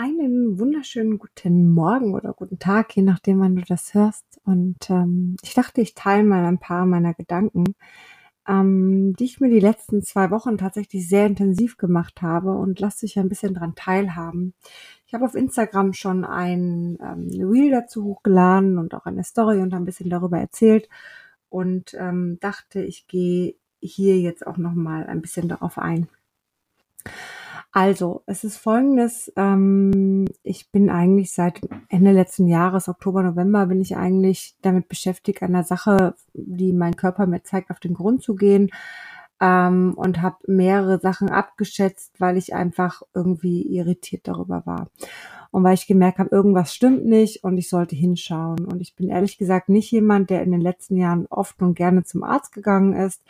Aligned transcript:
Einen 0.00 0.60
wunderschönen 0.60 1.18
guten 1.18 1.70
Morgen 1.70 2.14
oder 2.14 2.32
guten 2.32 2.60
Tag, 2.60 2.94
je 2.94 3.02
nachdem, 3.02 3.40
wann 3.40 3.56
du 3.56 3.62
das 3.62 3.94
hörst. 3.94 4.24
Und 4.44 4.88
ähm, 4.90 5.36
ich 5.42 5.54
dachte, 5.54 5.80
ich 5.80 5.96
teile 5.96 6.22
mal 6.22 6.44
ein 6.44 6.60
paar 6.60 6.86
meiner 6.86 7.14
Gedanken, 7.14 7.74
ähm, 8.46 9.16
die 9.18 9.24
ich 9.24 9.40
mir 9.40 9.50
die 9.50 9.58
letzten 9.58 10.04
zwei 10.04 10.30
Wochen 10.30 10.56
tatsächlich 10.56 11.08
sehr 11.08 11.26
intensiv 11.26 11.78
gemacht 11.78 12.22
habe 12.22 12.52
und 12.52 12.78
lass 12.78 12.98
dich 12.98 13.18
ein 13.18 13.28
bisschen 13.28 13.54
dran 13.54 13.74
teilhaben. 13.74 14.54
Ich 15.04 15.14
habe 15.14 15.24
auf 15.24 15.34
Instagram 15.34 15.94
schon 15.94 16.24
ein 16.24 16.96
ähm, 17.02 17.28
Reel 17.32 17.72
dazu 17.72 18.04
hochgeladen 18.04 18.78
und 18.78 18.94
auch 18.94 19.04
eine 19.04 19.24
Story 19.24 19.58
und 19.58 19.74
ein 19.74 19.84
bisschen 19.84 20.10
darüber 20.10 20.38
erzählt 20.38 20.88
und 21.48 21.94
ähm, 21.94 22.38
dachte, 22.40 22.82
ich 22.82 23.08
gehe 23.08 23.56
hier 23.80 24.20
jetzt 24.20 24.46
auch 24.46 24.58
noch 24.58 24.74
mal 24.74 25.08
ein 25.08 25.22
bisschen 25.22 25.48
darauf 25.48 25.76
ein. 25.76 26.06
Also, 27.70 28.22
es 28.26 28.44
ist 28.44 28.56
folgendes, 28.56 29.30
ähm, 29.36 30.24
ich 30.42 30.70
bin 30.70 30.88
eigentlich 30.88 31.32
seit 31.32 31.60
Ende 31.90 32.12
letzten 32.12 32.46
Jahres, 32.48 32.88
Oktober, 32.88 33.22
November, 33.22 33.66
bin 33.66 33.80
ich 33.80 33.96
eigentlich 33.96 34.56
damit 34.62 34.88
beschäftigt, 34.88 35.42
einer 35.42 35.64
Sache, 35.64 36.14
die 36.32 36.72
mein 36.72 36.96
Körper 36.96 37.26
mir 37.26 37.42
zeigt, 37.42 37.70
auf 37.70 37.78
den 37.78 37.92
Grund 37.92 38.22
zu 38.22 38.36
gehen 38.36 38.70
ähm, 39.40 39.92
und 39.96 40.22
habe 40.22 40.36
mehrere 40.46 40.98
Sachen 40.98 41.28
abgeschätzt, 41.28 42.18
weil 42.18 42.38
ich 42.38 42.54
einfach 42.54 43.02
irgendwie 43.14 43.62
irritiert 43.62 44.26
darüber 44.26 44.62
war. 44.64 44.88
Und 45.50 45.62
weil 45.62 45.74
ich 45.74 45.86
gemerkt 45.86 46.18
habe, 46.18 46.34
irgendwas 46.34 46.74
stimmt 46.74 47.04
nicht 47.04 47.44
und 47.44 47.58
ich 47.58 47.68
sollte 47.68 47.96
hinschauen. 47.96 48.64
Und 48.64 48.80
ich 48.80 48.96
bin 48.96 49.08
ehrlich 49.10 49.36
gesagt 49.36 49.68
nicht 49.68 49.90
jemand, 49.90 50.30
der 50.30 50.42
in 50.42 50.52
den 50.52 50.60
letzten 50.60 50.96
Jahren 50.96 51.26
oft 51.28 51.60
und 51.60 51.74
gerne 51.74 52.04
zum 52.04 52.22
Arzt 52.22 52.52
gegangen 52.52 52.94
ist 52.94 53.22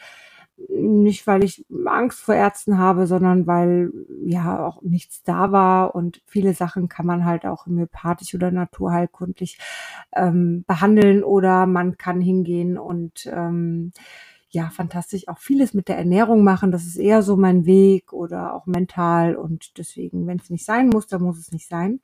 nicht 0.68 1.26
weil 1.26 1.44
ich 1.44 1.64
Angst 1.86 2.20
vor 2.20 2.34
Ärzten 2.34 2.78
habe, 2.78 3.06
sondern 3.06 3.46
weil 3.46 3.92
ja 4.24 4.64
auch 4.64 4.82
nichts 4.82 5.22
da 5.22 5.52
war 5.52 5.94
und 5.94 6.20
viele 6.26 6.54
Sachen 6.54 6.88
kann 6.88 7.06
man 7.06 7.24
halt 7.24 7.46
auch 7.46 7.66
homöopathisch 7.66 8.34
oder 8.34 8.50
naturheilkundlich 8.50 9.58
ähm, 10.14 10.64
behandeln 10.66 11.22
oder 11.22 11.66
man 11.66 11.96
kann 11.96 12.20
hingehen 12.20 12.78
und 12.78 13.26
ähm, 13.32 13.92
ja, 14.50 14.70
fantastisch 14.70 15.28
auch 15.28 15.38
vieles 15.38 15.74
mit 15.74 15.88
der 15.88 15.98
Ernährung 15.98 16.42
machen. 16.42 16.72
Das 16.72 16.86
ist 16.86 16.96
eher 16.96 17.22
so 17.22 17.36
mein 17.36 17.66
Weg 17.66 18.12
oder 18.12 18.54
auch 18.54 18.66
mental 18.66 19.36
und 19.36 19.76
deswegen, 19.78 20.26
wenn 20.26 20.38
es 20.38 20.50
nicht 20.50 20.64
sein 20.64 20.88
muss, 20.88 21.06
dann 21.06 21.22
muss 21.22 21.38
es 21.38 21.52
nicht 21.52 21.68
sein. 21.68 22.00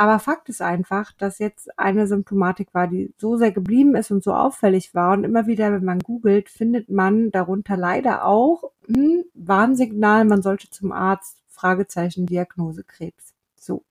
Aber 0.00 0.18
Fakt 0.18 0.48
ist 0.48 0.62
einfach, 0.62 1.12
dass 1.12 1.38
jetzt 1.40 1.78
eine 1.78 2.06
Symptomatik 2.06 2.72
war, 2.72 2.86
die 2.86 3.12
so 3.18 3.36
sehr 3.36 3.52
geblieben 3.52 3.94
ist 3.94 4.10
und 4.10 4.24
so 4.24 4.32
auffällig 4.32 4.94
war. 4.94 5.12
Und 5.12 5.24
immer 5.24 5.46
wieder, 5.46 5.74
wenn 5.74 5.84
man 5.84 5.98
googelt, 5.98 6.48
findet 6.48 6.88
man 6.88 7.30
darunter 7.30 7.76
leider 7.76 8.24
auch 8.24 8.70
hm, 8.86 9.24
Warnsignal, 9.34 10.24
man 10.24 10.40
sollte 10.40 10.70
zum 10.70 10.90
Arzt, 10.90 11.42
Fragezeichen, 11.48 12.24
Diagnose 12.24 12.82
Krebs. 12.82 13.34
So. 13.56 13.84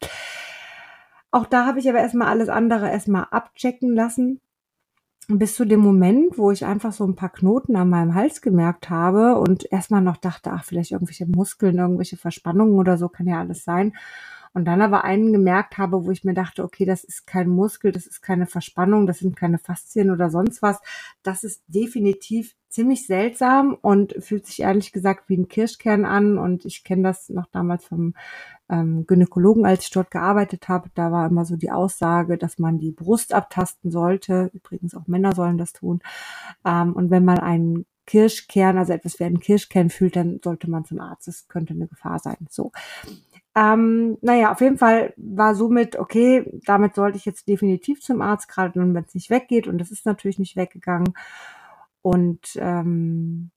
Auch 1.30 1.45
da 1.45 1.67
habe 1.67 1.77
ich 1.77 1.87
aber 1.87 1.99
erstmal 1.99 2.30
alles 2.30 2.49
andere 2.49 2.89
erstmal 2.89 3.27
abchecken 3.30 3.93
lassen. 3.93 4.41
Bis 5.27 5.53
zu 5.53 5.63
dem 5.63 5.81
Moment, 5.81 6.39
wo 6.39 6.49
ich 6.49 6.65
einfach 6.65 6.91
so 6.91 7.05
ein 7.05 7.15
paar 7.15 7.30
Knoten 7.30 7.75
an 7.75 7.87
meinem 7.87 8.15
Hals 8.15 8.41
gemerkt 8.41 8.89
habe 8.89 9.37
und 9.37 9.71
erstmal 9.71 10.02
noch 10.02 10.17
dachte, 10.17 10.49
ach, 10.52 10.63
vielleicht 10.63 10.89
irgendwelche 10.89 11.27
Muskeln, 11.27 11.77
irgendwelche 11.77 12.17
Verspannungen 12.17 12.80
oder 12.80 12.97
so 12.97 13.09
kann 13.09 13.27
ja 13.27 13.37
alles 13.37 13.63
sein. 13.63 13.93
Und 14.53 14.66
dann 14.66 14.81
aber 14.81 15.03
einen 15.03 15.31
gemerkt 15.31 15.78
habe, 15.78 16.05
wo 16.05 16.11
ich 16.11 16.23
mir 16.23 16.33
dachte, 16.33 16.64
okay, 16.64 16.86
das 16.86 17.03
ist 17.03 17.28
kein 17.28 17.50
Muskel, 17.50 17.92
das 17.92 18.08
ist 18.08 18.22
keine 18.22 18.45
Verspannung, 18.45 19.08
das 19.08 19.19
sind 19.19 19.36
keine 19.36 19.59
Faszien 19.59 20.11
oder 20.11 20.30
sonst 20.30 20.61
was. 20.61 20.80
Das 21.23 21.44
ist 21.44 21.64
definitiv 21.67 22.55
ziemlich 22.70 23.08
seltsam 23.08 23.77
und 23.81 24.16
fühlt 24.20 24.45
sich 24.45 24.61
ehrlich 24.61 24.92
gesagt 24.92 25.27
wie 25.27 25.38
ein 25.38 25.47
Kirschkern 25.47 26.05
an. 26.05 26.38
Und 26.38 26.66
ich 26.66 26.83
kenne 26.83 27.03
das 27.03 27.30
noch 27.30 27.47
damals 27.47 27.86
vom 27.86 28.14
ähm, 28.70 29.05
Gynäkologen, 29.08 29.66
als 29.66 29.86
ich 29.86 29.92
dort 29.92 30.11
gearbeitet 30.11 30.67
habe. 30.67 30.89
Da 30.94 31.11
war 31.11 31.27
immer 31.27 31.45
so 31.45 31.55
die 31.55 31.72
Aussage, 31.72 32.38
dass 32.38 32.59
man 32.59 32.77
die 32.77 32.92
Brust 32.92 33.33
abtasten 33.33 33.92
sollte. 33.92 34.52
Übrigens 34.53 34.95
auch 34.95 35.08
Männer 35.08 35.33
sollen 35.33 35.58
das 35.58 35.73
tun. 35.73 36.02
Ähm, 36.66 36.94
und 36.94 37.09
wenn 37.09 37.26
man 37.26 37.39
einen 37.39 37.86
Kirschkern, 38.05 38.77
also 38.80 38.93
etwas 38.93 39.20
wie 39.20 39.26
einen 39.26 39.39
Kirschkern 39.39 39.92
fühlt, 39.92 40.15
dann 40.15 40.39
sollte 40.43 40.70
man 40.70 40.86
zum 40.86 40.99
Arzt. 40.99 41.27
Das 41.27 41.48
könnte 41.48 41.73
eine 41.73 41.88
Gefahr 41.88 42.17
sein. 42.17 42.48
So. 42.49 42.71
Ähm, 43.55 44.17
naja, 44.21 44.52
auf 44.52 44.61
jeden 44.61 44.77
Fall 44.77 45.14
war 45.17 45.55
somit, 45.55 45.98
okay, 45.98 46.49
damit 46.65 46.95
sollte 46.95 47.17
ich 47.17 47.26
jetzt 47.26 47.48
definitiv 47.48 48.02
zum 48.02 48.21
Arzt, 48.21 48.48
gerade 48.48 48.80
wenn 48.80 48.95
es 48.95 49.14
nicht 49.14 49.30
weggeht. 49.30 49.67
Und 49.67 49.80
das 49.80 49.92
ist 49.92 50.05
natürlich 50.05 50.39
nicht 50.39 50.55
weggegangen. 50.55 51.14
Und 52.02 52.55
ähm, 52.58 53.52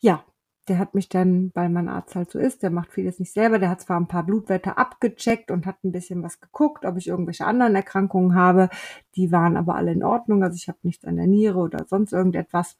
ja, 0.00 0.24
der 0.68 0.78
hat 0.78 0.94
mich 0.94 1.08
dann, 1.08 1.50
weil 1.54 1.68
mein 1.68 1.88
Arzt 1.88 2.14
halt 2.14 2.30
so 2.30 2.38
ist, 2.38 2.62
der 2.62 2.70
macht 2.70 2.92
vieles 2.92 3.18
nicht 3.18 3.32
selber, 3.32 3.58
der 3.58 3.70
hat 3.70 3.80
zwar 3.80 3.98
ein 3.98 4.06
paar 4.06 4.24
Blutwerte 4.24 4.76
abgecheckt 4.78 5.50
und 5.50 5.66
hat 5.66 5.82
ein 5.84 5.92
bisschen 5.92 6.22
was 6.22 6.40
geguckt, 6.40 6.84
ob 6.84 6.96
ich 6.96 7.08
irgendwelche 7.08 7.46
anderen 7.46 7.74
Erkrankungen 7.74 8.34
habe. 8.34 8.70
Die 9.16 9.32
waren 9.32 9.56
aber 9.56 9.74
alle 9.74 9.92
in 9.92 10.04
Ordnung. 10.04 10.44
Also 10.44 10.56
ich 10.56 10.68
habe 10.68 10.78
nichts 10.82 11.04
an 11.04 11.16
der 11.16 11.26
Niere 11.26 11.58
oder 11.58 11.86
sonst 11.88 12.12
irgendetwas 12.12 12.76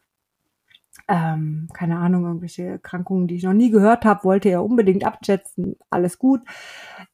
ähm, 1.08 1.68
keine 1.72 1.98
Ahnung, 1.98 2.24
irgendwelche 2.24 2.64
Erkrankungen, 2.64 3.26
die 3.26 3.36
ich 3.36 3.42
noch 3.42 3.52
nie 3.52 3.70
gehört 3.70 4.04
habe, 4.04 4.24
wollte 4.24 4.48
er 4.48 4.64
unbedingt 4.64 5.04
abschätzen. 5.04 5.76
Alles 5.90 6.18
gut, 6.18 6.40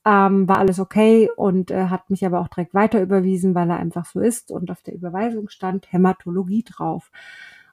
ähm, 0.04 0.48
war 0.48 0.58
alles 0.58 0.78
okay 0.78 1.28
und 1.36 1.70
äh, 1.70 1.86
hat 1.86 2.10
mich 2.10 2.25
aber 2.25 2.41
auch 2.41 2.48
direkt 2.48 2.75
weiter 2.75 3.00
überwiesen, 3.02 3.54
weil 3.54 3.70
er 3.70 3.78
einfach 3.78 4.06
so 4.06 4.20
ist 4.20 4.50
und 4.50 4.70
auf 4.70 4.82
der 4.82 4.94
Überweisung 4.94 5.48
stand 5.48 5.92
Hämatologie 5.92 6.64
drauf. 6.64 7.10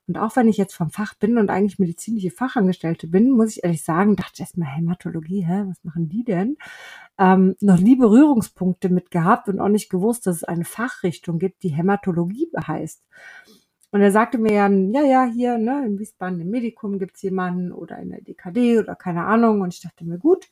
Und 0.07 0.17
auch 0.17 0.35
wenn 0.35 0.49
ich 0.49 0.57
jetzt 0.57 0.75
vom 0.75 0.89
Fach 0.89 1.13
bin 1.15 1.37
und 1.37 1.49
eigentlich 1.49 1.79
medizinische 1.79 2.29
Fachangestellte 2.29 3.07
bin, 3.07 3.31
muss 3.31 3.55
ich 3.55 3.63
ehrlich 3.63 3.83
sagen, 3.83 4.17
dachte 4.17 4.31
ich 4.35 4.39
erstmal 4.41 4.67
Hämatologie, 4.67 5.45
hä, 5.45 5.63
was 5.67 5.81
machen 5.83 6.09
die 6.09 6.25
denn? 6.25 6.57
Ähm, 7.17 7.55
noch 7.61 7.79
nie 7.79 7.95
Berührungspunkte 7.95 8.89
mit 8.89 9.11
gehabt 9.11 9.47
und 9.47 9.59
auch 9.59 9.69
nicht 9.69 9.89
gewusst, 9.89 10.27
dass 10.27 10.37
es 10.37 10.43
eine 10.43 10.65
Fachrichtung 10.65 11.39
gibt, 11.39 11.63
die 11.63 11.69
Hämatologie 11.69 12.49
heißt. 12.67 13.01
Und 13.93 14.01
er 14.01 14.11
sagte 14.11 14.39
mir 14.39 14.53
ja, 14.53 14.67
ja, 14.67 15.03
ja, 15.03 15.25
hier, 15.25 15.59
ne, 15.59 15.85
in 15.85 15.99
Wiesbaden 15.99 16.41
im 16.41 16.49
Medikum 16.49 16.97
gibt's 16.97 17.21
jemanden 17.21 17.71
oder 17.71 17.99
in 17.99 18.09
der 18.09 18.21
DKD 18.21 18.79
oder 18.79 18.95
keine 18.95 19.25
Ahnung. 19.25 19.61
Und 19.61 19.71
ich 19.71 19.81
dachte 19.81 20.03
mir, 20.03 20.17
gut, 20.17 20.49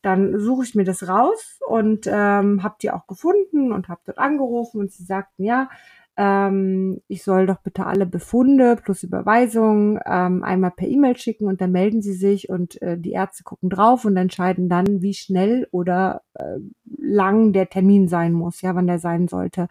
dann 0.00 0.40
suche 0.40 0.64
ich 0.64 0.74
mir 0.74 0.84
das 0.84 1.06
raus 1.06 1.60
und 1.68 2.06
ähm, 2.06 2.62
habe 2.62 2.76
die 2.80 2.90
auch 2.90 3.06
gefunden 3.06 3.72
und 3.72 3.88
habe 3.88 4.00
dort 4.06 4.16
angerufen 4.16 4.80
und 4.80 4.90
sie 4.90 5.04
sagten, 5.04 5.44
ja, 5.44 5.68
ähm, 6.16 7.02
ich 7.08 7.24
soll 7.24 7.46
doch 7.46 7.60
bitte 7.60 7.84
alle 7.84 8.06
Befunde 8.06 8.76
plus 8.82 9.02
Überweisung 9.02 10.00
ähm, 10.06 10.42
einmal 10.42 10.70
per 10.70 10.88
E-Mail 10.88 11.18
schicken 11.18 11.46
und 11.46 11.60
dann 11.60 11.72
melden 11.72 12.00
sie 12.00 12.14
sich 12.14 12.48
und 12.48 12.80
äh, 12.80 12.96
die 12.96 13.12
Ärzte 13.12 13.44
gucken 13.44 13.68
drauf 13.68 14.06
und 14.06 14.16
entscheiden 14.16 14.70
dann, 14.70 15.02
wie 15.02 15.12
schnell 15.12 15.68
oder 15.72 16.22
äh, 16.32 16.56
lang 16.96 17.52
der 17.52 17.68
Termin 17.68 18.08
sein 18.08 18.32
muss, 18.32 18.62
ja, 18.62 18.74
wann 18.74 18.86
der 18.86 18.98
sein 18.98 19.28
sollte. 19.28 19.68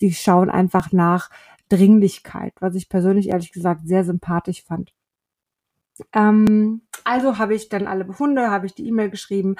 Die 0.00 0.12
schauen 0.12 0.50
einfach 0.50 0.90
nach, 0.92 1.30
Dringlichkeit, 1.70 2.52
was 2.60 2.74
ich 2.74 2.88
persönlich 2.90 3.30
ehrlich 3.30 3.52
gesagt 3.52 3.86
sehr 3.86 4.04
sympathisch 4.04 4.62
fand. 4.64 4.92
Ähm, 6.12 6.82
also 7.04 7.38
habe 7.38 7.54
ich 7.54 7.68
dann 7.68 7.86
alle 7.86 8.04
Befunde, 8.04 8.50
habe 8.50 8.66
ich 8.66 8.74
die 8.74 8.86
E-Mail 8.86 9.10
geschrieben, 9.10 9.56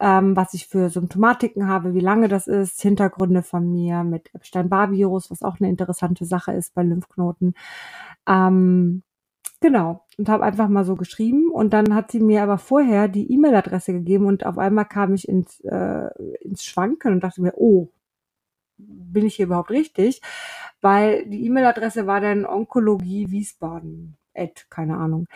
ähm, 0.00 0.36
was 0.36 0.54
ich 0.54 0.66
für 0.66 0.90
Symptomatiken 0.90 1.68
habe, 1.68 1.94
wie 1.94 2.00
lange 2.00 2.28
das 2.28 2.46
ist, 2.46 2.80
Hintergründe 2.82 3.42
von 3.42 3.70
mir 3.70 4.04
mit 4.04 4.34
Epstein-Barr-Virus, 4.34 5.30
was 5.30 5.42
auch 5.42 5.60
eine 5.60 5.68
interessante 5.68 6.24
Sache 6.24 6.52
ist 6.52 6.74
bei 6.74 6.82
Lymphknoten. 6.82 7.54
Ähm, 8.26 9.02
genau, 9.60 10.04
und 10.18 10.28
habe 10.28 10.44
einfach 10.44 10.68
mal 10.68 10.84
so 10.84 10.96
geschrieben 10.96 11.50
und 11.50 11.72
dann 11.72 11.94
hat 11.94 12.10
sie 12.12 12.20
mir 12.20 12.42
aber 12.42 12.58
vorher 12.58 13.08
die 13.08 13.32
E-Mail-Adresse 13.32 13.92
gegeben 13.92 14.26
und 14.26 14.46
auf 14.46 14.58
einmal 14.58 14.86
kam 14.86 15.14
ich 15.14 15.28
ins, 15.28 15.60
äh, 15.60 16.08
ins 16.40 16.64
Schwanken 16.64 17.12
und 17.14 17.24
dachte 17.24 17.42
mir, 17.42 17.54
oh, 17.56 17.88
bin 18.86 19.26
ich 19.26 19.36
hier 19.36 19.46
überhaupt 19.46 19.70
richtig? 19.70 20.20
Weil 20.80 21.26
die 21.26 21.44
E-Mail-Adresse 21.46 22.06
war 22.06 22.20
dann 22.20 22.46
Onkologie 22.46 23.30
Wiesbaden, 23.30 24.16
Ed, 24.32 24.66
keine 24.70 24.96
Ahnung. 24.96 25.26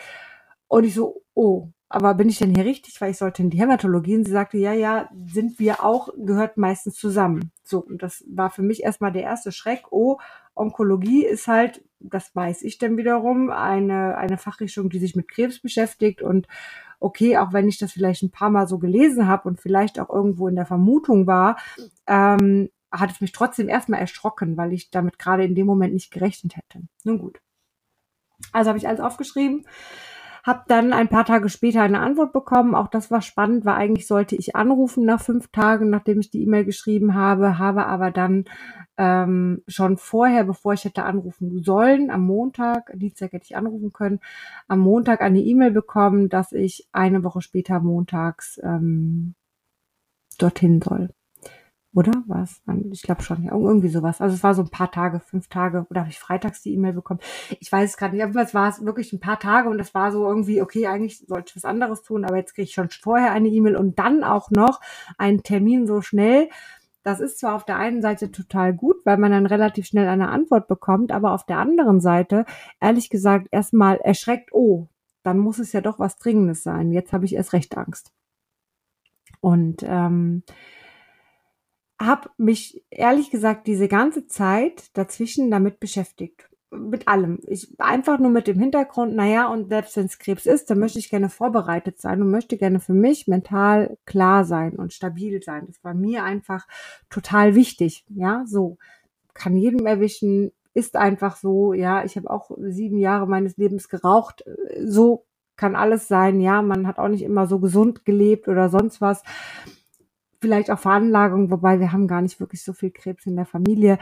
Und 0.67 0.83
ich 0.83 0.95
so, 0.95 1.21
oh, 1.33 1.69
aber 1.87 2.15
bin 2.15 2.29
ich 2.29 2.39
denn 2.39 2.53
hier 2.53 2.65
richtig? 2.65 2.99
Weil 2.99 3.11
ich 3.11 3.17
sollte 3.17 3.43
in 3.43 3.49
die 3.49 3.59
Hämatologie. 3.59 4.15
Und 4.15 4.25
sie 4.25 4.31
sagte, 4.31 4.57
ja, 4.57 4.73
ja, 4.73 5.09
sind 5.27 5.59
wir 5.59 5.83
auch, 5.83 6.09
gehört 6.17 6.57
meistens 6.57 6.95
zusammen. 6.95 7.51
So, 7.63 7.79
und 7.79 8.01
das 8.01 8.23
war 8.27 8.49
für 8.49 8.63
mich 8.63 8.83
erstmal 8.83 9.11
der 9.11 9.23
erste 9.23 9.51
Schreck. 9.51 9.83
Oh, 9.91 10.17
Onkologie 10.55 11.25
ist 11.25 11.47
halt, 11.47 11.83
das 11.99 12.35
weiß 12.35 12.63
ich 12.63 12.79
dann 12.79 12.97
wiederum, 12.97 13.51
eine, 13.51 14.17
eine 14.17 14.37
Fachrichtung, 14.37 14.89
die 14.89 14.99
sich 14.99 15.15
mit 15.15 15.27
Krebs 15.27 15.59
beschäftigt. 15.59 16.21
Und 16.21 16.47
okay, 16.99 17.37
auch 17.37 17.53
wenn 17.53 17.67
ich 17.67 17.77
das 17.77 17.91
vielleicht 17.91 18.23
ein 18.23 18.31
paar 18.31 18.49
Mal 18.49 18.67
so 18.67 18.79
gelesen 18.79 19.27
habe 19.27 19.47
und 19.47 19.59
vielleicht 19.59 19.99
auch 19.99 20.09
irgendwo 20.09 20.47
in 20.47 20.55
der 20.55 20.65
Vermutung 20.65 21.27
war, 21.27 21.57
ähm, 22.07 22.69
hat 22.91 23.11
es 23.11 23.21
mich 23.21 23.31
trotzdem 23.31 23.69
erstmal 23.69 23.99
erschrocken, 23.99 24.57
weil 24.57 24.73
ich 24.73 24.91
damit 24.91 25.19
gerade 25.19 25.43
in 25.43 25.55
dem 25.55 25.65
Moment 25.65 25.93
nicht 25.93 26.11
gerechnet 26.11 26.55
hätte. 26.55 26.83
Nun 27.03 27.19
gut. 27.19 27.39
Also 28.51 28.69
habe 28.69 28.77
ich 28.77 28.87
alles 28.87 28.99
aufgeschrieben, 28.99 29.65
habe 30.43 30.63
dann 30.67 30.93
ein 30.93 31.07
paar 31.07 31.25
Tage 31.25 31.49
später 31.49 31.81
eine 31.81 32.01
Antwort 32.01 32.31
bekommen. 32.31 32.75
Auch 32.75 32.87
das 32.87 33.09
war 33.09 33.21
spannend, 33.21 33.65
weil 33.65 33.75
eigentlich 33.75 34.07
sollte 34.07 34.35
ich 34.35 34.55
anrufen 34.55 35.05
nach 35.05 35.21
fünf 35.21 35.47
Tagen, 35.47 35.89
nachdem 35.89 36.19
ich 36.19 36.29
die 36.29 36.43
E-Mail 36.43 36.65
geschrieben 36.65 37.15
habe, 37.15 37.57
habe 37.57 37.87
aber 37.87 38.11
dann 38.11 38.45
ähm, 38.97 39.63
schon 39.67 39.97
vorher, 39.97 40.43
bevor 40.43 40.73
ich 40.73 40.85
hätte 40.85 41.03
anrufen 41.03 41.63
sollen, 41.63 42.11
am 42.11 42.21
Montag, 42.25 42.91
Dienstag 42.93 43.33
hätte 43.33 43.45
ich 43.45 43.57
anrufen 43.57 43.91
können, 43.91 44.19
am 44.67 44.79
Montag 44.79 45.21
eine 45.21 45.39
E-Mail 45.39 45.71
bekommen, 45.71 46.29
dass 46.29 46.51
ich 46.51 46.87
eine 46.91 47.23
Woche 47.23 47.41
später 47.41 47.79
montags 47.79 48.59
ähm, 48.63 49.33
dorthin 50.37 50.81
soll. 50.81 51.09
Oder 51.95 52.11
was? 52.27 52.61
Ich 52.91 53.03
glaube 53.03 53.23
schon, 53.23 53.43
ja, 53.43 53.53
irgendwie 53.53 53.87
sowas. 53.87 54.19
Also 54.19 54.35
es 54.35 54.43
war 54.43 54.53
so 54.53 54.63
ein 54.63 54.69
paar 54.69 54.91
Tage, 54.91 55.21
fünf 55.21 55.47
Tage, 55.47 55.87
oder 55.89 56.01
habe 56.01 56.09
ich 56.09 56.19
freitags 56.19 56.61
die 56.61 56.73
E-Mail 56.73 56.91
bekommen? 56.91 57.21
Ich 57.61 57.71
weiß 57.71 57.91
es 57.91 57.97
gerade 57.97 58.17
nicht, 58.17 58.35
es 58.35 58.53
war 58.53 58.67
es 58.67 58.85
wirklich 58.85 59.13
ein 59.13 59.21
paar 59.21 59.39
Tage 59.39 59.69
und 59.69 59.77
das 59.77 59.93
war 59.95 60.11
so 60.11 60.27
irgendwie, 60.27 60.61
okay, 60.61 60.87
eigentlich 60.87 61.19
sollte 61.19 61.51
ich 61.51 61.55
was 61.55 61.63
anderes 61.63 62.01
tun, 62.03 62.25
aber 62.25 62.35
jetzt 62.35 62.53
kriege 62.53 62.65
ich 62.65 62.73
schon 62.73 62.89
vorher 62.89 63.31
eine 63.31 63.47
E-Mail 63.47 63.77
und 63.77 63.97
dann 63.97 64.25
auch 64.25 64.51
noch 64.51 64.81
einen 65.17 65.41
Termin 65.41 65.87
so 65.87 66.01
schnell. 66.01 66.49
Das 67.03 67.21
ist 67.21 67.39
zwar 67.39 67.55
auf 67.55 67.63
der 67.63 67.77
einen 67.77 68.01
Seite 68.01 68.29
total 68.29 68.73
gut, 68.73 68.97
weil 69.05 69.17
man 69.17 69.31
dann 69.31 69.45
relativ 69.45 69.85
schnell 69.85 70.09
eine 70.09 70.27
Antwort 70.27 70.67
bekommt, 70.67 71.13
aber 71.13 71.31
auf 71.31 71.45
der 71.45 71.59
anderen 71.59 72.01
Seite, 72.01 72.43
ehrlich 72.81 73.09
gesagt, 73.09 73.47
erstmal 73.51 73.97
erschreckt, 73.97 74.51
oh, 74.51 74.89
dann 75.23 75.39
muss 75.39 75.59
es 75.59 75.71
ja 75.71 75.79
doch 75.79 75.97
was 75.97 76.17
Dringendes 76.17 76.61
sein. 76.61 76.91
Jetzt 76.91 77.13
habe 77.13 77.23
ich 77.23 77.35
erst 77.35 77.53
recht 77.53 77.77
Angst. 77.77 78.11
Und 79.39 79.81
ähm, 79.87 80.43
habe 81.99 82.29
mich 82.37 82.83
ehrlich 82.89 83.31
gesagt 83.31 83.67
diese 83.67 83.87
ganze 83.87 84.27
Zeit 84.27 84.95
dazwischen 84.97 85.49
damit 85.51 85.79
beschäftigt. 85.79 86.49
Mit 86.71 87.07
allem. 87.07 87.39
Ich 87.47 87.73
einfach 87.79 88.19
nur 88.19 88.31
mit 88.31 88.47
dem 88.47 88.59
Hintergrund, 88.59 89.15
naja, 89.15 89.47
und 89.47 89.69
selbst 89.69 89.95
wenn 89.95 90.07
es 90.07 90.19
Krebs 90.19 90.45
ist, 90.45 90.69
dann 90.69 90.79
möchte 90.79 90.99
ich 90.99 91.09
gerne 91.09 91.29
vorbereitet 91.29 92.01
sein 92.01 92.21
und 92.21 92.31
möchte 92.31 92.57
gerne 92.57 92.81
für 92.81 92.93
mich 92.93 93.27
mental 93.27 93.97
klar 94.05 94.43
sein 94.43 94.75
und 94.75 94.91
stabil 94.91 95.41
sein. 95.41 95.67
Das 95.67 95.81
war 95.83 95.93
mir 95.93 96.23
einfach 96.23 96.67
total 97.09 97.55
wichtig. 97.55 98.03
Ja, 98.09 98.43
so. 98.45 98.77
Kann 99.33 99.55
jedem 99.55 99.85
erwischen, 99.85 100.51
ist 100.73 100.97
einfach 100.97 101.37
so, 101.37 101.73
ja, 101.73 102.03
ich 102.03 102.17
habe 102.17 102.29
auch 102.29 102.51
sieben 102.57 102.97
Jahre 102.97 103.27
meines 103.27 103.55
Lebens 103.57 103.87
geraucht. 103.87 104.43
So 104.83 105.25
kann 105.55 105.75
alles 105.75 106.07
sein, 106.09 106.41
ja, 106.41 106.61
man 106.61 106.87
hat 106.87 106.99
auch 106.99 107.07
nicht 107.07 107.23
immer 107.23 107.47
so 107.47 107.59
gesund 107.59 108.03
gelebt 108.03 108.49
oder 108.49 108.69
sonst 108.69 108.99
was 108.99 109.23
vielleicht 110.45 110.69
auch 110.69 110.77
Veranlagung, 110.77 111.49
wobei 111.49 111.79
wir 111.79 111.91
haben 111.91 112.07
gar 112.07 112.21
nicht 112.21 112.39
wirklich 112.39 112.63
so 112.63 112.71
viel 112.71 112.91
Krebs 112.91 113.25
in 113.25 113.35
der 113.35 113.47
Familie. 113.47 113.97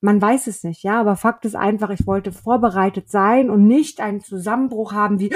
Man 0.00 0.22
weiß 0.22 0.46
es 0.46 0.62
nicht, 0.62 0.84
ja, 0.84 1.00
aber 1.00 1.16
Fakt 1.16 1.44
ist 1.46 1.56
einfach, 1.56 1.90
ich 1.90 2.06
wollte 2.06 2.30
vorbereitet 2.30 3.10
sein 3.10 3.50
und 3.50 3.66
nicht 3.66 4.00
einen 4.00 4.20
Zusammenbruch 4.20 4.92
haben 4.92 5.18
wie, 5.18 5.34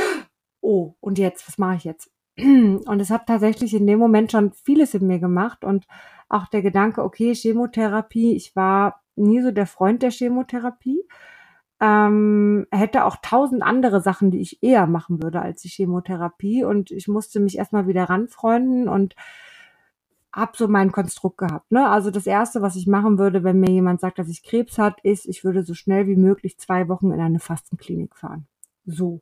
oh, 0.61 0.95
und 1.01 1.19
jetzt, 1.19 1.49
was 1.49 1.59
mache 1.59 1.75
ich 1.75 1.85
jetzt? 1.85 2.13
Und 2.39 3.01
es 3.01 3.11
hat 3.11 3.27
tatsächlich 3.27 3.75
in 3.75 3.85
dem 3.89 3.99
Moment 3.99 4.31
schon 4.31 4.53
vieles 4.53 4.95
in 4.95 5.09
mir 5.09 5.19
gemacht 5.19 5.65
und 5.65 5.87
auch 6.29 6.47
der 6.47 6.63
Gedanke, 6.63 7.03
okay, 7.03 7.35
Chemotherapie, 7.35 8.37
ich 8.37 8.55
war 8.55 9.03
nie 9.17 9.43
so 9.43 9.51
der 9.51 9.67
Freund 9.67 10.05
der 10.05 10.13
Chemotherapie. 10.13 11.03
Ähm, 11.81 12.69
hätte 12.71 13.07
auch 13.07 13.17
tausend 13.23 13.65
andere 13.65 14.01
Sachen, 14.01 14.31
die 14.31 14.41
ich 14.41 14.63
eher 14.63 14.87
machen 14.87 15.21
würde 15.21 15.43
als 15.43 15.63
die 15.63 15.69
Chemotherapie. 15.69 16.63
Und 16.63 16.93
ich 16.93 17.09
musste 17.09 17.41
mich 17.41 17.59
erstmal 17.59 17.89
wieder 17.89 18.05
ranfreunden 18.05 18.89
und 18.89 19.17
habe 20.39 20.57
so 20.57 20.69
mein 20.69 20.93
Konstrukt 20.93 21.39
gehabt. 21.39 21.71
Ne? 21.71 21.89
Also 21.89 22.11
das 22.11 22.27
Erste, 22.27 22.63
was 22.63 22.77
ich 22.77 22.87
machen 22.87 23.19
würde, 23.19 23.45
wenn 23.45 23.61
mir 23.61 23.71
jemand 23.71 24.01
sagt, 24.01 24.19
dass 24.19 24.29
ich 24.29 24.43
Krebs 24.43 24.79
hat, 24.79 25.01
ist, 25.03 25.27
ich 25.27 25.45
würde 25.45 25.65
so 25.65 25.75
schnell 25.75 26.07
wie 26.07 26.17
möglich 26.17 26.59
zwei 26.59 26.89
Wochen 26.89 27.11
in 27.13 27.21
eine 27.21 27.41
Fastenklinik 27.41 28.17
fahren. 28.17 28.47
So. 28.85 29.21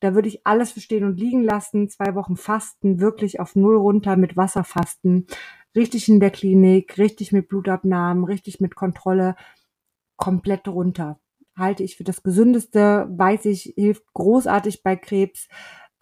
Da 0.00 0.14
würde 0.14 0.28
ich 0.28 0.46
alles 0.46 0.72
verstehen 0.72 1.04
und 1.04 1.18
liegen 1.18 1.44
lassen, 1.44 1.88
zwei 1.88 2.14
Wochen 2.14 2.36
fasten, 2.36 2.98
wirklich 2.98 3.38
auf 3.38 3.54
Null 3.54 3.76
runter 3.76 4.16
mit 4.16 4.36
Wasser 4.36 4.64
fasten, 4.64 5.26
richtig 5.76 6.08
in 6.08 6.18
der 6.18 6.30
Klinik, 6.30 6.98
richtig 6.98 7.32
mit 7.32 7.48
Blutabnahmen, 7.48 8.24
richtig 8.24 8.60
mit 8.60 8.74
Kontrolle, 8.74 9.36
komplett 10.16 10.66
runter. 10.66 11.20
Halte 11.56 11.84
ich 11.84 11.96
für 11.96 12.04
das 12.04 12.22
Gesündeste, 12.22 13.06
weiß 13.10 13.44
ich, 13.44 13.74
hilft 13.76 14.12
großartig 14.12 14.82
bei 14.82 14.96
Krebs. 14.96 15.48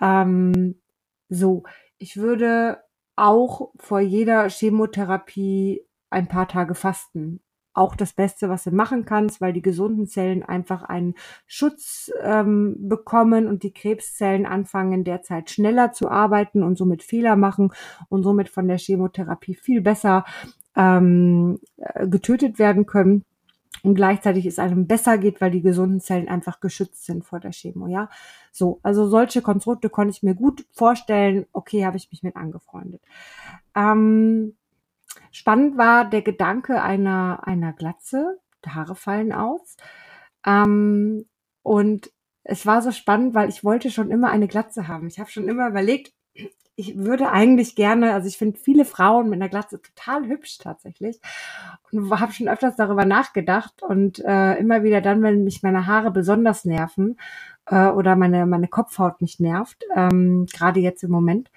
Ähm, 0.00 0.80
so, 1.28 1.64
ich 1.98 2.16
würde 2.16 2.78
auch 3.20 3.70
vor 3.76 4.00
jeder 4.00 4.48
Chemotherapie 4.48 5.82
ein 6.08 6.26
paar 6.26 6.48
Tage 6.48 6.74
fasten. 6.74 7.40
Auch 7.72 7.94
das 7.94 8.14
Beste, 8.14 8.48
was 8.48 8.64
du 8.64 8.72
machen 8.72 9.04
kannst, 9.04 9.40
weil 9.40 9.52
die 9.52 9.62
gesunden 9.62 10.06
Zellen 10.08 10.42
einfach 10.42 10.82
einen 10.82 11.14
Schutz 11.46 12.10
ähm, 12.22 12.76
bekommen 12.80 13.46
und 13.46 13.62
die 13.62 13.72
Krebszellen 13.72 14.44
anfangen 14.44 15.04
derzeit 15.04 15.50
schneller 15.50 15.92
zu 15.92 16.08
arbeiten 16.08 16.64
und 16.64 16.76
somit 16.76 17.02
Fehler 17.04 17.36
machen 17.36 17.72
und 18.08 18.24
somit 18.24 18.48
von 18.48 18.66
der 18.66 18.78
Chemotherapie 18.78 19.54
viel 19.54 19.82
besser 19.82 20.24
ähm, 20.74 21.60
äh, 21.76 22.08
getötet 22.08 22.58
werden 22.58 22.86
können 22.86 23.24
und 23.82 23.94
gleichzeitig 23.94 24.46
es 24.46 24.58
einem 24.58 24.86
besser 24.86 25.18
geht, 25.18 25.40
weil 25.40 25.50
die 25.50 25.62
gesunden 25.62 26.00
Zellen 26.00 26.28
einfach 26.28 26.60
geschützt 26.60 27.04
sind 27.04 27.24
vor 27.24 27.40
der 27.40 27.52
Chemo, 27.52 27.86
ja. 27.86 28.08
So, 28.52 28.80
also 28.82 29.08
solche 29.08 29.42
Konstrukte 29.42 29.90
konnte 29.90 30.10
ich 30.10 30.22
mir 30.22 30.34
gut 30.34 30.66
vorstellen. 30.72 31.46
Okay, 31.52 31.84
habe 31.86 31.96
ich 31.96 32.10
mich 32.10 32.22
mit 32.22 32.36
angefreundet. 32.36 33.02
Ähm, 33.74 34.56
spannend 35.30 35.78
war 35.78 36.08
der 36.08 36.22
Gedanke 36.22 36.82
einer, 36.82 37.40
einer 37.44 37.72
Glatze. 37.72 38.38
Die 38.64 38.70
Haare 38.70 38.94
fallen 38.94 39.32
aus. 39.32 39.76
Ähm, 40.44 41.26
und 41.62 42.10
es 42.42 42.66
war 42.66 42.82
so 42.82 42.90
spannend, 42.90 43.34
weil 43.34 43.48
ich 43.48 43.64
wollte 43.64 43.90
schon 43.90 44.10
immer 44.10 44.30
eine 44.30 44.48
Glatze 44.48 44.88
haben. 44.88 45.06
Ich 45.06 45.20
habe 45.20 45.30
schon 45.30 45.48
immer 45.48 45.68
überlegt, 45.68 46.12
ich 46.76 46.96
würde 46.96 47.30
eigentlich 47.30 47.74
gerne, 47.76 48.14
also 48.14 48.26
ich 48.28 48.38
finde 48.38 48.58
viele 48.58 48.84
Frauen 48.84 49.28
mit 49.28 49.40
einer 49.40 49.48
Glatze 49.50 49.80
total 49.82 50.26
hübsch 50.26 50.58
tatsächlich 50.58 51.20
und 51.92 52.10
habe 52.18 52.32
schon 52.32 52.48
öfters 52.48 52.76
darüber 52.76 53.04
nachgedacht 53.04 53.82
und 53.82 54.18
äh, 54.24 54.54
immer 54.54 54.82
wieder 54.82 55.00
dann, 55.00 55.22
wenn 55.22 55.44
mich 55.44 55.62
meine 55.62 55.86
Haare 55.86 56.10
besonders 56.10 56.64
nerven 56.64 57.18
äh, 57.66 57.88
oder 57.88 58.16
meine 58.16 58.46
meine 58.46 58.68
Kopfhaut 58.68 59.20
mich 59.20 59.40
nervt, 59.40 59.84
ähm, 59.94 60.46
gerade 60.52 60.80
jetzt 60.80 61.02
im 61.02 61.10
Moment, 61.10 61.50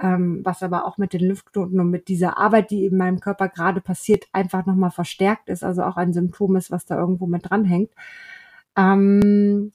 ähm, 0.00 0.40
was 0.44 0.62
aber 0.62 0.86
auch 0.86 0.98
mit 0.98 1.12
den 1.12 1.22
Lymphknoten 1.22 1.80
und 1.80 1.90
mit 1.90 2.08
dieser 2.08 2.38
Arbeit, 2.38 2.70
die 2.70 2.86
in 2.86 2.96
meinem 2.96 3.20
Körper 3.20 3.48
gerade 3.48 3.80
passiert, 3.80 4.26
einfach 4.32 4.64
nochmal 4.66 4.90
verstärkt 4.90 5.48
ist, 5.48 5.64
also 5.64 5.82
auch 5.82 5.96
ein 5.96 6.12
Symptom 6.12 6.56
ist, 6.56 6.70
was 6.70 6.86
da 6.86 6.96
irgendwo 6.98 7.26
mit 7.26 7.50
dranhängt. 7.50 7.92
Ähm, 8.76 9.72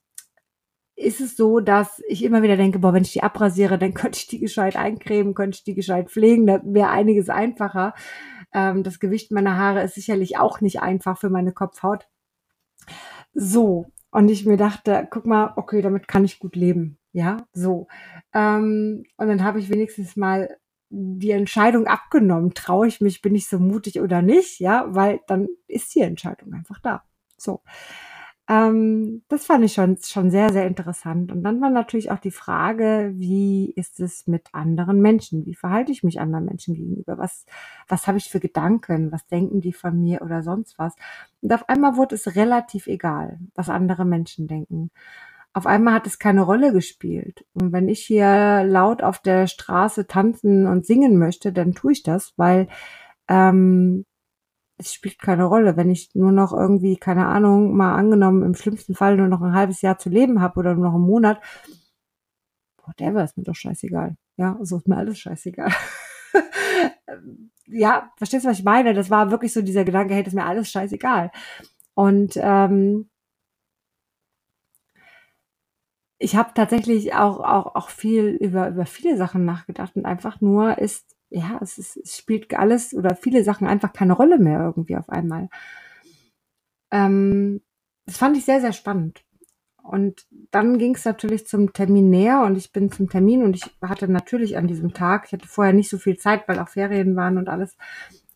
ist 0.95 1.21
es 1.21 1.35
so, 1.35 1.59
dass 1.59 2.01
ich 2.07 2.23
immer 2.23 2.43
wieder 2.43 2.57
denke, 2.57 2.79
boah, 2.79 2.93
wenn 2.93 3.03
ich 3.03 3.13
die 3.13 3.23
abrasiere, 3.23 3.77
dann 3.77 3.93
könnte 3.93 4.19
ich 4.19 4.27
die 4.27 4.39
gescheit 4.39 4.75
eincremen, 4.75 5.33
könnte 5.33 5.57
ich 5.57 5.63
die 5.63 5.75
gescheit 5.75 6.09
pflegen, 6.09 6.45
da 6.47 6.61
wäre 6.63 6.89
einiges 6.89 7.29
einfacher. 7.29 7.93
Ähm, 8.53 8.83
das 8.83 8.99
Gewicht 8.99 9.31
meiner 9.31 9.57
Haare 9.57 9.83
ist 9.83 9.95
sicherlich 9.95 10.37
auch 10.37 10.61
nicht 10.61 10.81
einfach 10.81 11.17
für 11.17 11.29
meine 11.29 11.53
Kopfhaut. 11.53 12.07
So, 13.33 13.87
und 14.11 14.29
ich 14.29 14.45
mir 14.45 14.57
dachte, 14.57 15.07
guck 15.09 15.25
mal, 15.25 15.53
okay, 15.55 15.81
damit 15.81 16.07
kann 16.07 16.23
ich 16.23 16.39
gut 16.39 16.55
leben. 16.55 16.99
Ja, 17.13 17.37
so. 17.51 17.87
Ähm, 18.33 19.05
und 19.17 19.27
dann 19.27 19.43
habe 19.43 19.59
ich 19.59 19.69
wenigstens 19.69 20.15
mal 20.15 20.57
die 20.89 21.31
Entscheidung 21.31 21.87
abgenommen, 21.87 22.53
traue 22.53 22.87
ich 22.87 23.01
mich, 23.01 23.21
bin 23.21 23.33
ich 23.33 23.47
so 23.49 23.57
mutig 23.57 23.99
oder 23.99 24.21
nicht, 24.21 24.59
ja, 24.59 24.85
weil 24.89 25.21
dann 25.27 25.47
ist 25.67 25.95
die 25.95 26.01
Entscheidung 26.01 26.53
einfach 26.53 26.79
da. 26.79 27.03
So. 27.37 27.61
Ähm, 28.49 29.23
das 29.29 29.45
fand 29.45 29.63
ich 29.63 29.73
schon, 29.73 29.97
schon 30.03 30.29
sehr, 30.29 30.51
sehr 30.51 30.67
interessant. 30.67 31.31
Und 31.31 31.43
dann 31.43 31.61
war 31.61 31.69
natürlich 31.69 32.11
auch 32.11 32.19
die 32.19 32.31
Frage, 32.31 33.13
wie 33.15 33.71
ist 33.71 34.01
es 34.01 34.27
mit 34.27 34.49
anderen 34.51 35.01
Menschen? 35.01 35.45
Wie 35.45 35.55
verhalte 35.55 35.93
ich 35.93 36.03
mich 36.03 36.19
anderen 36.19 36.45
Menschen 36.45 36.75
gegenüber? 36.75 37.17
Was, 37.17 37.45
was 37.87 38.05
habe 38.07 38.17
ich 38.17 38.29
für 38.29 38.41
Gedanken? 38.41 39.11
Was 39.13 39.25
denken 39.27 39.61
die 39.61 39.71
von 39.71 39.97
mir 39.99 40.21
oder 40.21 40.43
sonst 40.43 40.77
was? 40.77 40.93
Und 41.41 41.53
auf 41.53 41.69
einmal 41.69 41.95
wurde 41.95 42.15
es 42.15 42.35
relativ 42.35 42.87
egal, 42.87 43.39
was 43.55 43.69
andere 43.69 44.03
Menschen 44.03 44.47
denken. 44.47 44.91
Auf 45.53 45.65
einmal 45.67 45.93
hat 45.93 46.07
es 46.07 46.19
keine 46.19 46.41
Rolle 46.41 46.73
gespielt. 46.73 47.45
Und 47.53 47.71
wenn 47.71 47.87
ich 47.87 48.01
hier 48.01 48.63
laut 48.65 49.03
auf 49.03 49.19
der 49.19 49.47
Straße 49.47 50.07
tanzen 50.07 50.67
und 50.67 50.85
singen 50.85 51.17
möchte, 51.17 51.53
dann 51.53 51.73
tue 51.73 51.93
ich 51.93 52.03
das, 52.03 52.33
weil 52.37 52.67
ähm, 53.29 54.05
es 54.77 54.93
spielt 54.93 55.19
keine 55.19 55.45
Rolle. 55.45 55.77
Wenn 55.77 55.89
ich 55.89 56.13
nur 56.15 56.31
noch 56.31 56.53
irgendwie, 56.53 56.97
keine 56.97 57.27
Ahnung, 57.27 57.75
mal 57.75 57.95
angenommen, 57.95 58.43
im 58.43 58.55
schlimmsten 58.55 58.95
Fall 58.95 59.17
nur 59.17 59.27
noch 59.27 59.41
ein 59.41 59.53
halbes 59.53 59.81
Jahr 59.81 59.97
zu 59.97 60.09
leben 60.09 60.41
habe 60.41 60.59
oder 60.59 60.75
nur 60.75 60.85
noch 60.85 60.95
einen 60.95 61.05
Monat, 61.05 61.41
whatever, 62.85 63.23
ist 63.23 63.37
mir 63.37 63.43
doch 63.43 63.55
scheißegal. 63.55 64.15
Ja, 64.37 64.57
so 64.61 64.77
ist 64.77 64.87
mir 64.87 64.97
alles 64.97 65.19
scheißegal. 65.19 65.71
ja, 67.67 68.11
verstehst 68.17 68.45
du, 68.45 68.49
was 68.49 68.59
ich 68.59 68.65
meine? 68.65 68.93
Das 68.93 69.09
war 69.09 69.31
wirklich 69.31 69.53
so 69.53 69.61
dieser 69.61 69.85
Gedanke, 69.85 70.13
hey, 70.15 70.23
das 70.23 70.33
ist 70.33 70.37
mir 70.37 70.45
alles 70.45 70.71
scheißegal. 70.71 71.31
Und 71.95 72.33
ähm, 72.37 73.09
ich 76.17 76.35
habe 76.35 76.53
tatsächlich 76.55 77.13
auch, 77.13 77.39
auch, 77.39 77.75
auch 77.75 77.89
viel 77.89 78.37
über, 78.39 78.69
über 78.69 78.85
viele 78.85 79.17
Sachen 79.17 79.45
nachgedacht 79.45 79.95
und 79.95 80.05
einfach 80.05 80.41
nur 80.41 80.77
ist 80.77 81.12
ja, 81.33 81.59
es, 81.61 81.77
ist, 81.77 81.97
es 81.97 82.17
spielt 82.17 82.53
alles 82.53 82.93
oder 82.93 83.15
viele 83.15 83.43
Sachen 83.43 83.67
einfach 83.67 83.91
keine 83.91 84.13
Rolle 84.13 84.37
mehr 84.37 84.61
irgendwie 84.61 84.95
auf 84.95 85.09
einmal. 85.09 85.49
Ähm, 86.91 87.61
das 88.05 88.17
fand 88.17 88.37
ich 88.37 88.45
sehr, 88.45 88.61
sehr 88.61 88.73
spannend. 88.73 89.23
Und 89.81 90.25
dann 90.51 90.77
ging 90.77 90.95
es 90.95 91.03
natürlich 91.03 91.47
zum 91.47 91.73
Termin 91.73 92.09
näher 92.09 92.43
und 92.43 92.55
ich 92.57 92.71
bin 92.71 92.91
zum 92.91 93.09
Termin 93.09 93.43
und 93.43 93.55
ich 93.55 93.63
hatte 93.81 94.07
natürlich 94.07 94.55
an 94.57 94.67
diesem 94.67 94.93
Tag, 94.93 95.25
ich 95.27 95.33
hatte 95.33 95.47
vorher 95.47 95.73
nicht 95.73 95.89
so 95.89 95.97
viel 95.97 96.17
Zeit, 96.17 96.47
weil 96.47 96.59
auch 96.59 96.69
Ferien 96.69 97.15
waren 97.15 97.37
und 97.37 97.49
alles. 97.49 97.75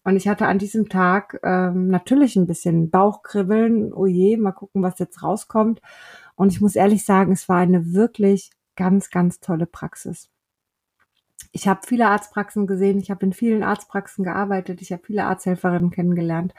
Und 0.03 0.15
ich 0.15 0.27
hatte 0.27 0.47
an 0.47 0.57
diesem 0.57 0.89
Tag 0.89 1.39
ähm, 1.43 1.89
natürlich 1.89 2.35
ein 2.35 2.47
bisschen 2.47 2.89
Bauchkribbeln. 2.89 3.93
Oh 3.93 4.05
je, 4.05 4.37
mal 4.37 4.53
gucken, 4.53 4.81
was 4.81 4.99
jetzt 4.99 5.21
rauskommt. 5.21 5.81
Und 6.35 6.51
ich 6.51 6.61
muss 6.61 6.75
ehrlich 6.75 7.05
sagen, 7.05 7.33
es 7.33 7.47
war 7.49 7.57
eine 7.57 7.93
wirklich 7.93 8.51
ganz, 8.75 9.09
ganz 9.09 9.39
tolle 9.39 9.65
Praxis. 9.67 10.29
Ich 11.51 11.67
habe 11.67 11.81
viele 11.85 12.07
Arztpraxen 12.07 12.67
gesehen, 12.67 12.99
ich 12.99 13.11
habe 13.11 13.25
in 13.25 13.33
vielen 13.33 13.63
Arztpraxen 13.63 14.23
gearbeitet, 14.23 14.81
ich 14.81 14.91
habe 14.91 15.03
viele 15.05 15.25
Arzthelferinnen 15.25 15.91
kennengelernt. 15.91 16.53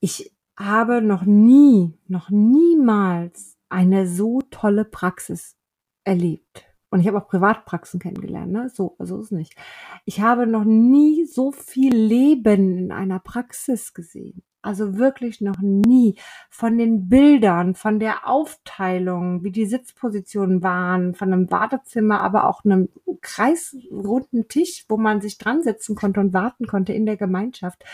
Ich 0.00 0.32
habe 0.56 1.02
noch 1.02 1.24
nie, 1.24 1.98
noch 2.06 2.30
niemals 2.30 3.56
eine 3.68 4.06
so 4.06 4.40
tolle 4.50 4.84
Praxis 4.84 5.56
erlebt. 6.04 6.64
Und 6.90 7.00
ich 7.00 7.06
habe 7.06 7.18
auch 7.18 7.28
Privatpraxen 7.28 8.00
kennengelernt, 8.00 8.50
ne? 8.50 8.70
So, 8.70 8.96
so 8.98 9.18
ist 9.18 9.26
es 9.26 9.30
nicht. 9.30 9.54
Ich 10.06 10.20
habe 10.20 10.46
noch 10.46 10.64
nie 10.64 11.26
so 11.26 11.52
viel 11.52 11.94
Leben 11.94 12.78
in 12.78 12.92
einer 12.92 13.18
Praxis 13.20 13.92
gesehen. 13.92 14.42
Also 14.60 14.98
wirklich 14.98 15.40
noch 15.40 15.60
nie. 15.60 16.16
Von 16.50 16.78
den 16.78 17.08
Bildern, 17.08 17.76
von 17.76 18.00
der 18.00 18.26
Aufteilung, 18.28 19.44
wie 19.44 19.52
die 19.52 19.66
Sitzpositionen 19.66 20.64
waren, 20.64 21.14
von 21.14 21.32
einem 21.32 21.50
Wartezimmer, 21.50 22.20
aber 22.20 22.48
auch 22.48 22.64
einem 22.64 22.88
kreisrunden 23.20 24.48
Tisch, 24.48 24.84
wo 24.88 24.96
man 24.96 25.20
sich 25.20 25.38
dran 25.38 25.62
setzen 25.62 25.94
konnte 25.94 26.18
und 26.20 26.32
warten 26.32 26.66
konnte 26.66 26.92
in 26.92 27.06
der 27.06 27.16
Gemeinschaft. 27.16 27.84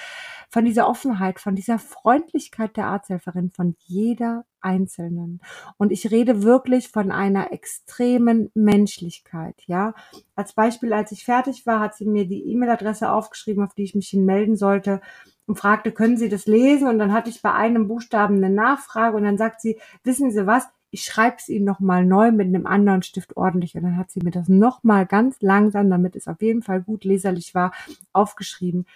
Von 0.48 0.64
dieser 0.64 0.88
Offenheit, 0.88 1.38
von 1.38 1.54
dieser 1.54 1.78
Freundlichkeit 1.78 2.76
der 2.76 2.86
Arzthelferin, 2.86 3.50
von 3.50 3.76
jeder 3.80 4.46
Einzelnen. 4.60 5.40
Und 5.76 5.92
ich 5.92 6.10
rede 6.10 6.42
wirklich 6.42 6.88
von 6.88 7.12
einer 7.12 7.52
extremen 7.52 8.50
Menschlichkeit, 8.54 9.56
ja. 9.66 9.94
Als 10.34 10.54
Beispiel, 10.54 10.94
als 10.94 11.12
ich 11.12 11.24
fertig 11.24 11.66
war, 11.66 11.80
hat 11.80 11.94
sie 11.94 12.06
mir 12.06 12.26
die 12.26 12.44
E-Mail-Adresse 12.50 13.10
aufgeschrieben, 13.10 13.64
auf 13.64 13.74
die 13.74 13.82
ich 13.82 13.94
mich 13.94 14.08
hin 14.08 14.24
melden 14.24 14.56
sollte 14.56 15.02
und 15.46 15.56
fragte, 15.56 15.92
können 15.92 16.16
Sie 16.16 16.28
das 16.28 16.46
lesen? 16.46 16.88
Und 16.88 16.98
dann 16.98 17.12
hatte 17.12 17.30
ich 17.30 17.42
bei 17.42 17.52
einem 17.52 17.88
Buchstaben 17.88 18.36
eine 18.36 18.50
Nachfrage 18.50 19.16
und 19.16 19.24
dann 19.24 19.38
sagt 19.38 19.60
sie, 19.60 19.78
wissen 20.02 20.30
Sie 20.30 20.46
was? 20.46 20.66
Ich 20.90 21.04
schreibe 21.04 21.36
es 21.38 21.48
Ihnen 21.48 21.64
nochmal 21.64 22.06
neu 22.06 22.30
mit 22.30 22.46
einem 22.46 22.66
anderen 22.66 23.02
Stift 23.02 23.36
ordentlich. 23.36 23.74
Und 23.74 23.82
dann 23.82 23.96
hat 23.96 24.10
sie 24.10 24.20
mir 24.22 24.30
das 24.30 24.48
nochmal 24.48 25.06
ganz 25.06 25.40
langsam, 25.40 25.90
damit 25.90 26.14
es 26.14 26.28
auf 26.28 26.40
jeden 26.40 26.62
Fall 26.62 26.82
gut 26.82 27.04
leserlich 27.04 27.54
war, 27.54 27.72
aufgeschrieben. 28.12 28.86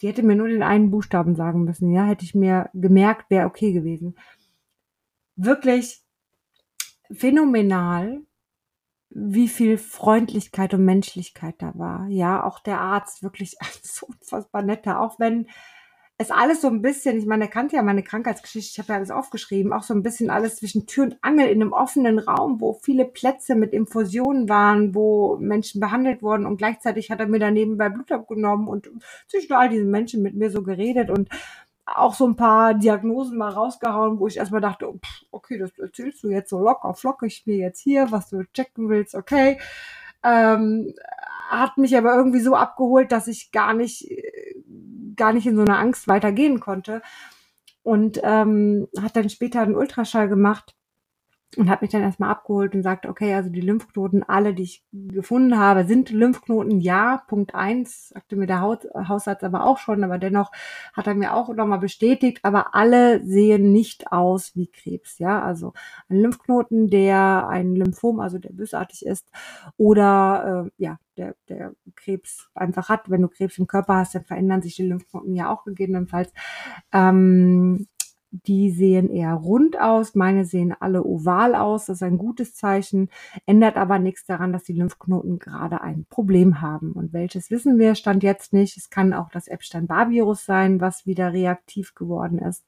Die 0.00 0.08
hätte 0.08 0.22
mir 0.22 0.36
nur 0.36 0.48
den 0.48 0.62
einen 0.62 0.90
Buchstaben 0.90 1.34
sagen 1.34 1.64
müssen, 1.64 1.90
ja, 1.90 2.04
hätte 2.04 2.24
ich 2.24 2.34
mir 2.34 2.68
gemerkt, 2.74 3.30
wäre 3.30 3.46
okay 3.46 3.72
gewesen. 3.72 4.16
Wirklich 5.36 6.02
phänomenal, 7.10 8.20
wie 9.14 9.48
viel 9.48 9.78
Freundlichkeit 9.78 10.74
und 10.74 10.84
Menschlichkeit 10.84 11.54
da 11.58 11.72
war. 11.74 12.08
Ja, 12.08 12.44
auch 12.44 12.58
der 12.58 12.80
Arzt 12.80 13.22
wirklich 13.22 13.56
so 13.82 14.06
unfassbar 14.06 14.62
netter, 14.62 15.00
auch 15.00 15.18
wenn 15.18 15.46
es 16.16 16.30
alles 16.30 16.60
so 16.60 16.68
ein 16.68 16.80
bisschen, 16.80 17.18
ich 17.18 17.26
meine, 17.26 17.44
er 17.44 17.50
kannte 17.50 17.74
ja 17.74 17.82
meine 17.82 18.04
Krankheitsgeschichte, 18.04 18.70
ich 18.70 18.78
habe 18.78 18.92
ja 18.92 18.98
alles 18.98 19.10
aufgeschrieben, 19.10 19.72
auch 19.72 19.82
so 19.82 19.94
ein 19.94 20.04
bisschen 20.04 20.30
alles 20.30 20.56
zwischen 20.56 20.86
Tür 20.86 21.04
und 21.04 21.18
Angel 21.22 21.48
in 21.48 21.60
einem 21.60 21.72
offenen 21.72 22.20
Raum, 22.20 22.60
wo 22.60 22.74
viele 22.74 23.04
Plätze 23.04 23.56
mit 23.56 23.72
Infusionen 23.72 24.48
waren, 24.48 24.94
wo 24.94 25.36
Menschen 25.38 25.80
behandelt 25.80 26.22
wurden 26.22 26.46
und 26.46 26.56
gleichzeitig 26.56 27.10
hat 27.10 27.18
er 27.18 27.26
mir 27.26 27.40
daneben 27.40 27.78
bei 27.78 27.88
Blut 27.88 28.12
abgenommen 28.12 28.68
und 28.68 28.90
zwischen 29.26 29.54
all 29.54 29.68
diesen 29.68 29.90
Menschen 29.90 30.22
mit 30.22 30.36
mir 30.36 30.50
so 30.50 30.62
geredet 30.62 31.10
und 31.10 31.28
auch 31.86 32.14
so 32.14 32.26
ein 32.26 32.36
paar 32.36 32.74
Diagnosen 32.74 33.36
mal 33.36 33.50
rausgehauen, 33.50 34.18
wo 34.18 34.26
ich 34.26 34.36
erstmal 34.36 34.60
dachte, 34.60 34.88
oh, 34.88 34.98
okay, 35.30 35.58
das 35.58 35.76
erzählst 35.78 36.22
du 36.22 36.30
jetzt 36.30 36.50
so 36.50 36.60
locker, 36.60 36.94
flockig 36.94 37.42
mir 37.46 37.56
jetzt 37.56 37.80
hier, 37.80 38.10
was 38.10 38.30
du 38.30 38.44
checken 38.52 38.88
willst, 38.88 39.14
okay. 39.14 39.58
Ähm, 40.22 40.94
hat 41.50 41.76
mich 41.76 41.96
aber 41.96 42.14
irgendwie 42.14 42.40
so 42.40 42.54
abgeholt, 42.54 43.12
dass 43.12 43.28
ich 43.28 43.52
gar 43.52 43.74
nicht, 43.74 44.10
gar 45.16 45.32
nicht 45.32 45.46
in 45.46 45.56
so 45.56 45.62
einer 45.62 45.78
Angst 45.78 46.08
weitergehen 46.08 46.60
konnte. 46.60 47.02
Und 47.82 48.18
ähm, 48.22 48.88
hat 49.02 49.14
dann 49.14 49.28
später 49.28 49.60
einen 49.60 49.76
Ultraschall 49.76 50.28
gemacht 50.28 50.74
und 51.56 51.70
habe 51.70 51.84
mich 51.84 51.90
dann 51.90 52.02
erstmal 52.02 52.30
abgeholt 52.30 52.74
und 52.74 52.82
sagte, 52.82 53.08
okay, 53.08 53.34
also 53.34 53.50
die 53.50 53.60
Lymphknoten, 53.60 54.22
alle, 54.22 54.54
die 54.54 54.62
ich 54.64 54.84
gefunden 54.92 55.58
habe, 55.58 55.84
sind 55.84 56.10
Lymphknoten, 56.10 56.80
ja, 56.80 57.22
Punkt 57.28 57.54
eins, 57.54 58.08
sagte 58.08 58.36
mir 58.36 58.46
der 58.46 58.60
Haut, 58.60 58.86
Hausarzt 58.94 59.44
aber 59.44 59.64
auch 59.64 59.78
schon, 59.78 60.04
aber 60.04 60.18
dennoch 60.18 60.50
hat 60.92 61.06
er 61.06 61.14
mir 61.14 61.34
auch 61.34 61.48
nochmal 61.54 61.78
bestätigt, 61.78 62.40
aber 62.42 62.74
alle 62.74 63.24
sehen 63.24 63.72
nicht 63.72 64.12
aus 64.12 64.54
wie 64.54 64.66
Krebs, 64.66 65.18
ja, 65.18 65.42
also 65.42 65.72
ein 66.08 66.20
Lymphknoten, 66.20 66.90
der 66.90 67.48
ein 67.48 67.74
Lymphom, 67.74 68.20
also 68.20 68.38
der 68.38 68.52
bösartig 68.52 69.04
ist, 69.04 69.28
oder 69.76 70.66
äh, 70.66 70.70
ja, 70.82 70.98
der, 71.16 71.34
der 71.48 71.72
Krebs 71.94 72.48
einfach 72.54 72.88
hat. 72.88 73.10
Wenn 73.10 73.22
du 73.22 73.28
Krebs 73.28 73.58
im 73.58 73.66
Körper 73.66 73.96
hast, 73.96 74.14
dann 74.14 74.24
verändern 74.24 74.62
sich 74.62 74.76
die 74.76 74.86
Lymphknoten 74.86 75.34
ja 75.34 75.52
auch 75.52 75.64
gegebenenfalls. 75.64 76.32
Ähm, 76.92 77.86
die 78.46 78.70
sehen 78.70 79.10
eher 79.10 79.34
rund 79.34 79.80
aus, 79.80 80.14
meine 80.14 80.44
sehen 80.44 80.74
alle 80.78 81.04
oval 81.04 81.54
aus, 81.54 81.86
das 81.86 81.98
ist 81.98 82.02
ein 82.02 82.18
gutes 82.18 82.54
Zeichen, 82.54 83.08
ändert 83.46 83.76
aber 83.76 83.98
nichts 83.98 84.24
daran, 84.24 84.52
dass 84.52 84.64
die 84.64 84.72
Lymphknoten 84.72 85.38
gerade 85.38 85.80
ein 85.80 86.06
Problem 86.08 86.60
haben. 86.60 86.92
Und 86.92 87.12
welches 87.12 87.50
wissen 87.50 87.78
wir, 87.78 87.94
stand 87.94 88.22
jetzt 88.22 88.52
nicht. 88.52 88.76
Es 88.76 88.90
kann 88.90 89.12
auch 89.12 89.30
das 89.30 89.48
Epstein-Barr-Virus 89.48 90.44
sein, 90.44 90.80
was 90.80 91.06
wieder 91.06 91.32
reaktiv 91.32 91.94
geworden 91.94 92.38
ist. 92.38 92.64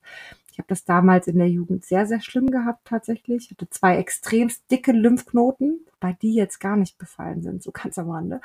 Ich 0.53 0.59
habe 0.59 0.69
das 0.69 0.85
damals 0.85 1.27
in 1.27 1.39
der 1.39 1.51
Jugend 1.51 1.85
sehr, 1.85 2.07
sehr 2.07 2.21
schlimm 2.21 2.47
gehabt 2.47 2.87
tatsächlich. 2.87 3.45
Ich 3.45 3.51
hatte 3.51 3.69
zwei 3.69 3.99
extremst 3.99 4.71
dicke 4.71 4.93
Lymphknoten, 4.93 5.86
wobei 6.01 6.17
die 6.21 6.35
jetzt 6.35 6.59
gar 6.61 6.77
nicht 6.77 6.99
befallen 6.99 7.43
sind, 7.43 7.63
so 7.63 7.73
ganz 7.73 7.99
am 7.99 8.11
Rande. 8.11 8.41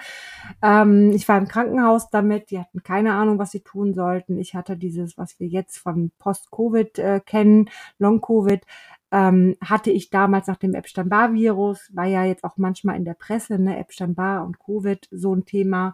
Ähm, 0.61 1.11
ich 1.11 1.27
war 1.27 1.37
im 1.37 1.47
Krankenhaus 1.47 2.09
damit, 2.09 2.51
die 2.51 2.59
hatten 2.59 2.83
keine 2.83 3.13
Ahnung, 3.13 3.39
was 3.39 3.51
sie 3.51 3.61
tun 3.61 3.93
sollten. 3.93 4.37
Ich 4.37 4.55
hatte 4.55 4.77
dieses, 4.77 5.17
was 5.17 5.39
wir 5.39 5.47
jetzt 5.47 5.77
von 5.77 6.11
Post-Covid 6.19 6.99
äh, 6.99 7.21
kennen, 7.25 7.69
Long-Covid, 7.99 8.65
ähm, 9.11 9.57
hatte 9.61 9.91
ich 9.91 10.09
damals 10.09 10.47
nach 10.47 10.57
dem 10.57 10.73
Epstein-Barr-Virus, 10.73 11.91
war 11.93 12.05
ja 12.05 12.23
jetzt 12.23 12.43
auch 12.43 12.57
manchmal 12.57 12.95
in 12.95 13.05
der 13.05 13.13
Presse, 13.15 13.59
ne, 13.59 13.77
Epstein-Barr 13.77 14.45
und 14.45 14.59
Covid 14.59 15.07
so 15.11 15.35
ein 15.35 15.45
Thema. 15.45 15.93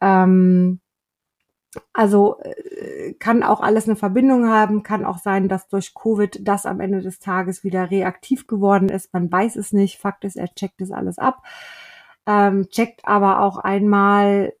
Ähm, 0.00 0.81
also 1.92 2.38
äh, 2.40 3.14
kann 3.14 3.42
auch 3.42 3.60
alles 3.60 3.86
eine 3.86 3.96
Verbindung 3.96 4.48
haben, 4.48 4.82
kann 4.82 5.04
auch 5.04 5.18
sein, 5.18 5.48
dass 5.48 5.68
durch 5.68 5.94
Covid 5.94 6.40
das 6.46 6.66
am 6.66 6.80
Ende 6.80 7.00
des 7.00 7.18
Tages 7.18 7.64
wieder 7.64 7.90
reaktiv 7.90 8.46
geworden 8.46 8.88
ist. 8.88 9.12
Man 9.12 9.30
weiß 9.30 9.56
es 9.56 9.72
nicht. 9.72 9.98
Fakt 9.98 10.24
ist, 10.24 10.36
er 10.36 10.54
checkt 10.54 10.80
das 10.80 10.90
alles 10.90 11.18
ab. 11.18 11.42
Ähm, 12.26 12.68
checkt 12.68 13.04
aber 13.04 13.40
auch 13.40 13.58
einmal 13.58 14.52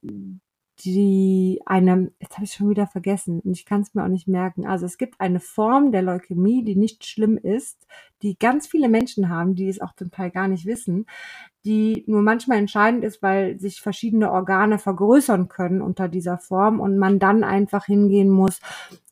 die 0.84 1.60
eine, 1.64 2.10
jetzt 2.18 2.34
habe 2.34 2.44
ich 2.44 2.52
schon 2.52 2.70
wieder 2.70 2.86
vergessen 2.86 3.40
und 3.40 3.52
ich 3.52 3.64
kann 3.66 3.82
es 3.82 3.94
mir 3.94 4.04
auch 4.04 4.08
nicht 4.08 4.26
merken. 4.26 4.66
Also 4.66 4.86
es 4.86 4.98
gibt 4.98 5.20
eine 5.20 5.40
Form 5.40 5.92
der 5.92 6.02
Leukämie, 6.02 6.64
die 6.64 6.76
nicht 6.76 7.04
schlimm 7.04 7.38
ist, 7.38 7.86
die 8.22 8.38
ganz 8.38 8.66
viele 8.66 8.88
Menschen 8.88 9.28
haben, 9.28 9.54
die 9.54 9.68
es 9.68 9.80
auch 9.80 9.94
zum 9.94 10.10
Teil 10.10 10.30
gar 10.30 10.48
nicht 10.48 10.66
wissen, 10.66 11.06
die 11.64 12.04
nur 12.06 12.22
manchmal 12.22 12.58
entscheidend 12.58 13.04
ist, 13.04 13.22
weil 13.22 13.60
sich 13.60 13.80
verschiedene 13.80 14.32
Organe 14.32 14.78
vergrößern 14.78 15.48
können 15.48 15.82
unter 15.82 16.08
dieser 16.08 16.38
Form 16.38 16.80
und 16.80 16.98
man 16.98 17.18
dann 17.18 17.44
einfach 17.44 17.86
hingehen 17.86 18.30
muss 18.30 18.60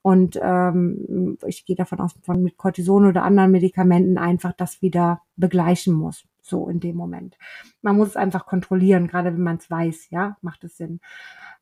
und 0.03 0.39
ähm, 0.43 1.39
ich 1.47 1.67
gehe 1.67 1.77
davon 1.77 2.01
aus, 2.01 2.15
von 2.23 2.43
mit 2.43 2.57
Cortison 2.57 3.07
oder 3.07 3.23
anderen 3.23 3.51
Medikamenten 3.51 4.19
einfach 4.19 4.53
das 4.53 4.81
wieder 4.83 5.23
begleichen 5.37 5.95
muss. 5.95 6.25
So 6.43 6.69
in 6.69 6.81
dem 6.81 6.97
Moment. 6.97 7.37
Man 7.83 7.97
muss 7.97 8.09
es 8.09 8.17
einfach 8.17 8.47
kontrollieren, 8.47 9.07
gerade 9.07 9.33
wenn 9.33 9.43
man 9.43 9.59
es 9.59 9.71
weiß, 9.71 10.09
ja, 10.11 10.37
macht 10.41 10.65
es 10.65 10.77
Sinn. 10.79 11.01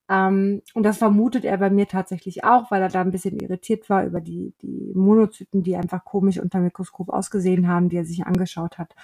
Ähm, 0.08 0.62
und 0.74 0.82
das 0.84 0.98
vermutet 0.98 1.44
er 1.44 1.58
bei 1.58 1.70
mir 1.70 1.86
tatsächlich 1.86 2.44
auch, 2.44 2.70
weil 2.70 2.82
er 2.82 2.88
da 2.88 3.02
ein 3.02 3.10
bisschen 3.10 3.38
irritiert 3.38 3.90
war 3.90 4.04
über 4.04 4.20
die, 4.20 4.54
die 4.62 4.92
Monozyten, 4.94 5.62
die 5.62 5.76
einfach 5.76 6.04
komisch 6.04 6.38
unter 6.38 6.60
Mikroskop 6.60 7.10
ausgesehen 7.10 7.68
haben, 7.68 7.88
die 7.88 7.98
er 7.98 8.04
sich 8.04 8.26
angeschaut 8.26 8.78
hat 8.78 8.94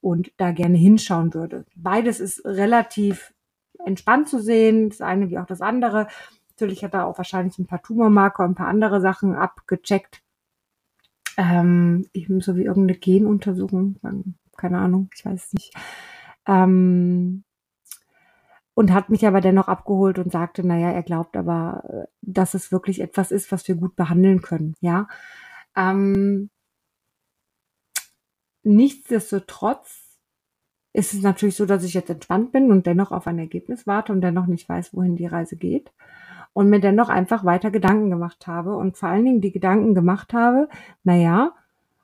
und 0.00 0.32
da 0.38 0.52
gerne 0.52 0.78
hinschauen 0.78 1.34
würde. 1.34 1.66
Beides 1.76 2.18
ist 2.18 2.44
relativ 2.44 3.34
entspannt 3.84 4.28
zu 4.28 4.40
sehen, 4.40 4.88
das 4.88 5.00
eine 5.00 5.30
wie 5.30 5.38
auch 5.38 5.46
das 5.46 5.60
andere. 5.60 6.08
Natürlich 6.50 6.82
hat 6.84 6.94
er 6.94 7.06
auch 7.06 7.18
wahrscheinlich 7.18 7.58
ein 7.58 7.66
paar 7.66 7.82
Tumormarker 7.82 8.44
und 8.44 8.52
ein 8.52 8.54
paar 8.56 8.68
andere 8.68 9.00
Sachen 9.00 9.34
abgecheckt. 9.34 10.22
Ähm, 11.36 12.06
ebenso 12.12 12.56
wie 12.56 12.64
irgendeine 12.64 12.98
Genuntersuchung, 12.98 13.96
keine 14.56 14.78
Ahnung, 14.78 15.08
ich 15.14 15.24
weiß 15.24 15.46
es 15.46 15.52
nicht. 15.54 15.74
Ähm, 16.46 17.44
und 18.74 18.92
hat 18.92 19.10
mich 19.10 19.26
aber 19.26 19.40
dennoch 19.40 19.68
abgeholt 19.68 20.18
und 20.18 20.32
sagte, 20.32 20.66
naja, 20.66 20.90
er 20.90 21.02
glaubt 21.02 21.36
aber, 21.36 21.84
äh, 21.88 22.06
dass 22.22 22.54
es 22.54 22.72
wirklich 22.72 23.00
etwas 23.00 23.30
ist, 23.30 23.52
was 23.52 23.66
wir 23.68 23.74
gut 23.74 23.96
behandeln 23.96 24.42
können, 24.42 24.74
ja. 24.80 25.08
Ähm, 25.76 26.50
nichtsdestotrotz 28.62 30.02
ist 30.94 31.14
es 31.14 31.22
natürlich 31.22 31.56
so, 31.56 31.66
dass 31.66 31.84
ich 31.84 31.94
jetzt 31.94 32.10
entspannt 32.10 32.52
bin 32.52 32.70
und 32.70 32.86
dennoch 32.86 33.12
auf 33.12 33.26
ein 33.26 33.38
Ergebnis 33.38 33.86
warte 33.86 34.12
und 34.12 34.20
dennoch 34.20 34.46
nicht 34.46 34.68
weiß, 34.68 34.94
wohin 34.94 35.16
die 35.16 35.26
Reise 35.26 35.56
geht 35.56 35.92
und 36.52 36.68
mir 36.68 36.80
dennoch 36.80 37.08
einfach 37.08 37.44
weiter 37.44 37.70
Gedanken 37.70 38.10
gemacht 38.10 38.46
habe 38.46 38.76
und 38.76 38.96
vor 38.96 39.08
allen 39.08 39.24
Dingen 39.24 39.40
die 39.40 39.52
Gedanken 39.52 39.94
gemacht 39.94 40.34
habe, 40.34 40.68
naja, 41.02 41.52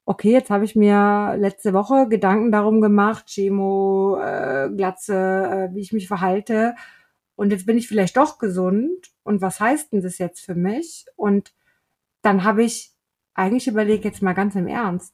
okay, 0.08 0.32
jetzt 0.32 0.48
habe 0.48 0.64
ich 0.64 0.74
mir 0.74 1.36
letzte 1.36 1.74
Woche 1.74 2.08
Gedanken 2.08 2.50
darum 2.50 2.80
gemacht, 2.80 3.26
Chemo, 3.26 4.18
äh, 4.18 4.70
Glatze, 4.74 5.14
äh, 5.14 5.74
wie 5.74 5.80
ich 5.82 5.92
mich 5.92 6.08
verhalte. 6.08 6.74
Und 7.36 7.50
jetzt 7.50 7.66
bin 7.66 7.76
ich 7.76 7.88
vielleicht 7.88 8.16
doch 8.16 8.38
gesund. 8.38 9.12
Und 9.22 9.42
was 9.42 9.60
heißt 9.60 9.92
denn 9.92 10.00
das 10.00 10.16
jetzt 10.16 10.40
für 10.40 10.54
mich? 10.54 11.04
Und 11.14 11.52
dann 12.22 12.42
habe 12.42 12.64
ich 12.64 12.94
eigentlich 13.34 13.68
überlegt, 13.68 14.06
jetzt 14.06 14.22
mal 14.22 14.32
ganz 14.32 14.54
im 14.54 14.66
Ernst, 14.66 15.12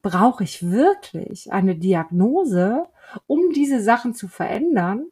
brauche 0.00 0.44
ich 0.44 0.70
wirklich 0.70 1.52
eine 1.52 1.74
Diagnose, 1.74 2.84
um 3.26 3.52
diese 3.52 3.80
Sachen 3.80 4.14
zu 4.14 4.28
verändern? 4.28 5.08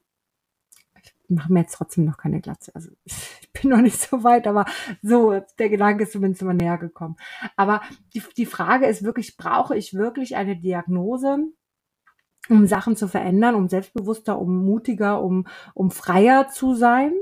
Ich 1.29 1.37
mache 1.37 1.53
mir 1.53 1.61
jetzt 1.61 1.75
trotzdem 1.75 2.07
noch 2.07 2.17
keine 2.17 2.41
Glatze. 2.41 2.75
Also 2.75 2.91
ich 3.05 3.53
bin 3.53 3.71
noch 3.71 3.81
nicht 3.81 4.01
so 4.01 4.25
weit, 4.25 4.47
aber 4.47 4.65
so, 5.03 5.41
der 5.59 5.69
Gedanke 5.69 6.05
ist 6.05 6.13
zumindest 6.13 6.43
immer 6.43 6.55
näher 6.55 6.79
gekommen. 6.79 7.17
Aber 7.57 7.83
die, 8.15 8.23
die 8.37 8.47
Frage 8.47 8.87
ist 8.87 9.05
wirklich, 9.05 9.37
brauche 9.37 9.77
ich 9.77 9.95
wirklich 9.95 10.37
eine 10.37 10.57
Diagnose, 10.57 11.39
um 12.49 12.67
Sachen 12.67 12.97
zu 12.97 13.09
verändern, 13.09 13.55
um 13.55 13.69
selbstbewusster, 13.69 14.39
um 14.39 14.65
mutiger, 14.65 15.23
um, 15.23 15.47
um 15.75 15.91
freier 15.91 16.49
zu 16.49 16.75
sein? 16.75 17.13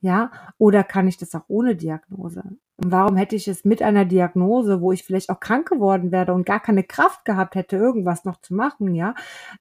Ja, 0.00 0.30
oder 0.58 0.84
kann 0.84 1.08
ich 1.08 1.16
das 1.16 1.34
auch 1.34 1.44
ohne 1.48 1.76
Diagnose? 1.76 2.42
Und 2.76 2.90
warum 2.90 3.16
hätte 3.16 3.36
ich 3.36 3.48
es 3.48 3.64
mit 3.64 3.80
einer 3.80 4.04
Diagnose, 4.04 4.82
wo 4.82 4.92
ich 4.92 5.04
vielleicht 5.04 5.30
auch 5.30 5.40
krank 5.40 5.68
geworden 5.68 6.12
werde 6.12 6.34
und 6.34 6.44
gar 6.44 6.60
keine 6.60 6.84
Kraft 6.84 7.24
gehabt 7.24 7.54
hätte, 7.54 7.76
irgendwas 7.76 8.24
noch 8.24 8.40
zu 8.40 8.54
machen, 8.54 8.94
ja? 8.94 9.14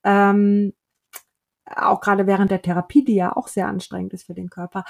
Ähm, 0.03 0.73
auch 1.65 2.01
gerade 2.01 2.27
während 2.27 2.51
der 2.51 2.61
Therapie, 2.61 3.03
die 3.03 3.15
ja 3.15 3.35
auch 3.35 3.47
sehr 3.47 3.67
anstrengend 3.67 4.13
ist 4.13 4.25
für 4.25 4.33
den 4.33 4.49
Körper. 4.49 4.83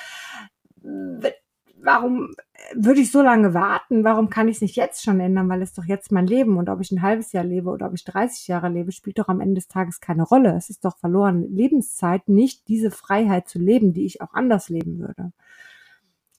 Warum 1.84 2.34
würde 2.76 3.02
ich 3.02 3.12
so 3.12 3.22
lange 3.22 3.54
warten? 3.54 4.04
Warum 4.04 4.30
kann 4.30 4.48
ich 4.48 4.58
es 4.58 4.62
nicht 4.62 4.76
jetzt 4.76 5.04
schon 5.04 5.20
ändern? 5.20 5.50
Weil 5.50 5.62
es 5.62 5.74
doch 5.74 5.84
jetzt 5.84 6.12
mein 6.12 6.28
Leben 6.28 6.58
und 6.58 6.70
ob 6.70 6.80
ich 6.80 6.92
ein 6.92 7.02
halbes 7.02 7.34
Jahr 7.34 7.44
lebe 7.44 7.70
oder 7.70 7.88
ob 7.88 7.94
ich 7.94 8.06
30 8.06 8.48
Jahre 8.48 8.70
lebe, 8.70 8.92
spielt 8.92 9.20
doch 9.20 9.28
am 9.28 9.42
Ende 9.42 9.56
des 9.56 9.68
Tages 9.68 10.00
keine 10.00 10.24
Rolle. 10.24 10.56
Es 10.56 10.70
ist 10.70 10.86
doch 10.86 10.98
verloren 10.98 11.44
Lebenszeit, 11.54 12.30
nicht 12.30 12.68
diese 12.70 12.90
Freiheit 12.90 13.50
zu 13.50 13.60
leben, 13.60 13.94
die 13.94 14.06
ich 14.06 14.22
auch 14.22 14.34
anders 14.34 14.70
leben 14.70 15.00
würde. 15.00 15.34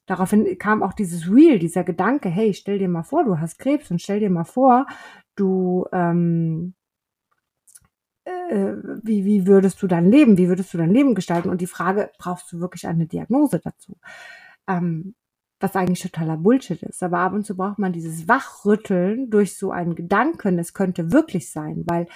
Daraufhin 0.06 0.58
kam 0.58 0.82
auch 0.82 0.92
dieses 0.92 1.30
Real, 1.30 1.58
dieser 1.58 1.84
Gedanke, 1.84 2.28
hey, 2.28 2.52
stell 2.54 2.78
dir 2.78 2.88
mal 2.88 3.04
vor, 3.04 3.24
du 3.24 3.38
hast 3.38 3.58
Krebs 3.58 3.90
und 3.90 4.02
stell 4.02 4.20
dir 4.20 4.30
mal 4.30 4.44
vor, 4.44 4.86
du, 5.34 5.86
ähm, 5.92 6.74
äh, 6.74 6.83
wie, 8.26 9.24
wie 9.24 9.46
würdest 9.46 9.82
du 9.82 9.86
dein 9.86 10.10
Leben, 10.10 10.38
wie 10.38 10.48
würdest 10.48 10.72
du 10.72 10.78
dein 10.78 10.92
Leben 10.92 11.14
gestalten? 11.14 11.50
Und 11.50 11.60
die 11.60 11.66
Frage, 11.66 12.10
brauchst 12.18 12.52
du 12.52 12.60
wirklich 12.60 12.86
eine 12.86 13.06
Diagnose 13.06 13.60
dazu? 13.60 13.96
Ähm, 14.66 15.14
was 15.60 15.76
eigentlich 15.76 16.00
totaler 16.00 16.36
Bullshit 16.36 16.82
ist. 16.82 17.02
Aber 17.02 17.20
ab 17.20 17.32
und 17.32 17.46
zu 17.46 17.56
braucht 17.56 17.78
man 17.78 17.92
dieses 17.92 18.28
Wachrütteln 18.28 19.30
durch 19.30 19.56
so 19.56 19.70
einen 19.70 19.94
Gedanken, 19.94 20.58
es 20.58 20.74
könnte 20.74 21.12
wirklich 21.12 21.50
sein, 21.50 21.84
weil 21.86 22.06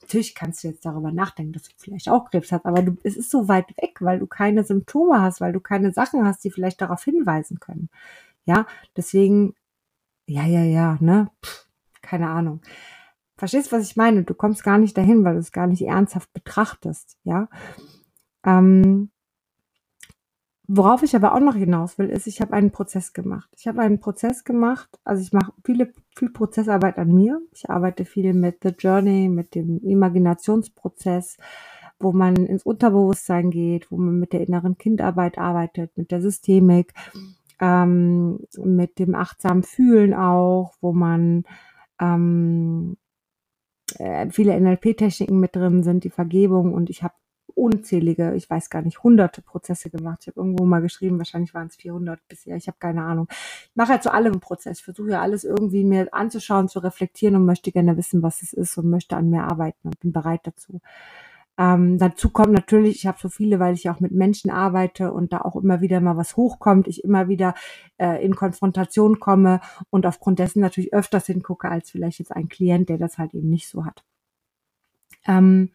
natürlich 0.00 0.34
kannst 0.34 0.62
du 0.62 0.68
jetzt 0.68 0.86
darüber 0.86 1.12
nachdenken, 1.12 1.52
dass 1.52 1.64
du 1.64 1.74
vielleicht 1.76 2.08
auch 2.08 2.30
Krebs 2.30 2.52
hast, 2.52 2.64
aber 2.64 2.82
du, 2.82 2.96
es 3.02 3.16
ist 3.16 3.30
so 3.30 3.48
weit 3.48 3.68
weg, 3.80 3.98
weil 4.00 4.18
du 4.18 4.26
keine 4.26 4.64
Symptome 4.64 5.20
hast, 5.20 5.40
weil 5.40 5.52
du 5.52 5.60
keine 5.60 5.92
Sachen 5.92 6.24
hast, 6.24 6.44
die 6.44 6.50
vielleicht 6.50 6.80
darauf 6.80 7.02
hinweisen 7.02 7.60
können. 7.60 7.90
Ja, 8.44 8.66
deswegen, 8.96 9.54
ja, 10.26 10.46
ja, 10.46 10.62
ja, 10.62 10.96
ne, 11.00 11.30
Pff, 11.44 11.66
keine 12.02 12.28
Ahnung. 12.28 12.60
Verstehst, 13.36 13.72
was 13.72 13.82
ich 13.82 13.96
meine? 13.96 14.24
Du 14.24 14.34
kommst 14.34 14.64
gar 14.64 14.78
nicht 14.78 14.96
dahin, 14.96 15.24
weil 15.24 15.34
du 15.34 15.40
es 15.40 15.52
gar 15.52 15.66
nicht 15.66 15.82
ernsthaft 15.82 16.32
betrachtest, 16.32 17.18
ja. 17.24 17.48
Ähm, 18.44 19.10
Worauf 20.68 21.04
ich 21.04 21.14
aber 21.14 21.32
auch 21.32 21.40
noch 21.40 21.54
hinaus 21.54 21.96
will, 21.96 22.08
ist, 22.08 22.26
ich 22.26 22.40
habe 22.40 22.52
einen 22.52 22.72
Prozess 22.72 23.12
gemacht. 23.12 23.48
Ich 23.56 23.68
habe 23.68 23.82
einen 23.82 24.00
Prozess 24.00 24.42
gemacht, 24.42 24.98
also 25.04 25.22
ich 25.22 25.32
mache 25.32 25.52
viele, 25.64 25.92
viel 26.16 26.30
Prozessarbeit 26.30 26.98
an 26.98 27.14
mir. 27.14 27.40
Ich 27.52 27.70
arbeite 27.70 28.04
viel 28.04 28.34
mit 28.34 28.58
The 28.64 28.70
Journey, 28.76 29.28
mit 29.28 29.54
dem 29.54 29.78
Imaginationsprozess, 29.84 31.36
wo 32.00 32.12
man 32.12 32.34
ins 32.34 32.64
Unterbewusstsein 32.64 33.50
geht, 33.50 33.92
wo 33.92 33.96
man 33.96 34.18
mit 34.18 34.32
der 34.32 34.40
inneren 34.40 34.76
Kindarbeit 34.76 35.38
arbeitet, 35.38 35.96
mit 35.96 36.10
der 36.10 36.20
Systemik, 36.20 36.92
ähm, 37.60 38.40
mit 38.58 38.98
dem 38.98 39.14
achtsamen 39.14 39.62
Fühlen 39.62 40.14
auch, 40.14 40.74
wo 40.80 40.92
man 40.92 41.44
ähm, 42.00 42.96
äh, 43.98 44.28
viele 44.30 44.58
NLP-Techniken 44.58 45.38
mit 45.38 45.56
drin 45.56 45.82
sind, 45.82 46.04
die 46.04 46.10
Vergebung 46.10 46.72
und 46.74 46.90
ich 46.90 47.02
habe 47.02 47.14
unzählige, 47.56 48.34
ich 48.34 48.50
weiß 48.50 48.68
gar 48.68 48.82
nicht, 48.82 49.02
hunderte 49.02 49.40
Prozesse 49.40 49.88
gemacht. 49.88 50.18
Ich 50.20 50.26
habe 50.28 50.40
irgendwo 50.40 50.64
mal 50.66 50.82
geschrieben, 50.82 51.16
wahrscheinlich 51.18 51.54
waren 51.54 51.68
es 51.68 51.76
400 51.76 52.20
bisher, 52.28 52.56
ich 52.56 52.68
habe 52.68 52.76
keine 52.78 53.02
Ahnung. 53.02 53.28
Ich 53.30 53.74
mache 53.74 53.92
ja 53.94 54.00
zu 54.00 54.12
allem 54.12 54.32
einen 54.32 54.40
Prozess, 54.40 54.80
versuche 54.80 55.12
ja 55.12 55.22
alles 55.22 55.44
irgendwie 55.44 55.84
mir 55.84 56.12
anzuschauen, 56.12 56.68
zu 56.68 56.80
reflektieren 56.80 57.34
und 57.34 57.46
möchte 57.46 57.72
gerne 57.72 57.96
wissen, 57.96 58.22
was 58.22 58.42
es 58.42 58.52
ist 58.52 58.76
und 58.76 58.90
möchte 58.90 59.16
an 59.16 59.30
mir 59.30 59.44
arbeiten 59.44 59.88
und 59.88 59.98
bin 60.00 60.12
bereit 60.12 60.40
dazu. 60.44 60.80
Ähm, 61.58 61.98
dazu 61.98 62.30
kommt 62.30 62.52
natürlich, 62.52 62.96
ich 62.96 63.06
habe 63.06 63.18
so 63.20 63.28
viele, 63.28 63.58
weil 63.58 63.74
ich 63.74 63.88
auch 63.88 64.00
mit 64.00 64.12
Menschen 64.12 64.50
arbeite 64.50 65.12
und 65.12 65.32
da 65.32 65.40
auch 65.40 65.56
immer 65.56 65.80
wieder 65.80 66.00
mal 66.00 66.16
was 66.16 66.36
hochkommt, 66.36 66.86
ich 66.86 67.02
immer 67.02 67.28
wieder 67.28 67.54
äh, 67.98 68.22
in 68.24 68.36
Konfrontation 68.36 69.20
komme 69.20 69.60
und 69.90 70.04
aufgrund 70.06 70.38
dessen 70.38 70.60
natürlich 70.60 70.92
öfters 70.92 71.26
hingucke 71.26 71.70
als 71.70 71.90
vielleicht 71.90 72.18
jetzt 72.18 72.32
ein 72.34 72.48
Klient, 72.48 72.88
der 72.90 72.98
das 72.98 73.16
halt 73.16 73.32
eben 73.34 73.48
nicht 73.48 73.68
so 73.68 73.86
hat. 73.86 74.04
Ähm, 75.26 75.70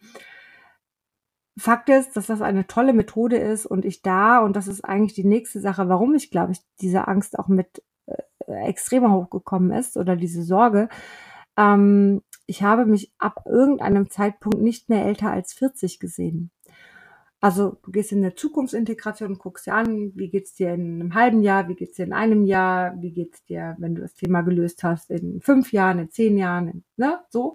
Fakt 1.58 1.90
ist, 1.90 2.16
dass 2.16 2.28
das 2.28 2.40
eine 2.40 2.66
tolle 2.66 2.94
Methode 2.94 3.36
ist 3.36 3.66
und 3.66 3.84
ich 3.84 4.00
da, 4.02 4.38
und 4.38 4.56
das 4.56 4.68
ist 4.68 4.84
eigentlich 4.84 5.14
die 5.14 5.24
nächste 5.24 5.60
Sache, 5.60 5.88
warum 5.88 6.14
ich 6.14 6.30
glaube 6.30 6.52
ich 6.52 6.60
diese 6.80 7.08
Angst 7.08 7.38
auch 7.38 7.48
mit 7.48 7.82
äh, 8.06 8.22
extremer 8.68 9.12
hochgekommen 9.12 9.72
ist 9.72 9.96
oder 9.96 10.16
diese 10.16 10.44
Sorge. 10.44 10.88
Ähm, 11.56 12.22
ich 12.52 12.62
habe 12.62 12.84
mich 12.84 13.10
ab 13.16 13.44
irgendeinem 13.46 14.10
Zeitpunkt 14.10 14.60
nicht 14.60 14.90
mehr 14.90 15.06
älter 15.06 15.30
als 15.30 15.54
40 15.54 15.98
gesehen. 15.98 16.50
Also 17.40 17.78
du 17.82 17.90
gehst 17.90 18.12
in 18.12 18.18
eine 18.18 18.34
Zukunftsintegration 18.34 19.30
und 19.30 19.38
guckst 19.38 19.66
dir 19.66 19.74
an, 19.74 20.12
wie 20.14 20.28
geht's 20.28 20.52
dir 20.52 20.74
in 20.74 21.00
einem 21.00 21.14
halben 21.14 21.42
Jahr, 21.42 21.66
wie 21.68 21.74
geht's 21.74 21.96
dir 21.96 22.04
in 22.04 22.12
einem 22.12 22.44
Jahr, 22.44 22.94
wie 23.00 23.10
geht's 23.10 23.42
dir, 23.46 23.74
wenn 23.78 23.94
du 23.94 24.02
das 24.02 24.12
Thema 24.12 24.42
gelöst 24.42 24.84
hast, 24.84 25.10
in 25.10 25.40
fünf 25.40 25.72
Jahren, 25.72 25.98
in 25.98 26.10
zehn 26.10 26.36
Jahren, 26.36 26.68
in, 26.68 26.84
ne, 26.98 27.20
so. 27.30 27.54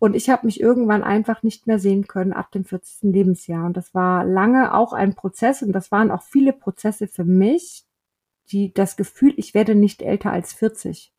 Und 0.00 0.16
ich 0.16 0.28
habe 0.28 0.46
mich 0.46 0.60
irgendwann 0.60 1.04
einfach 1.04 1.44
nicht 1.44 1.68
mehr 1.68 1.78
sehen 1.78 2.08
können 2.08 2.32
ab 2.32 2.50
dem 2.50 2.64
40. 2.64 3.12
Lebensjahr. 3.12 3.64
Und 3.64 3.76
das 3.76 3.94
war 3.94 4.24
lange 4.24 4.74
auch 4.74 4.92
ein 4.92 5.14
Prozess 5.14 5.62
und 5.62 5.70
das 5.70 5.92
waren 5.92 6.10
auch 6.10 6.24
viele 6.24 6.52
Prozesse 6.52 7.06
für 7.06 7.24
mich, 7.24 7.84
die 8.50 8.74
das 8.74 8.96
Gefühl, 8.96 9.32
ich 9.36 9.54
werde 9.54 9.76
nicht 9.76 10.02
älter 10.02 10.32
als 10.32 10.52
40. 10.54 11.14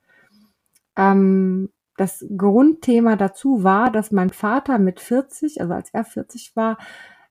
Ähm, 0.98 1.70
das 1.98 2.26
Grundthema 2.38 3.16
dazu 3.16 3.64
war, 3.64 3.92
dass 3.92 4.12
mein 4.12 4.30
Vater 4.30 4.80
mit 4.80 5.00
40, 5.00 5.62
also 5.62 5.74
als 5.74 5.94
er 5.94 6.04
40 6.04 6.56
war, 6.56 6.78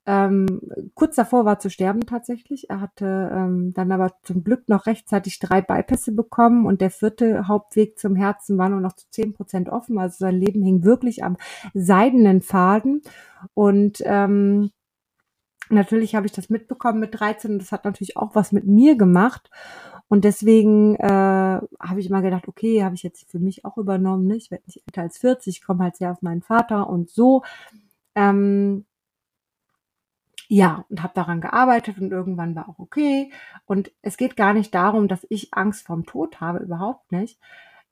ähm, 0.06 0.60
kurz 0.94 1.16
davor 1.16 1.46
war 1.46 1.58
zu 1.58 1.70
sterben 1.70 2.04
tatsächlich. 2.04 2.68
Er 2.68 2.80
hatte 2.80 3.30
ähm, 3.32 3.72
dann 3.74 3.90
aber 3.90 4.12
zum 4.22 4.44
Glück 4.44 4.68
noch 4.68 4.86
rechtzeitig 4.86 5.38
drei 5.38 5.62
Bypässe 5.62 6.12
bekommen 6.12 6.66
und 6.66 6.82
der 6.82 6.90
vierte 6.90 7.48
Hauptweg 7.48 7.98
zum 7.98 8.14
Herzen 8.14 8.58
war 8.58 8.68
nur 8.68 8.80
noch 8.80 8.94
zu 8.94 9.08
zehn 9.10 9.32
Prozent 9.32 9.70
offen. 9.70 9.98
Also 9.98 10.16
sein 10.18 10.38
Leben 10.38 10.62
hing 10.62 10.84
wirklich 10.84 11.24
am 11.24 11.38
seidenen 11.72 12.42
Faden. 12.42 13.00
Und 13.54 14.02
ähm, 14.04 14.72
natürlich 15.70 16.14
habe 16.14 16.26
ich 16.26 16.32
das 16.32 16.50
mitbekommen 16.50 17.00
mit 17.00 17.18
13 17.18 17.52
und 17.52 17.58
das 17.60 17.72
hat 17.72 17.86
natürlich 17.86 18.18
auch 18.18 18.34
was 18.34 18.52
mit 18.52 18.66
mir 18.66 18.96
gemacht. 18.96 19.48
Und 20.08 20.24
deswegen 20.24 20.96
äh, 20.96 21.08
habe 21.08 21.98
ich 21.98 22.08
immer 22.08 22.22
gedacht, 22.22 22.46
okay, 22.46 22.84
habe 22.84 22.94
ich 22.94 23.02
jetzt 23.02 23.30
für 23.30 23.38
mich 23.38 23.64
auch 23.64 23.76
übernommen. 23.78 24.26
Ne? 24.26 24.36
Ich 24.36 24.50
werde 24.50 24.64
nicht 24.66 24.82
älter 24.86 25.02
als 25.02 25.18
40, 25.18 25.58
ich 25.58 25.64
komme 25.64 25.84
halt 25.84 25.96
sehr 25.96 26.12
auf 26.12 26.22
meinen 26.22 26.42
Vater 26.42 26.88
und 26.88 27.10
so. 27.10 27.42
Ähm, 28.14 28.84
ja, 30.48 30.84
und 30.88 31.02
habe 31.02 31.14
daran 31.14 31.40
gearbeitet 31.40 31.98
und 31.98 32.12
irgendwann 32.12 32.54
war 32.54 32.68
auch 32.68 32.78
okay. 32.78 33.32
Und 33.66 33.92
es 34.02 34.16
geht 34.16 34.36
gar 34.36 34.52
nicht 34.52 34.74
darum, 34.74 35.08
dass 35.08 35.26
ich 35.30 35.54
Angst 35.54 35.86
vorm 35.86 36.04
Tod 36.04 36.40
habe, 36.40 36.58
überhaupt 36.58 37.10
nicht. 37.12 37.38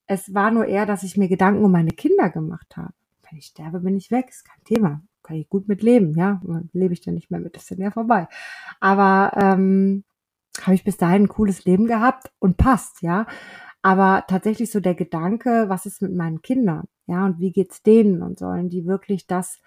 Es 0.06 0.34
war 0.34 0.50
nur 0.50 0.66
eher, 0.66 0.84
dass 0.86 1.02
ich 1.02 1.16
mir 1.16 1.28
Gedanken 1.28 1.64
um 1.64 1.72
meine 1.72 1.90
Kinder 1.90 2.28
gemacht 2.28 2.76
habe. 2.76 2.92
Wenn 3.28 3.38
ich 3.38 3.46
sterbe, 3.46 3.80
bin 3.80 3.96
ich 3.96 4.10
weg, 4.10 4.28
ist 4.28 4.44
kein 4.44 4.62
Thema. 4.64 5.00
Kann 5.22 5.36
ich 5.36 5.48
gut 5.48 5.68
mit 5.68 5.82
leben, 5.82 6.14
ja. 6.14 6.40
Lebe 6.72 6.92
ich 6.92 7.00
dann 7.00 7.14
nicht 7.14 7.30
mehr 7.30 7.40
mit, 7.40 7.56
ist 7.56 7.70
dann 7.70 7.78
ja 7.78 7.90
vorbei. 7.90 8.28
Aber 8.80 9.32
ähm, 9.40 10.04
habe 10.60 10.74
ich 10.74 10.84
bis 10.84 10.96
dahin 10.96 11.24
ein 11.24 11.28
cooles 11.28 11.64
Leben 11.64 11.86
gehabt 11.86 12.30
und 12.38 12.56
passt, 12.56 13.02
ja. 13.02 13.26
Aber 13.82 14.24
tatsächlich 14.28 14.70
so 14.70 14.80
der 14.80 14.94
Gedanke, 14.94 15.64
was 15.68 15.86
ist 15.86 16.02
mit 16.02 16.14
meinen 16.14 16.42
Kindern, 16.42 16.84
ja, 17.06 17.24
und 17.24 17.40
wie 17.40 17.52
geht's 17.52 17.82
denen 17.82 18.22
und 18.22 18.38
sollen 18.38 18.68
die 18.68 18.86
wirklich 18.86 19.26
das 19.26 19.60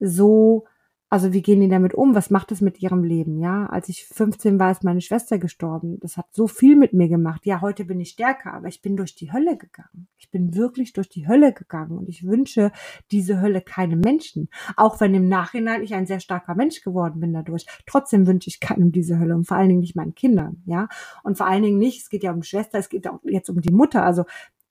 so 0.00 0.66
also 1.10 1.32
wie 1.32 1.42
gehen 1.42 1.60
die 1.60 1.68
damit 1.68 1.92
um? 1.92 2.14
Was 2.14 2.30
macht 2.30 2.52
es 2.52 2.60
mit 2.60 2.80
ihrem 2.80 3.02
Leben? 3.02 3.40
Ja, 3.40 3.66
als 3.66 3.88
ich 3.88 4.06
15 4.06 4.60
war, 4.60 4.70
ist 4.70 4.84
meine 4.84 5.00
Schwester 5.00 5.38
gestorben. 5.38 5.98
Das 5.98 6.16
hat 6.16 6.26
so 6.30 6.46
viel 6.46 6.76
mit 6.76 6.92
mir 6.92 7.08
gemacht. 7.08 7.44
Ja, 7.44 7.60
heute 7.60 7.84
bin 7.84 7.98
ich 7.98 8.10
stärker, 8.10 8.54
aber 8.54 8.68
ich 8.68 8.80
bin 8.80 8.96
durch 8.96 9.16
die 9.16 9.32
Hölle 9.32 9.56
gegangen. 9.56 10.06
Ich 10.18 10.30
bin 10.30 10.54
wirklich 10.54 10.92
durch 10.92 11.08
die 11.08 11.26
Hölle 11.26 11.52
gegangen 11.52 11.98
und 11.98 12.08
ich 12.08 12.24
wünsche 12.24 12.70
diese 13.10 13.40
Hölle 13.40 13.60
keinem 13.60 13.98
Menschen. 13.98 14.50
Auch 14.76 15.00
wenn 15.00 15.12
im 15.12 15.28
Nachhinein 15.28 15.82
ich 15.82 15.94
ein 15.94 16.06
sehr 16.06 16.20
starker 16.20 16.54
Mensch 16.54 16.80
geworden 16.80 17.18
bin 17.18 17.32
dadurch. 17.32 17.66
Trotzdem 17.86 18.28
wünsche 18.28 18.48
ich 18.48 18.60
keinem 18.60 18.92
diese 18.92 19.18
Hölle 19.18 19.34
und 19.34 19.48
vor 19.48 19.56
allen 19.56 19.68
Dingen 19.68 19.80
nicht 19.80 19.96
meinen 19.96 20.14
Kindern. 20.14 20.62
Ja, 20.64 20.86
und 21.24 21.36
vor 21.36 21.48
allen 21.48 21.64
Dingen 21.64 21.78
nicht. 21.78 22.02
Es 22.02 22.08
geht 22.08 22.22
ja 22.22 22.32
um 22.32 22.44
Schwester, 22.44 22.78
es 22.78 22.88
geht 22.88 23.08
auch 23.08 23.18
jetzt 23.24 23.50
um 23.50 23.60
die 23.60 23.72
Mutter. 23.72 24.04
Also 24.04 24.26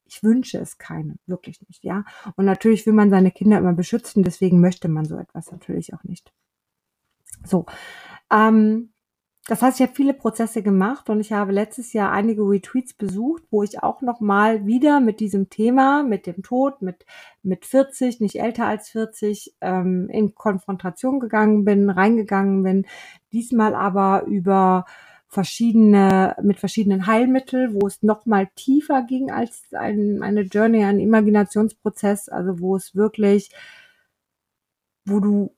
ich 0.09 0.23
wünsche 0.23 0.57
es 0.57 0.77
keinem, 0.77 1.17
wirklich 1.27 1.61
nicht, 1.67 1.83
ja. 1.83 2.03
Und 2.35 2.45
natürlich 2.45 2.85
will 2.85 2.93
man 2.93 3.09
seine 3.09 3.31
Kinder 3.31 3.57
immer 3.57 3.73
beschützen, 3.73 4.23
deswegen 4.23 4.59
möchte 4.59 4.89
man 4.89 5.05
so 5.05 5.17
etwas 5.17 5.51
natürlich 5.51 5.93
auch 5.93 6.03
nicht. 6.03 6.33
So. 7.45 7.65
Ähm, 8.31 8.89
das 9.47 9.63
heißt, 9.63 9.79
ich 9.79 9.87
habe 9.87 9.95
viele 9.95 10.13
Prozesse 10.13 10.61
gemacht 10.61 11.09
und 11.09 11.19
ich 11.19 11.31
habe 11.31 11.51
letztes 11.51 11.93
Jahr 11.93 12.11
einige 12.11 12.43
Retweets 12.43 12.93
besucht, 12.93 13.41
wo 13.49 13.63
ich 13.63 13.81
auch 13.81 14.01
noch 14.03 14.19
mal 14.19 14.67
wieder 14.67 14.99
mit 14.99 15.19
diesem 15.19 15.49
Thema, 15.49 16.03
mit 16.03 16.27
dem 16.27 16.43
Tod, 16.43 16.83
mit 16.83 17.05
mit 17.41 17.65
40, 17.65 18.19
nicht 18.19 18.39
älter 18.39 18.67
als 18.67 18.89
40, 18.89 19.55
ähm, 19.61 20.07
in 20.11 20.35
Konfrontation 20.35 21.19
gegangen 21.19 21.65
bin, 21.65 21.89
reingegangen 21.89 22.61
bin. 22.61 22.85
Diesmal 23.31 23.73
aber 23.73 24.25
über 24.25 24.85
verschiedene 25.29 26.35
mit 26.41 26.59
verschiedenen 26.59 27.05
Heilmitteln, 27.05 27.75
wo 27.75 27.87
es 27.87 28.01
noch 28.01 28.25
mal 28.25 28.47
tiefer 28.55 29.03
ging 29.03 29.31
als 29.31 29.61
ein, 29.73 30.23
eine 30.23 30.41
Journey, 30.41 30.83
ein 30.83 30.99
Imaginationsprozess, 30.99 32.29
also 32.29 32.59
wo 32.59 32.75
es 32.75 32.95
wirklich, 32.95 33.51
wo 35.05 35.19
du 35.19 35.55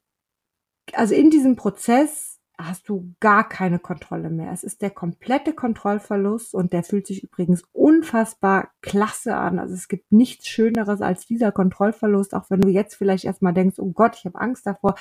also 0.94 1.16
in 1.16 1.30
diesem 1.30 1.56
Prozess 1.56 2.40
hast 2.58 2.90
du 2.90 3.16
gar 3.20 3.48
keine 3.48 3.80
Kontrolle 3.80 4.30
mehr. 4.30 4.52
Es 4.52 4.64
ist 4.64 4.82
der 4.82 4.92
komplette 4.92 5.54
Kontrollverlust 5.54 6.54
und 6.54 6.74
der 6.74 6.84
fühlt 6.84 7.08
sich 7.08 7.24
übrigens 7.24 7.64
unfassbar 7.72 8.72
klasse 8.82 9.36
an. 9.36 9.58
Also 9.58 9.74
es 9.74 9.88
gibt 9.88 10.12
nichts 10.12 10.48
Schöneres 10.48 11.02
als 11.02 11.26
dieser 11.26 11.52
Kontrollverlust, 11.52 12.34
auch 12.36 12.50
wenn 12.50 12.62
du 12.62 12.70
jetzt 12.70 12.96
vielleicht 12.96 13.26
erstmal 13.26 13.54
denkst, 13.54 13.80
oh 13.80 13.92
Gott, 13.92 14.16
ich 14.18 14.26
habe 14.26 14.40
Angst 14.40 14.68
davor. 14.68 14.96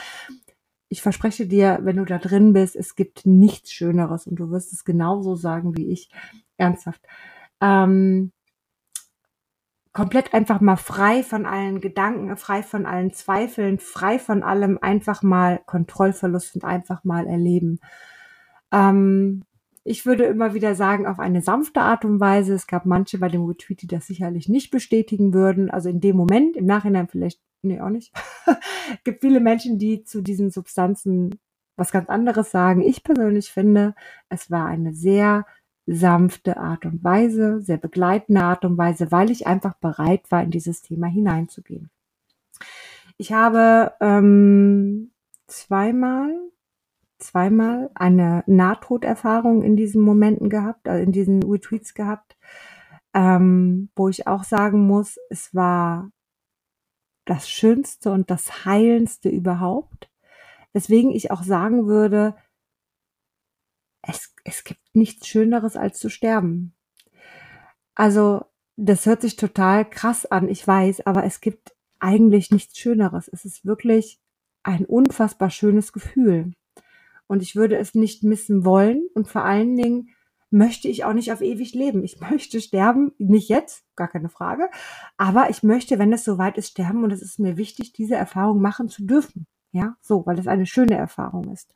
Ich 0.92 1.03
verspreche 1.03 1.46
dir, 1.46 1.79
wenn 1.83 1.96
du 1.96 2.05
da 2.05 2.18
drin 2.18 2.53
bist, 2.53 2.74
es 2.74 2.96
gibt 2.96 3.24
nichts 3.24 3.72
Schöneres 3.72 4.26
und 4.26 4.37
du 4.37 4.50
wirst 4.50 4.72
es 4.72 4.85
genauso 4.85 5.37
sagen 5.37 5.76
wie 5.76 5.92
ich. 5.92 6.11
Ernsthaft. 6.57 7.00
Ähm, 7.61 8.33
komplett 9.92 10.35
einfach 10.35 10.61
mal 10.61 10.76
frei 10.76 11.22
von 11.22 11.46
allen 11.46 11.81
Gedanken, 11.81 12.37
frei 12.37 12.64
von 12.64 12.87
allen 12.87 13.12
Zweifeln, 13.12 13.79
frei 13.79 14.18
von 14.18 14.42
allem, 14.42 14.79
einfach 14.83 15.22
mal 15.22 15.61
Kontrollverlust 15.64 16.57
und 16.57 16.64
einfach 16.64 17.05
mal 17.05 17.29
erleben. 17.29 17.79
Ähm, 18.72 19.44
ich 19.85 20.07
würde 20.07 20.24
immer 20.24 20.55
wieder 20.55 20.74
sagen, 20.74 21.07
auf 21.07 21.20
eine 21.20 21.40
sanfte 21.40 21.83
Art 21.83 22.05
und 22.05 22.18
Weise. 22.18 22.55
Es 22.55 22.66
gab 22.66 22.85
manche 22.85 23.18
bei 23.18 23.29
dem 23.29 23.44
Retweet, 23.44 23.83
die 23.83 23.87
das 23.87 24.07
sicherlich 24.07 24.48
nicht 24.48 24.72
bestätigen 24.72 25.33
würden. 25.33 25.70
Also 25.70 25.88
in 25.88 26.00
dem 26.00 26.16
Moment, 26.16 26.57
im 26.57 26.66
Nachhinein 26.66 27.07
vielleicht, 27.07 27.40
nee, 27.62 27.81
auch 27.81 27.88
nicht. 27.88 28.12
gibt 29.05 29.20
viele 29.20 29.40
Menschen, 29.40 29.79
die 29.79 30.05
zu 30.05 30.23
diesen 30.23 30.51
Substanzen 30.51 31.38
was 31.77 31.92
ganz 31.92 32.09
anderes 32.09 32.51
sagen. 32.51 32.83
Ich 32.83 33.03
persönlich 33.03 33.51
finde, 33.51 33.94
es 34.29 34.51
war 34.51 34.66
eine 34.66 34.94
sehr 34.94 35.46
sanfte 35.87 36.59
Art 36.59 36.85
und 36.87 37.03
Weise, 37.03 37.61
sehr 37.62 37.79
begleitende 37.79 38.42
Art 38.42 38.64
und 38.64 38.79
Weise, 38.79 39.11
weil 39.11 39.31
ich 39.31 39.46
einfach 39.46 39.75
bereit 39.75 40.31
war, 40.31 40.42
in 40.42 40.51
dieses 40.51 40.83
Thema 40.83 41.07
hineinzugehen. 41.07 41.90
Ich 43.16 43.33
habe 43.33 43.92
ähm, 44.01 45.11
zweimal, 45.46 46.33
zweimal 47.18 47.90
eine 47.94 48.44
Nahtoderfahrung 48.46 49.62
in 49.62 49.77
diesen 49.77 50.03
Momenten 50.03 50.49
gehabt, 50.49 50.88
also 50.88 51.03
in 51.03 51.12
diesen 51.12 51.42
Retweets 51.42 51.94
gehabt, 51.94 52.37
ähm, 53.12 53.90
wo 53.96 54.09
ich 54.09 54.27
auch 54.27 54.44
sagen 54.44 54.87
muss, 54.87 55.18
es 55.29 55.55
war 55.55 56.11
das 57.31 57.49
Schönste 57.49 58.11
und 58.11 58.29
das 58.29 58.64
Heilendste 58.64 59.29
überhaupt. 59.29 60.11
Deswegen 60.75 61.12
ich 61.12 61.31
auch 61.31 61.45
sagen 61.45 61.87
würde, 61.87 62.35
es, 64.03 64.35
es 64.43 64.64
gibt 64.64 64.81
nichts 64.95 65.29
Schöneres 65.29 65.77
als 65.77 66.01
zu 66.01 66.11
sterben. 66.11 66.75
Also, 67.95 68.47
das 68.77 69.07
hört 69.07 69.23
sich 69.23 69.37
total 69.37 69.88
krass 69.88 70.27
an, 70.27 70.49
ich 70.49 70.66
weiß, 70.66 71.07
aber 71.07 71.23
es 71.23 71.40
gibt 71.40 71.77
eigentlich 72.01 72.51
nichts 72.51 72.77
Schöneres. 72.77 73.29
Es 73.29 73.45
ist 73.45 73.64
wirklich 73.64 74.21
ein 74.64 74.85
unfassbar 74.85 75.51
schönes 75.51 75.93
Gefühl. 75.93 76.55
Und 77.29 77.43
ich 77.43 77.55
würde 77.55 77.77
es 77.77 77.95
nicht 77.95 78.25
missen 78.25 78.64
wollen. 78.64 79.07
Und 79.14 79.29
vor 79.29 79.45
allen 79.45 79.77
Dingen 79.77 80.09
möchte 80.51 80.89
ich 80.89 81.05
auch 81.05 81.13
nicht 81.13 81.33
auf 81.33 81.41
ewig 81.41 81.75
leben. 81.75 82.05
Ich 82.05 82.21
möchte 82.31 82.61
sterben, 82.61 83.13
nicht 83.19 83.49
jetzt, 83.49 83.85
gar 83.97 84.09
keine 84.09 84.29
Frage. 84.29 84.69
Aber 85.17 85.51
ich 85.51 85.63
möchte, 85.63 85.99
wenn 85.99 86.13
es 86.13 86.25
soweit 86.25 86.59
ist, 86.59 86.71
sterben. 86.71 87.05
Und 87.05 87.13
es 87.13 87.23
ist 87.23 87.39
mir 87.39 87.57
wichtig, 87.57 87.93
diese 87.93 88.17
Erfahrung 88.17 88.61
machen 88.61 88.89
zu 88.89 89.05
dürfen. 89.05 89.47
Ja, 89.73 89.97
so, 90.01 90.27
weil 90.27 90.39
es 90.39 90.49
eine 90.49 90.67
schöne 90.67 90.97
Erfahrung 90.97 91.53
ist. 91.53 91.73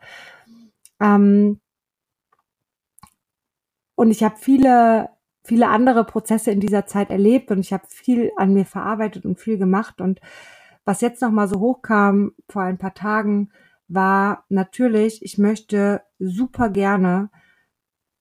Ähm, 1.00 1.60
und 3.94 4.10
ich 4.10 4.24
habe 4.24 4.36
viele, 4.36 5.10
viele 5.44 5.68
andere 5.68 6.04
Prozesse 6.04 6.50
in 6.50 6.58
dieser 6.58 6.86
Zeit 6.86 7.10
erlebt 7.10 7.52
und 7.52 7.60
ich 7.60 7.72
habe 7.72 7.84
viel 7.88 8.32
an 8.36 8.52
mir 8.52 8.64
verarbeitet 8.64 9.24
und 9.24 9.38
viel 9.38 9.58
gemacht. 9.58 10.00
Und 10.00 10.20
was 10.84 11.00
jetzt 11.00 11.22
nochmal 11.22 11.48
so 11.48 11.60
hochkam 11.60 12.32
vor 12.48 12.62
ein 12.62 12.78
paar 12.78 12.94
Tagen, 12.94 13.52
war 13.86 14.44
natürlich, 14.48 15.22
ich 15.22 15.38
möchte 15.38 16.02
super 16.18 16.70
gerne 16.70 17.30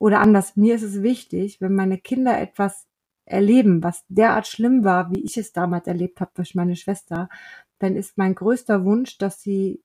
oder 0.04 0.20
anders, 0.20 0.58
mir 0.58 0.76
ist 0.76 0.84
es 0.84 1.02
wichtig, 1.02 1.62
wenn 1.62 1.76
meine 1.76 1.98
Kinder 1.98 2.38
etwas 2.38 2.90
erleben, 3.24 3.82
was 3.84 4.04
derart 4.10 4.48
schlimm 4.48 4.84
war, 4.84 5.10
wie 5.16 5.24
ich 5.24 5.38
es 5.38 5.54
damals 5.54 5.88
erlebt 5.88 6.20
habe 6.20 6.32
durch 6.34 6.56
meine 6.56 6.76
Schwester, 6.76 7.30
dann 7.80 7.96
ist 7.96 8.18
mein 8.18 8.36
größter 8.36 8.84
Wunsch, 8.84 9.18
dass 9.18 9.42
sie 9.42 9.82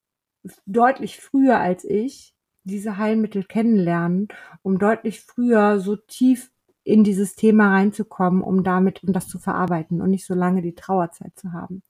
deutlich 0.67 1.21
früher 1.21 1.61
als 1.61 1.85
ich 1.85 2.35
diese 2.65 2.97
Heilmittel 2.99 3.45
kennenlernen, 3.45 4.27
um 4.63 4.81
deutlich 4.81 5.21
früher 5.21 5.79
so 5.79 5.95
tief 5.95 6.51
in 6.83 7.05
dieses 7.05 7.37
Thema 7.37 7.71
reinzukommen, 7.71 8.43
um 8.43 8.65
damit, 8.65 9.05
um 9.05 9.13
das 9.13 9.29
zu 9.29 9.39
verarbeiten 9.39 10.03
und 10.03 10.11
nicht 10.11 10.27
so 10.27 10.35
lange 10.35 10.63
die 10.63 10.75
Trauerzeit 10.75 11.39
zu 11.39 11.53
haben. 11.53 11.85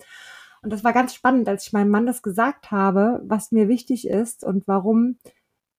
Und 0.60 0.70
das 0.70 0.84
war 0.84 0.92
ganz 0.92 1.14
spannend, 1.14 1.48
als 1.48 1.66
ich 1.66 1.72
meinem 1.72 1.90
Mann 1.90 2.04
das 2.04 2.20
gesagt 2.20 2.70
habe, 2.72 3.22
was 3.24 3.52
mir 3.52 3.68
wichtig 3.68 4.06
ist 4.06 4.44
und 4.44 4.68
warum 4.68 5.16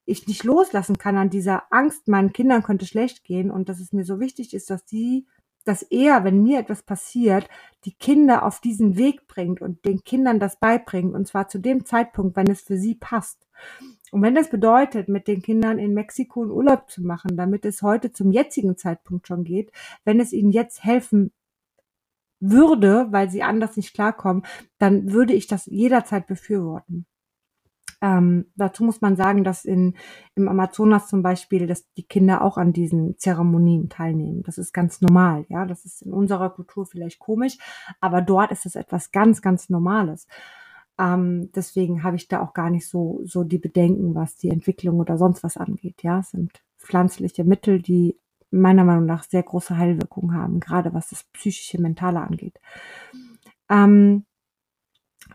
ich 0.09 0.27
nicht 0.27 0.43
loslassen 0.43 0.97
kann 0.97 1.17
an 1.17 1.29
dieser 1.29 1.71
Angst, 1.71 2.07
meinen 2.07 2.33
Kindern 2.33 2.63
könnte 2.63 2.85
schlecht 2.85 3.23
gehen 3.23 3.51
und 3.51 3.69
dass 3.69 3.79
es 3.79 3.93
mir 3.93 4.03
so 4.03 4.19
wichtig 4.19 4.53
ist, 4.53 4.69
dass 4.69 4.85
die, 4.85 5.27
dass 5.65 5.83
er, 5.83 6.23
wenn 6.23 6.41
mir 6.41 6.59
etwas 6.59 6.83
passiert, 6.83 7.47
die 7.85 7.93
Kinder 7.93 8.45
auf 8.45 8.59
diesen 8.59 8.97
Weg 8.97 9.27
bringt 9.27 9.61
und 9.61 9.85
den 9.85 10.03
Kindern 10.03 10.39
das 10.39 10.59
beibringt 10.59 11.13
und 11.13 11.27
zwar 11.27 11.47
zu 11.47 11.59
dem 11.59 11.85
Zeitpunkt, 11.85 12.35
wenn 12.35 12.49
es 12.49 12.61
für 12.61 12.77
sie 12.77 12.95
passt. 12.95 13.47
Und 14.11 14.23
wenn 14.23 14.35
das 14.35 14.49
bedeutet, 14.49 15.07
mit 15.09 15.27
den 15.27 15.41
Kindern 15.41 15.77
in 15.77 15.93
Mexiko 15.93 16.41
einen 16.41 16.51
Urlaub 16.51 16.89
zu 16.89 17.03
machen, 17.03 17.37
damit 17.37 17.63
es 17.65 17.81
heute 17.81 18.11
zum 18.11 18.31
jetzigen 18.31 18.77
Zeitpunkt 18.77 19.27
schon 19.27 19.43
geht, 19.43 19.71
wenn 20.03 20.19
es 20.19 20.33
ihnen 20.33 20.51
jetzt 20.51 20.83
helfen 20.83 21.31
würde, 22.39 23.07
weil 23.11 23.29
sie 23.29 23.43
anders 23.43 23.75
nicht 23.75 23.93
klarkommen, 23.93 24.45
dann 24.77 25.11
würde 25.11 25.33
ich 25.33 25.47
das 25.47 25.65
jederzeit 25.65 26.25
befürworten. 26.25 27.05
Ähm, 28.01 28.45
dazu 28.55 28.83
muss 28.83 29.01
man 29.01 29.15
sagen, 29.17 29.43
dass 29.43 29.65
in, 29.65 29.95
im 30.35 30.47
Amazonas 30.47 31.07
zum 31.07 31.21
Beispiel, 31.21 31.67
dass 31.67 31.91
die 31.93 32.03
Kinder 32.03 32.41
auch 32.41 32.57
an 32.57 32.71
diesen 32.71 33.17
Zeremonien 33.17 33.89
teilnehmen. 33.89 34.41
Das 34.43 34.57
ist 34.57 34.73
ganz 34.73 35.01
normal, 35.01 35.45
ja. 35.49 35.65
Das 35.65 35.85
ist 35.85 36.01
in 36.01 36.13
unserer 36.13 36.49
Kultur 36.49 36.85
vielleicht 36.85 37.19
komisch, 37.19 37.57
aber 37.99 38.21
dort 38.21 38.51
ist 38.51 38.65
es 38.65 38.75
etwas 38.75 39.11
ganz, 39.11 39.41
ganz 39.41 39.69
Normales. 39.69 40.27
Ähm, 40.97 41.51
deswegen 41.53 42.03
habe 42.03 42.15
ich 42.15 42.27
da 42.27 42.41
auch 42.41 42.53
gar 42.53 42.69
nicht 42.69 42.87
so, 42.87 43.21
so 43.23 43.43
die 43.43 43.57
Bedenken, 43.57 44.15
was 44.15 44.35
die 44.35 44.49
Entwicklung 44.49 44.99
oder 44.99 45.17
sonst 45.17 45.43
was 45.43 45.57
angeht. 45.57 46.03
Ja, 46.03 46.19
es 46.19 46.31
sind 46.31 46.61
pflanzliche 46.77 47.43
Mittel, 47.43 47.81
die 47.81 48.17
meiner 48.51 48.83
Meinung 48.83 49.05
nach 49.05 49.23
sehr 49.23 49.43
große 49.43 49.77
Heilwirkung 49.77 50.33
haben, 50.33 50.59
gerade 50.59 50.93
was 50.93 51.09
das 51.09 51.23
psychische, 51.33 51.81
mentale 51.81 52.21
angeht. 52.21 52.59
Ähm, 53.69 54.25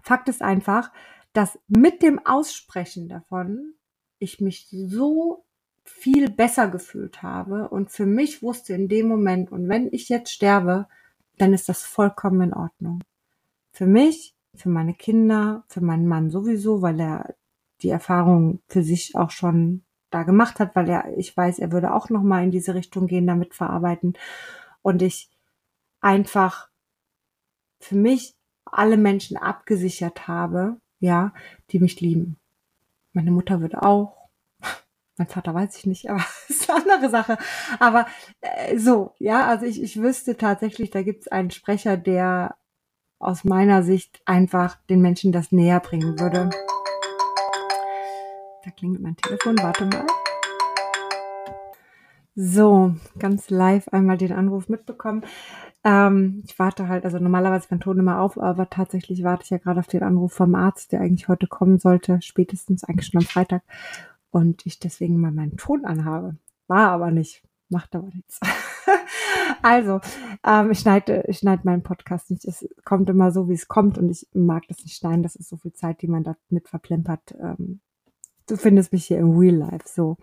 Fakt 0.02 0.28
ist 0.28 0.42
einfach, 0.42 0.90
dass 1.34 1.58
mit 1.68 2.02
dem 2.02 2.24
Aussprechen 2.24 3.08
davon 3.08 3.74
ich 4.18 4.40
mich 4.40 4.68
so 4.70 5.44
viel 5.84 6.30
besser 6.30 6.68
gefühlt 6.68 7.22
habe 7.22 7.68
und 7.68 7.90
für 7.90 8.06
mich 8.06 8.42
wusste 8.42 8.72
in 8.72 8.88
dem 8.88 9.06
Moment, 9.06 9.52
und 9.52 9.68
wenn 9.68 9.88
ich 9.92 10.08
jetzt 10.08 10.32
sterbe, 10.32 10.88
dann 11.36 11.52
ist 11.52 11.68
das 11.68 11.82
vollkommen 11.82 12.40
in 12.40 12.54
Ordnung. 12.54 13.02
Für 13.70 13.86
mich 13.86 14.34
für 14.56 14.68
meine 14.68 14.94
Kinder, 14.94 15.64
für 15.68 15.80
meinen 15.80 16.06
Mann 16.06 16.30
sowieso, 16.30 16.82
weil 16.82 17.00
er 17.00 17.34
die 17.82 17.88
Erfahrung 17.88 18.60
für 18.68 18.82
sich 18.82 19.16
auch 19.16 19.30
schon 19.30 19.84
da 20.10 20.22
gemacht 20.22 20.60
hat, 20.60 20.76
weil 20.76 20.88
er, 20.88 21.18
ich 21.18 21.36
weiß, 21.36 21.58
er 21.58 21.72
würde 21.72 21.92
auch 21.92 22.08
noch 22.08 22.22
mal 22.22 22.44
in 22.44 22.50
diese 22.50 22.74
Richtung 22.74 23.06
gehen, 23.06 23.26
damit 23.26 23.54
verarbeiten 23.54 24.14
und 24.82 25.02
ich 25.02 25.30
einfach 26.00 26.68
für 27.80 27.96
mich 27.96 28.34
alle 28.64 28.96
Menschen 28.96 29.36
abgesichert 29.36 30.28
habe, 30.28 30.80
ja, 30.98 31.32
die 31.70 31.78
mich 31.78 32.00
lieben. 32.00 32.38
Meine 33.12 33.30
Mutter 33.30 33.60
würde 33.60 33.82
auch, 33.82 34.28
mein 35.16 35.28
Vater 35.28 35.54
weiß 35.54 35.76
ich 35.76 35.86
nicht, 35.86 36.08
aber 36.10 36.24
ist 36.48 36.70
eine 36.70 36.82
andere 36.82 37.10
Sache. 37.10 37.38
Aber 37.78 38.06
äh, 38.40 38.78
so, 38.78 39.14
ja, 39.18 39.46
also 39.46 39.66
ich, 39.66 39.82
ich 39.82 40.00
wüsste 40.00 40.36
tatsächlich, 40.36 40.90
da 40.90 41.02
gibt 41.02 41.22
es 41.22 41.28
einen 41.28 41.50
Sprecher, 41.50 41.96
der 41.96 42.56
aus 43.18 43.44
meiner 43.44 43.82
Sicht 43.82 44.20
einfach 44.26 44.76
den 44.90 45.00
Menschen 45.00 45.32
das 45.32 45.52
näher 45.52 45.80
bringen 45.80 46.18
würde. 46.18 46.50
Da 48.64 48.70
klingelt 48.70 49.02
mein 49.02 49.16
Telefon, 49.16 49.56
warte 49.58 49.86
mal. 49.86 50.06
So, 52.36 52.96
ganz 53.18 53.48
live 53.48 53.86
einmal 53.88 54.18
den 54.18 54.32
Anruf 54.32 54.68
mitbekommen. 54.68 55.24
Ähm, 55.84 56.42
ich 56.46 56.58
warte 56.58 56.88
halt, 56.88 57.04
also 57.04 57.18
normalerweise 57.18 57.68
kann 57.68 57.80
Ton 57.80 57.98
immer 57.98 58.20
auf, 58.20 58.38
aber 58.38 58.70
tatsächlich 58.70 59.22
warte 59.22 59.44
ich 59.44 59.50
ja 59.50 59.58
gerade 59.58 59.80
auf 59.80 59.86
den 59.86 60.02
Anruf 60.02 60.32
vom 60.32 60.54
Arzt, 60.54 60.92
der 60.92 61.00
eigentlich 61.00 61.28
heute 61.28 61.46
kommen 61.46 61.78
sollte, 61.78 62.20
spätestens 62.22 62.84
eigentlich 62.84 63.06
schon 63.08 63.20
am 63.20 63.26
Freitag. 63.26 63.62
und 64.30 64.66
ich 64.66 64.80
deswegen 64.80 65.20
mal 65.20 65.30
meinen 65.30 65.56
Ton 65.56 65.84
anhabe. 65.84 66.36
War 66.66 66.88
aber 66.90 67.10
nicht, 67.12 67.44
macht 67.68 67.94
aber 67.94 68.08
nichts. 68.08 68.40
also, 69.62 70.00
ähm, 70.44 70.70
ich 70.72 70.80
schneide, 70.80 71.24
ich 71.28 71.38
schneide 71.38 71.62
meinen 71.64 71.82
Podcast 71.82 72.30
nicht. 72.30 72.44
Es 72.44 72.66
kommt 72.84 73.08
immer 73.10 73.30
so, 73.30 73.48
wie 73.48 73.54
es 73.54 73.68
kommt 73.68 73.98
und 73.98 74.10
ich 74.10 74.26
mag 74.34 74.64
das 74.68 74.82
nicht 74.82 74.96
schneiden. 74.96 75.22
Das 75.22 75.36
ist 75.36 75.50
so 75.50 75.56
viel 75.56 75.72
Zeit, 75.72 76.02
die 76.02 76.08
man 76.08 76.24
damit 76.24 76.68
verplempert. 76.68 77.36
Ähm, 77.40 77.80
du 78.48 78.56
findest 78.56 78.92
mich 78.92 79.06
hier 79.06 79.18
im 79.18 79.38
Real 79.38 79.54
Life 79.54 79.86
so. 79.86 80.16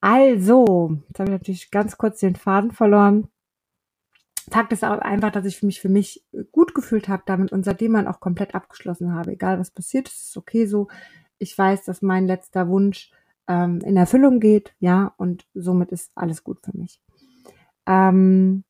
Also, 0.00 0.98
jetzt 1.08 1.20
habe 1.20 1.30
ich 1.30 1.38
natürlich 1.38 1.70
ganz 1.70 1.96
kurz 1.96 2.20
den 2.20 2.36
Faden 2.36 2.72
verloren. 2.72 3.28
Fakt 4.50 4.72
ist 4.72 4.84
auch 4.84 4.98
einfach, 4.98 5.30
dass 5.30 5.46
ich 5.46 5.62
mich 5.62 5.80
für 5.80 5.88
mich 5.88 6.24
gut 6.50 6.74
gefühlt 6.74 7.08
habe 7.08 7.22
damit 7.26 7.52
und 7.52 7.64
seitdem 7.64 7.92
man 7.92 8.06
auch 8.06 8.20
komplett 8.20 8.54
abgeschlossen 8.54 9.14
habe. 9.14 9.32
Egal 9.32 9.58
was 9.58 9.70
passiert, 9.70 10.08
ist 10.08 10.30
es 10.30 10.36
okay 10.36 10.66
so. 10.66 10.88
Ich 11.38 11.56
weiß, 11.56 11.84
dass 11.84 12.02
mein 12.02 12.26
letzter 12.26 12.68
Wunsch 12.68 13.10
ähm, 13.48 13.80
in 13.80 13.96
Erfüllung 13.96 14.40
geht, 14.40 14.74
ja, 14.78 15.14
und 15.16 15.46
somit 15.54 15.92
ist 15.92 16.10
alles 16.14 16.44
gut 16.44 16.58
für 16.64 16.76
mich. 16.76 17.00
Ähm, 17.86 18.64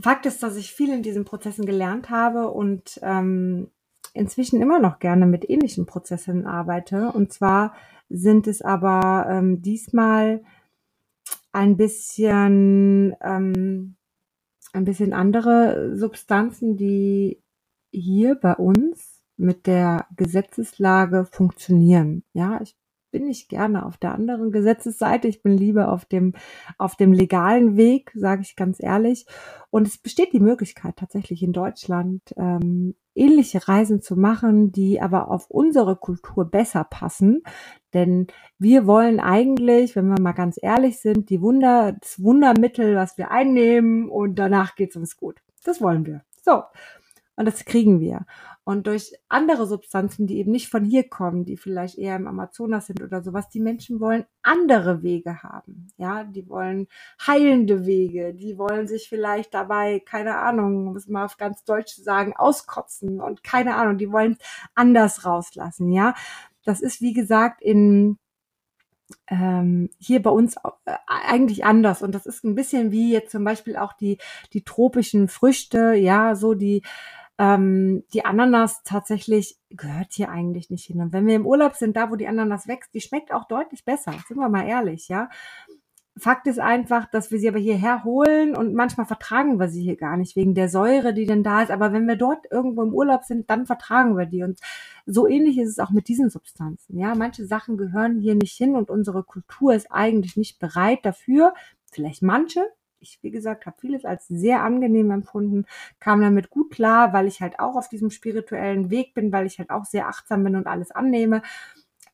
Fakt 0.00 0.26
ist, 0.26 0.42
dass 0.42 0.56
ich 0.56 0.72
viel 0.72 0.92
in 0.92 1.02
diesen 1.02 1.24
Prozessen 1.24 1.66
gelernt 1.66 2.10
habe 2.10 2.50
und 2.50 3.00
ähm, 3.02 3.70
inzwischen 4.14 4.60
immer 4.60 4.78
noch 4.78 5.00
gerne 5.00 5.26
mit 5.26 5.48
ähnlichen 5.48 5.86
Prozessen 5.86 6.46
arbeite. 6.46 7.10
Und 7.12 7.32
zwar 7.32 7.74
sind 8.08 8.46
es 8.46 8.62
aber 8.62 9.26
ähm, 9.28 9.60
diesmal 9.60 10.42
ein 11.52 11.76
bisschen 11.76 13.14
ähm, 13.20 13.96
ein 14.72 14.84
bisschen 14.84 15.12
andere 15.12 15.96
Substanzen, 15.96 16.76
die 16.76 17.42
hier 17.90 18.34
bei 18.34 18.54
uns 18.54 19.24
mit 19.36 19.66
der 19.66 20.06
Gesetzeslage 20.16 21.24
funktionieren. 21.24 22.24
Ja, 22.32 22.60
ich 22.60 22.76
bin 23.18 23.28
ich 23.28 23.48
gerne 23.48 23.84
auf 23.84 23.96
der 23.96 24.14
anderen 24.14 24.52
Gesetzesseite. 24.52 25.26
Ich 25.26 25.42
bin 25.42 25.58
lieber 25.58 25.90
auf 25.90 26.04
dem, 26.04 26.34
auf 26.78 26.94
dem 26.94 27.12
legalen 27.12 27.76
Weg, 27.76 28.12
sage 28.14 28.42
ich 28.42 28.54
ganz 28.54 28.80
ehrlich. 28.80 29.26
Und 29.70 29.88
es 29.88 29.98
besteht 29.98 30.32
die 30.32 30.38
Möglichkeit 30.38 30.94
tatsächlich 30.94 31.42
in 31.42 31.52
Deutschland 31.52 32.22
ähm, 32.36 32.94
ähnliche 33.16 33.66
Reisen 33.66 34.00
zu 34.00 34.14
machen, 34.14 34.70
die 34.70 35.00
aber 35.00 35.32
auf 35.32 35.50
unsere 35.50 35.96
Kultur 35.96 36.44
besser 36.44 36.84
passen. 36.84 37.42
Denn 37.92 38.28
wir 38.56 38.86
wollen 38.86 39.18
eigentlich, 39.18 39.96
wenn 39.96 40.06
wir 40.06 40.22
mal 40.22 40.30
ganz 40.30 40.56
ehrlich 40.62 41.00
sind, 41.00 41.28
die 41.28 41.42
Wunder, 41.42 41.96
das 42.00 42.22
Wundermittel, 42.22 42.94
was 42.94 43.18
wir 43.18 43.32
einnehmen 43.32 44.08
und 44.08 44.36
danach 44.36 44.76
geht's 44.76 44.94
uns 44.94 45.16
gut. 45.16 45.42
Das 45.64 45.80
wollen 45.80 46.06
wir. 46.06 46.22
So. 46.44 46.62
Und 47.38 47.44
das 47.44 47.64
kriegen 47.64 48.00
wir. 48.00 48.26
Und 48.64 48.88
durch 48.88 49.12
andere 49.28 49.68
Substanzen, 49.68 50.26
die 50.26 50.38
eben 50.38 50.50
nicht 50.50 50.68
von 50.68 50.84
hier 50.84 51.08
kommen, 51.08 51.44
die 51.44 51.56
vielleicht 51.56 51.96
eher 51.96 52.16
im 52.16 52.26
Amazonas 52.26 52.88
sind 52.88 53.00
oder 53.00 53.22
sowas, 53.22 53.48
die 53.48 53.60
Menschen 53.60 54.00
wollen 54.00 54.24
andere 54.42 55.04
Wege 55.04 55.40
haben. 55.44 55.86
Ja, 55.98 56.24
die 56.24 56.48
wollen 56.48 56.88
heilende 57.24 57.86
Wege, 57.86 58.34
die 58.34 58.58
wollen 58.58 58.88
sich 58.88 59.08
vielleicht 59.08 59.54
dabei, 59.54 60.00
keine 60.00 60.38
Ahnung, 60.38 60.86
muss 60.86 61.06
man 61.06 61.26
auf 61.26 61.36
ganz 61.36 61.62
Deutsch 61.62 61.94
sagen, 61.94 62.34
auskotzen 62.34 63.20
und 63.20 63.44
keine 63.44 63.76
Ahnung, 63.76 63.98
die 63.98 64.10
wollen 64.10 64.36
anders 64.74 65.24
rauslassen. 65.24 65.92
Ja, 65.92 66.14
das 66.64 66.80
ist 66.80 67.00
wie 67.00 67.12
gesagt 67.12 67.62
in 67.62 68.18
ähm, 69.28 69.90
hier 69.98 70.20
bei 70.22 70.30
uns 70.30 70.56
äh, 70.56 70.96
eigentlich 71.06 71.64
anders 71.64 72.02
und 72.02 72.16
das 72.16 72.26
ist 72.26 72.44
ein 72.44 72.56
bisschen 72.56 72.90
wie 72.90 73.12
jetzt 73.12 73.30
zum 73.30 73.44
Beispiel 73.44 73.76
auch 73.76 73.92
die 73.92 74.18
die 74.52 74.64
tropischen 74.64 75.28
Früchte, 75.28 75.94
ja, 75.94 76.34
so 76.34 76.54
die 76.54 76.82
ähm, 77.38 78.04
die 78.12 78.24
Ananas 78.24 78.82
tatsächlich 78.84 79.56
gehört 79.70 80.12
hier 80.12 80.28
eigentlich 80.28 80.70
nicht 80.70 80.84
hin. 80.86 81.00
Und 81.00 81.12
wenn 81.12 81.26
wir 81.26 81.36
im 81.36 81.46
Urlaub 81.46 81.74
sind, 81.74 81.96
da 81.96 82.10
wo 82.10 82.16
die 82.16 82.26
Ananas 82.26 82.66
wächst, 82.66 82.92
die 82.94 83.00
schmeckt 83.00 83.32
auch 83.32 83.46
deutlich 83.46 83.84
besser, 83.84 84.12
sind 84.26 84.38
wir 84.38 84.48
mal 84.48 84.66
ehrlich, 84.66 85.08
ja. 85.08 85.28
Fakt 86.16 86.48
ist 86.48 86.58
einfach, 86.58 87.08
dass 87.08 87.30
wir 87.30 87.38
sie 87.38 87.48
aber 87.48 87.60
hierher 87.60 88.02
holen 88.02 88.56
und 88.56 88.74
manchmal 88.74 89.06
vertragen 89.06 89.60
wir 89.60 89.68
sie 89.68 89.82
hier 89.82 89.96
gar 89.96 90.16
nicht 90.16 90.34
wegen 90.34 90.52
der 90.52 90.68
Säure, 90.68 91.14
die 91.14 91.26
denn 91.26 91.44
da 91.44 91.62
ist. 91.62 91.70
Aber 91.70 91.92
wenn 91.92 92.08
wir 92.08 92.16
dort 92.16 92.50
irgendwo 92.50 92.82
im 92.82 92.92
Urlaub 92.92 93.22
sind, 93.22 93.48
dann 93.50 93.66
vertragen 93.66 94.16
wir 94.16 94.26
die. 94.26 94.42
Und 94.42 94.58
so 95.06 95.28
ähnlich 95.28 95.58
ist 95.58 95.68
es 95.68 95.78
auch 95.78 95.90
mit 95.90 96.08
diesen 96.08 96.28
Substanzen. 96.28 96.98
Ja, 96.98 97.14
manche 97.14 97.46
Sachen 97.46 97.76
gehören 97.76 98.18
hier 98.18 98.34
nicht 98.34 98.56
hin 98.56 98.74
und 98.74 98.90
unsere 98.90 99.22
Kultur 99.22 99.74
ist 99.74 99.92
eigentlich 99.92 100.36
nicht 100.36 100.58
bereit 100.58 101.04
dafür. 101.04 101.54
Vielleicht 101.92 102.22
manche, 102.22 102.64
ich, 103.00 103.18
wie 103.22 103.30
gesagt, 103.30 103.66
habe 103.66 103.76
vieles 103.80 104.04
als 104.04 104.26
sehr 104.28 104.62
angenehm 104.62 105.10
empfunden, 105.10 105.66
kam 106.00 106.20
damit 106.20 106.50
gut 106.50 106.70
klar, 106.70 107.12
weil 107.12 107.26
ich 107.26 107.40
halt 107.40 107.60
auch 107.60 107.76
auf 107.76 107.88
diesem 107.88 108.10
spirituellen 108.10 108.90
Weg 108.90 109.14
bin, 109.14 109.32
weil 109.32 109.46
ich 109.46 109.58
halt 109.58 109.70
auch 109.70 109.84
sehr 109.84 110.08
achtsam 110.08 110.44
bin 110.44 110.56
und 110.56 110.66
alles 110.66 110.90
annehme. 110.90 111.42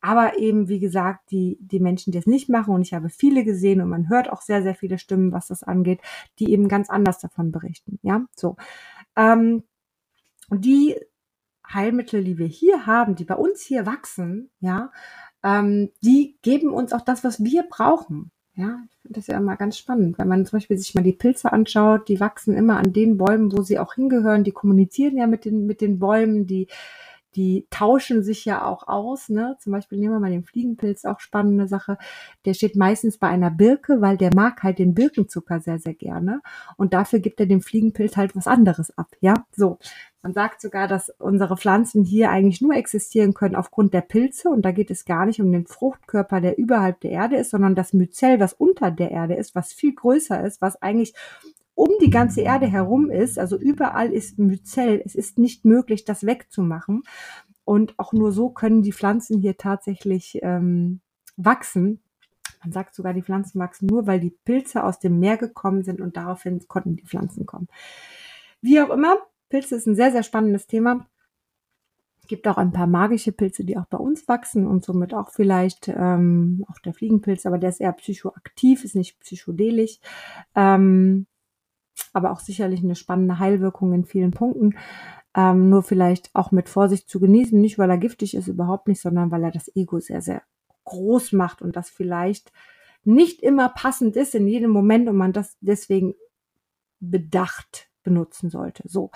Aber 0.01 0.37
eben, 0.37 0.67
wie 0.67 0.79
gesagt, 0.79 1.31
die, 1.31 1.57
die 1.59 1.79
Menschen, 1.79 2.11
die 2.11 2.19
es 2.19 2.27
nicht 2.27 2.47
machen, 2.47 2.75
und 2.75 2.81
ich 2.81 2.93
habe 2.93 3.09
viele 3.09 3.43
gesehen 3.43 3.81
und 3.81 3.89
man 3.89 4.09
hört 4.09 4.29
auch 4.31 4.41
sehr, 4.41 4.61
sehr 4.61 4.75
viele 4.75 4.99
Stimmen, 4.99 5.31
was 5.31 5.47
das 5.47 5.63
angeht, 5.63 5.99
die 6.37 6.51
eben 6.51 6.67
ganz 6.67 6.89
anders 6.89 7.19
davon 7.19 7.51
berichten. 7.51 7.97
Ja, 8.03 8.25
so. 8.35 8.55
Ähm, 9.15 9.63
die 10.51 10.95
Heilmittel, 11.67 12.23
die 12.23 12.37
wir 12.37 12.45
hier 12.45 12.85
haben, 12.85 13.15
die 13.15 13.25
bei 13.25 13.35
uns 13.35 13.61
hier 13.61 13.85
wachsen, 13.87 14.51
ja, 14.59 14.91
ähm, 15.43 15.91
die 16.03 16.37
geben 16.43 16.71
uns 16.71 16.93
auch 16.93 17.01
das, 17.01 17.23
was 17.23 17.43
wir 17.43 17.63
brauchen. 17.63 18.31
Ja, 18.57 18.79
das 19.03 19.27
ja 19.27 19.37
immer 19.37 19.57
ganz 19.57 19.77
spannend, 19.77 20.17
wenn 20.17 20.29
man 20.29 20.45
zum 20.45 20.57
Beispiel 20.57 20.77
sich 20.77 20.95
mal 20.95 21.03
die 21.03 21.11
Pilze 21.11 21.51
anschaut, 21.51 22.07
die 22.07 22.21
wachsen 22.21 22.55
immer 22.55 22.77
an 22.77 22.93
den 22.93 23.17
Bäumen, 23.17 23.51
wo 23.51 23.61
sie 23.61 23.79
auch 23.79 23.95
hingehören, 23.95 24.45
die 24.45 24.53
kommunizieren 24.53 25.17
ja 25.17 25.27
mit 25.27 25.43
den, 25.43 25.65
mit 25.65 25.81
den 25.81 25.99
Bäumen, 25.99 26.47
die, 26.47 26.67
die 27.35 27.67
tauschen 27.69 28.23
sich 28.23 28.45
ja 28.45 28.65
auch 28.65 28.87
aus. 28.87 29.27
Ne? 29.29 29.57
Zum 29.59 29.73
Beispiel 29.73 29.99
nehmen 29.99 30.13
wir 30.13 30.19
mal 30.19 30.31
den 30.31 30.45
Fliegenpilz, 30.45 31.03
auch 31.03 31.19
spannende 31.19 31.67
Sache. 31.67 31.97
Der 32.45 32.53
steht 32.53 32.77
meistens 32.77 33.17
bei 33.17 33.27
einer 33.27 33.51
Birke, 33.51 33.99
weil 33.99 34.17
der 34.17 34.33
mag 34.33 34.63
halt 34.63 34.79
den 34.79 34.93
Birkenzucker 34.93 35.59
sehr, 35.59 35.79
sehr 35.79 35.93
gerne. 35.93 36.41
Und 36.77 36.93
dafür 36.93 37.19
gibt 37.19 37.41
er 37.41 37.45
dem 37.45 37.61
Fliegenpilz 37.61 38.15
halt 38.15 38.35
was 38.35 38.47
anderes 38.47 38.97
ab. 38.97 39.07
Ja, 39.19 39.33
so. 39.51 39.79
Man 40.25 40.33
sagt 40.33 40.59
sogar, 40.59 40.87
dass 40.87 41.11
unsere 41.19 41.55
Pflanzen 41.55 42.03
hier 42.03 42.31
eigentlich 42.31 42.59
nur 42.59 42.73
existieren 42.73 43.35
können 43.35 43.55
aufgrund 43.55 43.93
der 43.93 44.01
Pilze. 44.01 44.49
Und 44.49 44.63
da 44.63 44.71
geht 44.71 44.89
es 44.89 45.05
gar 45.05 45.27
nicht 45.27 45.39
um 45.39 45.51
den 45.51 45.67
Fruchtkörper, 45.67 46.41
der 46.41 46.57
überhalb 46.57 46.99
der 47.01 47.11
Erde 47.11 47.35
ist, 47.35 47.51
sondern 47.51 47.75
das 47.75 47.93
Myzel, 47.93 48.39
was 48.39 48.53
unter 48.53 48.89
der 48.89 49.11
Erde 49.11 49.35
ist, 49.35 49.53
was 49.53 49.71
viel 49.71 49.93
größer 49.93 50.43
ist, 50.43 50.61
was 50.61 50.81
eigentlich 50.81 51.13
um 51.75 51.89
die 52.01 52.09
ganze 52.09 52.41
Erde 52.41 52.65
herum 52.65 53.11
ist. 53.11 53.37
Also 53.37 53.55
überall 53.55 54.11
ist 54.11 54.39
Myzel. 54.39 54.99
Es 55.05 55.13
ist 55.13 55.37
nicht 55.37 55.63
möglich, 55.63 56.05
das 56.05 56.25
wegzumachen. 56.25 57.03
Und 57.63 57.93
auch 57.99 58.11
nur 58.11 58.31
so 58.31 58.49
können 58.49 58.81
die 58.81 58.93
Pflanzen 58.93 59.37
hier 59.37 59.57
tatsächlich 59.57 60.39
ähm, 60.41 61.01
wachsen. 61.37 62.01
Man 62.63 62.71
sagt 62.71 62.95
sogar, 62.95 63.13
die 63.13 63.21
Pflanzen 63.21 63.59
wachsen 63.59 63.85
nur, 63.85 64.07
weil 64.07 64.19
die 64.19 64.35
Pilze 64.43 64.85
aus 64.85 64.97
dem 64.97 65.19
Meer 65.19 65.37
gekommen 65.37 65.83
sind 65.83 66.01
und 66.01 66.17
daraufhin 66.17 66.67
konnten 66.67 66.95
die 66.95 67.05
Pflanzen 67.05 67.45
kommen. 67.45 67.67
Wie 68.59 68.81
auch 68.81 68.89
immer, 68.89 69.17
Pilze 69.49 69.75
ist 69.75 69.87
ein 69.87 69.95
sehr, 69.95 70.11
sehr 70.11 70.23
spannendes 70.23 70.67
Thema. 70.67 71.07
Es 72.21 72.27
gibt 72.27 72.47
auch 72.47 72.57
ein 72.57 72.71
paar 72.71 72.87
magische 72.87 73.31
Pilze, 73.31 73.63
die 73.63 73.77
auch 73.77 73.85
bei 73.85 73.99
uns 73.99 74.27
wachsen 74.27 74.65
und 74.65 74.83
somit 74.83 75.13
auch 75.13 75.29
vielleicht 75.29 75.89
ähm, 75.89 76.65
auch 76.67 76.79
der 76.79 76.93
Fliegenpilz, 76.93 77.45
aber 77.45 77.59
der 77.59 77.69
ist 77.69 77.79
eher 77.79 77.93
psychoaktiv, 77.93 78.83
ist 78.83 78.95
nicht 78.95 79.19
psychodelisch. 79.19 79.99
Ähm, 80.55 81.27
aber 82.13 82.31
auch 82.31 82.39
sicherlich 82.39 82.83
eine 82.83 82.95
spannende 82.95 83.39
Heilwirkung 83.39 83.93
in 83.93 84.05
vielen 84.05 84.31
Punkten. 84.31 84.75
Ähm, 85.35 85.69
nur 85.69 85.83
vielleicht 85.83 86.31
auch 86.33 86.51
mit 86.51 86.67
Vorsicht 86.69 87.09
zu 87.09 87.19
genießen, 87.19 87.59
nicht 87.59 87.77
weil 87.77 87.89
er 87.89 87.97
giftig 87.97 88.33
ist, 88.35 88.47
überhaupt 88.47 88.87
nicht, 88.87 89.01
sondern 89.01 89.31
weil 89.31 89.43
er 89.43 89.51
das 89.51 89.69
Ego 89.75 89.99
sehr, 89.99 90.21
sehr 90.21 90.41
groß 90.85 91.33
macht 91.33 91.61
und 91.61 91.75
das 91.75 91.89
vielleicht 91.89 92.51
nicht 93.03 93.43
immer 93.43 93.69
passend 93.69 94.15
ist 94.15 94.33
in 94.33 94.47
jedem 94.47 94.71
Moment 94.71 95.07
und 95.07 95.15
man 95.15 95.33
das 95.33 95.57
deswegen 95.61 96.15
bedacht 96.99 97.89
benutzen 98.05 98.49
sollte. 98.49 98.83
So. 98.87 99.11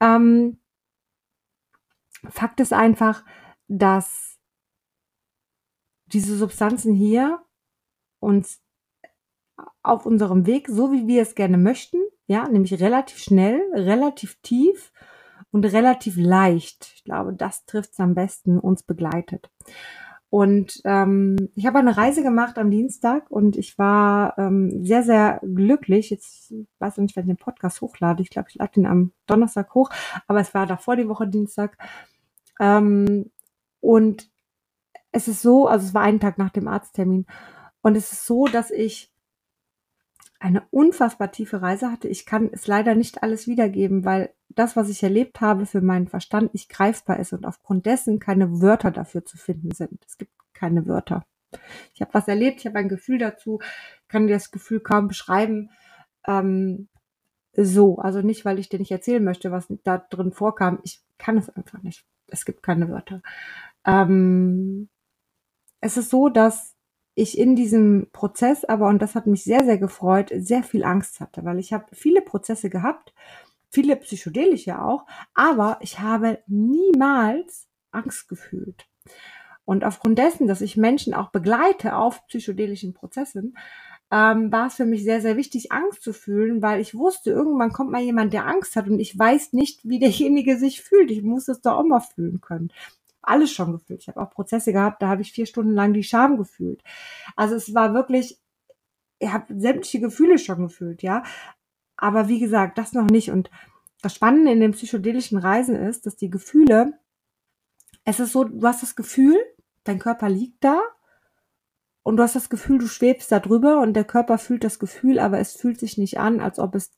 Ähm, 0.00 0.58
Fakt 2.28 2.58
ist 2.58 2.72
einfach, 2.72 3.24
dass 3.68 4.38
diese 6.06 6.36
Substanzen 6.36 6.92
hier 6.94 7.40
uns 8.18 8.60
auf 9.82 10.06
unserem 10.06 10.46
Weg, 10.46 10.68
so 10.68 10.90
wie 10.92 11.06
wir 11.06 11.22
es 11.22 11.34
gerne 11.34 11.58
möchten, 11.58 11.98
ja, 12.26 12.48
nämlich 12.48 12.80
relativ 12.80 13.18
schnell, 13.18 13.60
relativ 13.74 14.40
tief 14.42 14.92
und 15.50 15.64
relativ 15.66 16.16
leicht. 16.16 16.92
Ich 16.96 17.04
glaube, 17.04 17.34
das 17.34 17.66
trifft 17.66 17.92
es 17.92 18.00
am 18.00 18.14
besten, 18.14 18.58
uns 18.58 18.82
begleitet. 18.82 19.50
Und 20.34 20.80
ähm, 20.84 21.36
ich 21.54 21.64
habe 21.64 21.78
eine 21.78 21.96
Reise 21.96 22.24
gemacht 22.24 22.58
am 22.58 22.68
Dienstag 22.68 23.30
und 23.30 23.56
ich 23.56 23.78
war 23.78 24.36
ähm, 24.36 24.84
sehr, 24.84 25.04
sehr 25.04 25.40
glücklich. 25.44 26.10
Jetzt 26.10 26.52
weiß 26.80 26.94
ich 26.94 27.02
nicht, 27.02 27.14
wenn 27.14 27.22
ich 27.22 27.28
den 27.28 27.36
Podcast 27.36 27.80
hochlade. 27.80 28.20
Ich 28.20 28.30
glaube, 28.30 28.48
ich 28.48 28.56
lade 28.56 28.72
den 28.72 28.86
am 28.86 29.12
Donnerstag 29.28 29.72
hoch, 29.76 29.90
aber 30.26 30.40
es 30.40 30.52
war 30.52 30.66
davor 30.66 30.96
die 30.96 31.06
Woche 31.08 31.28
Dienstag. 31.28 31.78
Ähm, 32.58 33.30
und 33.78 34.28
es 35.12 35.28
ist 35.28 35.40
so, 35.40 35.68
also 35.68 35.86
es 35.86 35.94
war 35.94 36.02
einen 36.02 36.18
Tag 36.18 36.36
nach 36.36 36.50
dem 36.50 36.66
Arzttermin. 36.66 37.26
Und 37.82 37.96
es 37.96 38.10
ist 38.10 38.26
so, 38.26 38.48
dass 38.48 38.72
ich 38.72 39.13
eine 40.44 40.62
unfassbar 40.70 41.32
tiefe 41.32 41.62
Reise 41.62 41.90
hatte. 41.90 42.06
Ich 42.06 42.26
kann 42.26 42.50
es 42.52 42.66
leider 42.66 42.94
nicht 42.94 43.22
alles 43.22 43.46
wiedergeben, 43.46 44.04
weil 44.04 44.34
das, 44.50 44.76
was 44.76 44.90
ich 44.90 45.02
erlebt 45.02 45.40
habe, 45.40 45.64
für 45.64 45.80
meinen 45.80 46.06
Verstand 46.06 46.52
nicht 46.52 46.68
greifbar 46.68 47.18
ist 47.18 47.32
und 47.32 47.46
aufgrund 47.46 47.86
dessen 47.86 48.18
keine 48.18 48.60
Wörter 48.60 48.90
dafür 48.90 49.24
zu 49.24 49.38
finden 49.38 49.70
sind. 49.70 50.04
Es 50.06 50.18
gibt 50.18 50.32
keine 50.52 50.86
Wörter. 50.86 51.24
Ich 51.94 52.02
habe 52.02 52.12
was 52.12 52.28
erlebt, 52.28 52.60
ich 52.60 52.66
habe 52.66 52.78
ein 52.78 52.90
Gefühl 52.90 53.16
dazu, 53.16 53.58
kann 54.06 54.26
das 54.26 54.50
Gefühl 54.50 54.80
kaum 54.80 55.08
beschreiben. 55.08 55.70
Ähm, 56.26 56.88
so, 57.54 57.96
also 57.96 58.20
nicht, 58.20 58.44
weil 58.44 58.58
ich 58.58 58.68
dir 58.68 58.78
nicht 58.78 58.92
erzählen 58.92 59.24
möchte, 59.24 59.50
was 59.50 59.72
da 59.82 59.96
drin 59.96 60.30
vorkam. 60.30 60.78
Ich 60.82 61.00
kann 61.16 61.38
es 61.38 61.48
einfach 61.48 61.82
nicht. 61.82 62.04
Es 62.26 62.44
gibt 62.44 62.62
keine 62.62 62.90
Wörter. 62.90 63.22
Ähm, 63.86 64.90
es 65.80 65.96
ist 65.96 66.10
so, 66.10 66.28
dass 66.28 66.73
ich 67.14 67.38
in 67.38 67.54
diesem 67.56 68.08
Prozess 68.12 68.64
aber, 68.64 68.88
und 68.88 69.00
das 69.00 69.14
hat 69.14 69.26
mich 69.26 69.44
sehr, 69.44 69.64
sehr 69.64 69.78
gefreut, 69.78 70.32
sehr 70.36 70.62
viel 70.62 70.84
Angst 70.84 71.20
hatte, 71.20 71.44
weil 71.44 71.58
ich 71.58 71.72
habe 71.72 71.86
viele 71.92 72.20
Prozesse 72.20 72.70
gehabt, 72.70 73.14
viele 73.70 73.96
psychedelische 73.96 74.80
auch, 74.82 75.06
aber 75.34 75.78
ich 75.80 76.00
habe 76.00 76.40
niemals 76.46 77.68
Angst 77.92 78.28
gefühlt. 78.28 78.86
Und 79.64 79.84
aufgrund 79.84 80.18
dessen, 80.18 80.46
dass 80.46 80.60
ich 80.60 80.76
Menschen 80.76 81.14
auch 81.14 81.30
begleite 81.30 81.96
auf 81.96 82.26
psychedelischen 82.26 82.92
Prozessen, 82.92 83.56
ähm, 84.10 84.52
war 84.52 84.66
es 84.66 84.74
für 84.74 84.84
mich 84.84 85.02
sehr, 85.04 85.20
sehr 85.20 85.36
wichtig, 85.36 85.72
Angst 85.72 86.02
zu 86.02 86.12
fühlen, 86.12 86.60
weil 86.62 86.80
ich 86.80 86.94
wusste, 86.94 87.30
irgendwann 87.30 87.72
kommt 87.72 87.90
mal 87.90 88.02
jemand, 88.02 88.32
der 88.32 88.46
Angst 88.46 88.76
hat 88.76 88.88
und 88.88 89.00
ich 89.00 89.18
weiß 89.18 89.54
nicht, 89.54 89.80
wie 89.84 89.98
derjenige 89.98 90.58
sich 90.58 90.82
fühlt. 90.82 91.10
Ich 91.10 91.22
muss 91.22 91.48
es 91.48 91.62
doch 91.62 91.78
auch 91.78 91.84
mal 91.84 92.00
fühlen 92.00 92.40
können 92.40 92.70
alles 93.28 93.52
schon 93.52 93.72
gefühlt. 93.72 94.02
Ich 94.02 94.08
habe 94.08 94.20
auch 94.20 94.30
Prozesse 94.30 94.72
gehabt, 94.72 95.02
da 95.02 95.08
habe 95.08 95.22
ich 95.22 95.32
vier 95.32 95.46
Stunden 95.46 95.72
lang 95.72 95.92
die 95.92 96.02
Scham 96.02 96.36
gefühlt. 96.36 96.82
Also 97.36 97.54
es 97.54 97.74
war 97.74 97.94
wirklich, 97.94 98.40
ich 99.18 99.32
habe 99.32 99.58
sämtliche 99.58 100.00
Gefühle 100.00 100.38
schon 100.38 100.62
gefühlt, 100.62 101.02
ja. 101.02 101.22
Aber 101.96 102.28
wie 102.28 102.40
gesagt, 102.40 102.78
das 102.78 102.92
noch 102.92 103.06
nicht. 103.06 103.30
Und 103.30 103.50
das 104.02 104.14
Spannende 104.14 104.52
in 104.52 104.60
den 104.60 104.72
psychedelischen 104.72 105.38
Reisen 105.38 105.76
ist, 105.76 106.06
dass 106.06 106.16
die 106.16 106.30
Gefühle, 106.30 106.98
es 108.04 108.20
ist 108.20 108.32
so, 108.32 108.44
du 108.44 108.66
hast 108.66 108.82
das 108.82 108.96
Gefühl, 108.96 109.36
dein 109.84 109.98
Körper 109.98 110.28
liegt 110.28 110.62
da 110.62 110.80
und 112.02 112.16
du 112.16 112.22
hast 112.22 112.36
das 112.36 112.50
Gefühl, 112.50 112.78
du 112.78 112.86
schwebst 112.86 113.32
da 113.32 113.40
drüber 113.40 113.80
und 113.80 113.94
der 113.94 114.04
Körper 114.04 114.38
fühlt 114.38 114.64
das 114.64 114.78
Gefühl, 114.78 115.18
aber 115.18 115.38
es 115.38 115.54
fühlt 115.54 115.80
sich 115.80 115.96
nicht 115.96 116.18
an, 116.18 116.40
als 116.40 116.58
ob 116.58 116.74
es, 116.74 116.92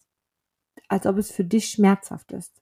als 0.88 1.06
ob 1.06 1.18
es 1.18 1.30
für 1.30 1.44
dich 1.44 1.68
schmerzhaft 1.68 2.32
ist 2.32 2.60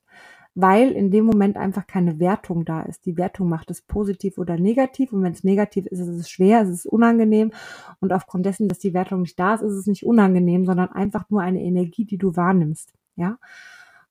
weil 0.54 0.92
in 0.92 1.10
dem 1.10 1.24
Moment 1.24 1.56
einfach 1.56 1.86
keine 1.86 2.18
Wertung 2.20 2.64
da 2.64 2.82
ist. 2.82 3.06
Die 3.06 3.16
Wertung 3.16 3.48
macht 3.48 3.70
es 3.70 3.82
positiv 3.82 4.38
oder 4.38 4.56
negativ 4.56 5.12
und 5.12 5.22
wenn 5.22 5.32
es 5.32 5.44
negativ 5.44 5.86
ist, 5.86 6.00
ist 6.00 6.08
es 6.08 6.30
schwer, 6.30 6.62
ist 6.62 6.68
es 6.68 6.86
unangenehm 6.86 7.52
und 8.00 8.12
aufgrund 8.12 8.46
dessen, 8.46 8.68
dass 8.68 8.78
die 8.78 8.94
Wertung 8.94 9.22
nicht 9.22 9.38
da 9.38 9.54
ist, 9.54 9.62
ist 9.62 9.72
es 9.72 9.86
nicht 9.86 10.06
unangenehm, 10.06 10.64
sondern 10.64 10.90
einfach 10.90 11.28
nur 11.30 11.40
eine 11.40 11.62
Energie, 11.62 12.04
die 12.04 12.18
du 12.18 12.36
wahrnimmst. 12.36 12.92
Ja, 13.16 13.38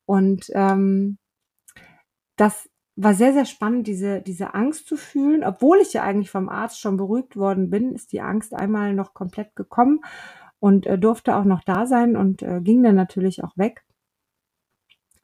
und 0.05 0.45
ähm, 0.53 1.17
das 2.35 2.69
war 2.95 3.13
sehr, 3.13 3.33
sehr 3.33 3.45
spannend, 3.45 3.87
diese, 3.87 4.21
diese 4.21 4.53
Angst 4.53 4.87
zu 4.87 4.97
fühlen. 4.97 5.43
Obwohl 5.43 5.79
ich 5.79 5.93
ja 5.93 6.03
eigentlich 6.03 6.29
vom 6.29 6.49
Arzt 6.49 6.79
schon 6.79 6.97
beruhigt 6.97 7.35
worden 7.35 7.69
bin, 7.69 7.93
ist 7.93 8.11
die 8.11 8.21
Angst 8.21 8.53
einmal 8.53 8.93
noch 8.93 9.13
komplett 9.13 9.55
gekommen 9.55 10.01
und 10.59 10.85
äh, 10.85 10.97
durfte 10.97 11.35
auch 11.35 11.45
noch 11.45 11.63
da 11.63 11.85
sein 11.85 12.15
und 12.15 12.41
äh, 12.43 12.61
ging 12.61 12.83
dann 12.83 12.95
natürlich 12.95 13.43
auch 13.43 13.57
weg. 13.57 13.83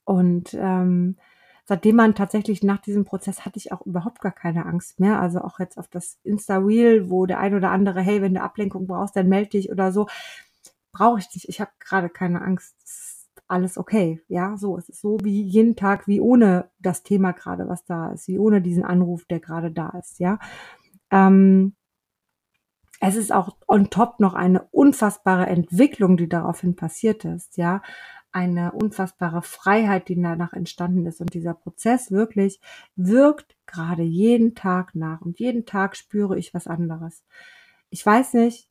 Und 0.09 0.55
ähm, 0.55 1.17
seitdem 1.65 1.97
man 1.97 2.15
tatsächlich 2.15 2.63
nach 2.63 2.79
diesem 2.79 3.05
Prozess 3.05 3.45
hatte 3.45 3.59
ich 3.59 3.71
auch 3.71 3.85
überhaupt 3.85 4.21
gar 4.21 4.31
keine 4.31 4.65
Angst 4.65 4.99
mehr. 4.99 5.21
Also 5.21 5.39
auch 5.39 5.59
jetzt 5.59 5.77
auf 5.77 5.87
das 5.87 6.17
Insta-Wheel, 6.23 7.11
wo 7.11 7.27
der 7.27 7.39
ein 7.39 7.53
oder 7.53 7.69
andere, 7.69 8.01
hey, 8.01 8.19
wenn 8.19 8.33
du 8.33 8.41
Ablenkung 8.41 8.87
brauchst, 8.87 9.15
dann 9.15 9.29
melde 9.29 9.51
dich 9.51 9.71
oder 9.71 9.91
so. 9.91 10.07
Brauche 10.91 11.19
ich 11.19 11.27
nicht. 11.35 11.47
Ich 11.47 11.61
habe 11.61 11.69
gerade 11.79 12.09
keine 12.09 12.41
Angst. 12.41 13.29
Alles 13.47 13.77
okay. 13.77 14.19
Ja, 14.29 14.57
so. 14.57 14.79
Es 14.79 14.89
ist 14.89 14.99
so 14.99 15.19
wie 15.21 15.43
jeden 15.43 15.75
Tag, 15.75 16.07
wie 16.07 16.19
ohne 16.19 16.71
das 16.79 17.03
Thema 17.03 17.33
gerade, 17.33 17.69
was 17.69 17.85
da 17.85 18.11
ist, 18.11 18.27
wie 18.27 18.39
ohne 18.39 18.63
diesen 18.63 18.85
Anruf, 18.85 19.25
der 19.25 19.39
gerade 19.39 19.69
da 19.69 19.89
ist. 19.89 20.17
Ja. 20.17 20.39
Ähm, 21.11 21.75
es 22.99 23.15
ist 23.15 23.31
auch 23.31 23.57
on 23.67 23.91
top 23.91 24.19
noch 24.19 24.33
eine 24.33 24.63
unfassbare 24.71 25.45
Entwicklung, 25.45 26.17
die 26.17 26.27
daraufhin 26.27 26.75
passiert 26.75 27.25
ist. 27.25 27.57
Ja 27.57 27.83
eine 28.31 28.71
unfassbare 28.71 29.41
Freiheit, 29.41 30.07
die 30.09 30.21
danach 30.21 30.53
entstanden 30.53 31.05
ist. 31.05 31.21
Und 31.21 31.33
dieser 31.33 31.53
Prozess 31.53 32.11
wirklich 32.11 32.59
wirkt 32.95 33.55
gerade 33.65 34.03
jeden 34.03 34.55
Tag 34.55 34.95
nach. 34.95 35.21
Und 35.21 35.39
jeden 35.39 35.65
Tag 35.65 35.95
spüre 35.95 36.37
ich 36.37 36.53
was 36.53 36.67
anderes. 36.67 37.23
Ich 37.89 38.05
weiß 38.05 38.35
nicht, 38.35 38.69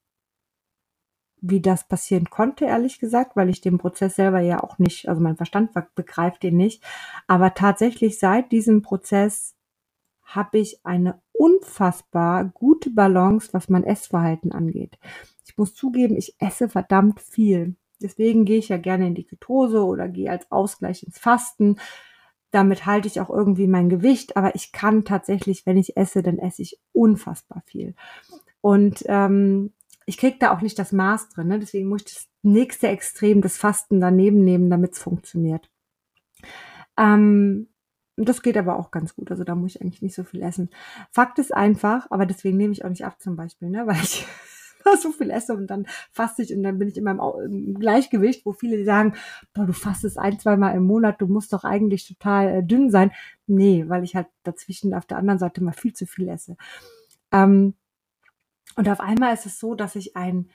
wie 1.41 1.61
das 1.61 1.87
passieren 1.87 2.31
konnte, 2.31 2.65
ehrlich 2.65 2.99
gesagt, 2.99 3.37
weil 3.37 3.49
ich 3.49 3.61
den 3.61 3.79
Prozess 3.79 4.17
selber 4.17 4.41
ja 4.41 4.63
auch 4.63 4.79
nicht, 4.79 5.09
also 5.09 5.21
mein 5.21 5.37
Verstand 5.37 5.71
begreift 5.95 6.43
den 6.43 6.57
nicht. 6.57 6.83
Aber 7.27 7.55
tatsächlich 7.55 8.19
seit 8.19 8.51
diesem 8.51 8.83
Prozess 8.83 9.55
habe 10.23 10.59
ich 10.59 10.85
eine 10.85 11.21
unfassbar 11.33 12.45
gute 12.45 12.91
Balance, 12.91 13.49
was 13.53 13.69
mein 13.69 13.85
Essverhalten 13.85 14.53
angeht. 14.53 14.99
Ich 15.47 15.57
muss 15.57 15.75
zugeben, 15.75 16.17
ich 16.17 16.35
esse 16.39 16.69
verdammt 16.69 17.21
viel. 17.21 17.77
Deswegen 18.01 18.45
gehe 18.45 18.59
ich 18.59 18.69
ja 18.69 18.77
gerne 18.77 19.07
in 19.07 19.15
die 19.15 19.25
Ketose 19.25 19.85
oder 19.85 20.09
gehe 20.09 20.31
als 20.31 20.51
Ausgleich 20.51 21.03
ins 21.03 21.19
Fasten. 21.19 21.77
Damit 22.51 22.87
halte 22.87 23.09
ich 23.09 23.21
auch 23.21 23.31
irgendwie 23.31 23.67
mein 23.67 23.89
Gewicht, 23.89 24.37
aber 24.37 24.55
ich 24.55 24.73
kann 24.73 25.05
tatsächlich, 25.05 25.67
wenn 25.67 25.77
ich 25.77 25.97
esse, 25.97 26.23
dann 26.23 26.39
esse 26.39 26.63
ich 26.63 26.79
unfassbar 26.93 27.63
viel. 27.67 27.95
Und 28.61 29.05
ähm, 29.07 29.73
ich 30.07 30.17
kriege 30.17 30.39
da 30.39 30.55
auch 30.55 30.63
nicht 30.63 30.79
das 30.79 30.93
Maß 30.93 31.29
drin. 31.29 31.49
Ne? 31.49 31.59
Deswegen 31.59 31.89
muss 31.89 32.03
ich 32.07 32.15
das 32.15 32.29
nächste 32.43 32.89
Extrem, 32.89 33.43
das 33.43 33.59
Fasten 33.59 34.01
daneben 34.01 34.43
nehmen, 34.43 34.71
damit 34.71 34.93
es 34.93 34.99
funktioniert. 34.99 35.71
Ähm, 36.97 37.69
das 38.17 38.43
geht 38.43 38.57
aber 38.57 38.79
auch 38.79 38.91
ganz 38.91 39.15
gut. 39.15 39.31
Also 39.31 39.45
da 39.45 39.55
muss 39.55 39.77
ich 39.77 39.83
eigentlich 39.83 40.03
nicht 40.03 40.15
so 40.15 40.25
viel 40.25 40.43
essen. 40.43 40.71
Fakt 41.13 41.39
ist 41.39 41.55
einfach, 41.55 42.07
aber 42.11 42.27
deswegen 42.27 42.57
nehme 42.57 42.73
ich 42.73 42.85
auch 42.85 42.89
nicht 42.89 43.05
ab 43.05 43.21
zum 43.21 43.37
Beispiel, 43.37 43.69
ne? 43.71 43.87
weil 43.87 43.97
ich 44.03 44.27
so 45.01 45.13
viel 45.13 45.31
esse 45.31 45.55
und 45.55 45.69
dann 45.69 45.87
faste 46.13 46.43
ich 46.43 46.55
und 46.55 46.63
dann 46.63 46.79
bin 46.79 46.89
ich 46.89 46.97
in 46.97 47.05
meinem 47.05 47.75
Gleichgewicht, 47.79 48.45
wo 48.47 48.53
viele 48.53 48.85
sagen, 48.85 49.15
boah, 49.55 49.67
du 49.67 49.73
fastest 49.73 50.19
ein, 50.19 50.39
zwei 50.39 50.57
Mal 50.57 50.73
im 50.73 50.85
Monat, 50.85 51.21
du 51.21 51.27
musst 51.27 51.53
doch 51.53 51.65
eigentlich 51.65 52.07
total 52.07 52.49
äh, 52.49 52.63
dünn 52.63 52.91
sein. 52.91 53.13
Nee, 53.47 53.85
weil 53.89 54.05
ich 54.05 54.15
halt 54.17 54.29
dazwischen 54.43 54.95
auf 54.95 55.07
der 55.07 55.19
anderen 55.19 55.39
Seite 55.39 55.63
mal 55.63 55.73
viel 55.73 55.93
zu 55.93 56.07
viel 56.07 56.29
esse. 56.29 56.57
Ähm, 57.33 57.75
und 58.77 58.89
auf 58.89 59.01
einmal 59.01 59.35
ist 59.35 59.47
es 59.47 59.59
so, 59.59 59.75
dass 59.75 59.97
ich 59.97 60.17
ein 60.17 60.51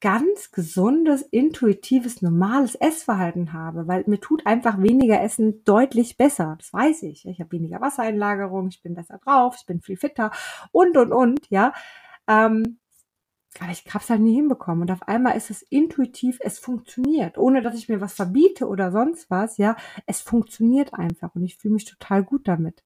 ganz 0.00 0.52
gesundes, 0.52 1.22
intuitives, 1.22 2.22
normales 2.22 2.76
Essverhalten 2.76 3.52
habe, 3.52 3.88
weil 3.88 4.04
mir 4.06 4.20
tut 4.20 4.46
einfach 4.46 4.80
weniger 4.80 5.20
Essen 5.20 5.64
deutlich 5.64 6.16
besser. 6.16 6.54
Das 6.58 6.72
weiß 6.72 7.02
ich. 7.02 7.26
Ich 7.26 7.40
habe 7.40 7.50
weniger 7.52 7.80
Wassereinlagerung, 7.80 8.68
ich 8.68 8.80
bin 8.82 8.94
besser 8.94 9.18
drauf, 9.18 9.56
ich 9.58 9.66
bin 9.66 9.80
viel 9.80 9.96
fitter 9.96 10.30
und 10.70 10.96
und 10.96 11.12
und, 11.12 11.50
ja. 11.50 11.72
Ähm, 12.28 12.78
aber 13.60 13.72
ich 13.72 13.84
habe 13.88 14.02
es 14.02 14.10
halt 14.10 14.20
nie 14.20 14.34
hinbekommen. 14.34 14.82
Und 14.82 14.90
auf 14.90 15.06
einmal 15.08 15.36
ist 15.36 15.50
es 15.50 15.62
intuitiv, 15.62 16.38
es 16.40 16.58
funktioniert, 16.58 17.38
ohne 17.38 17.62
dass 17.62 17.74
ich 17.74 17.88
mir 17.88 18.00
was 18.00 18.14
verbiete 18.14 18.66
oder 18.68 18.92
sonst 18.92 19.30
was. 19.30 19.58
Ja, 19.58 19.76
es 20.06 20.20
funktioniert 20.20 20.94
einfach 20.94 21.34
und 21.34 21.44
ich 21.44 21.56
fühle 21.56 21.74
mich 21.74 21.84
total 21.84 22.24
gut 22.24 22.46
damit. 22.48 22.84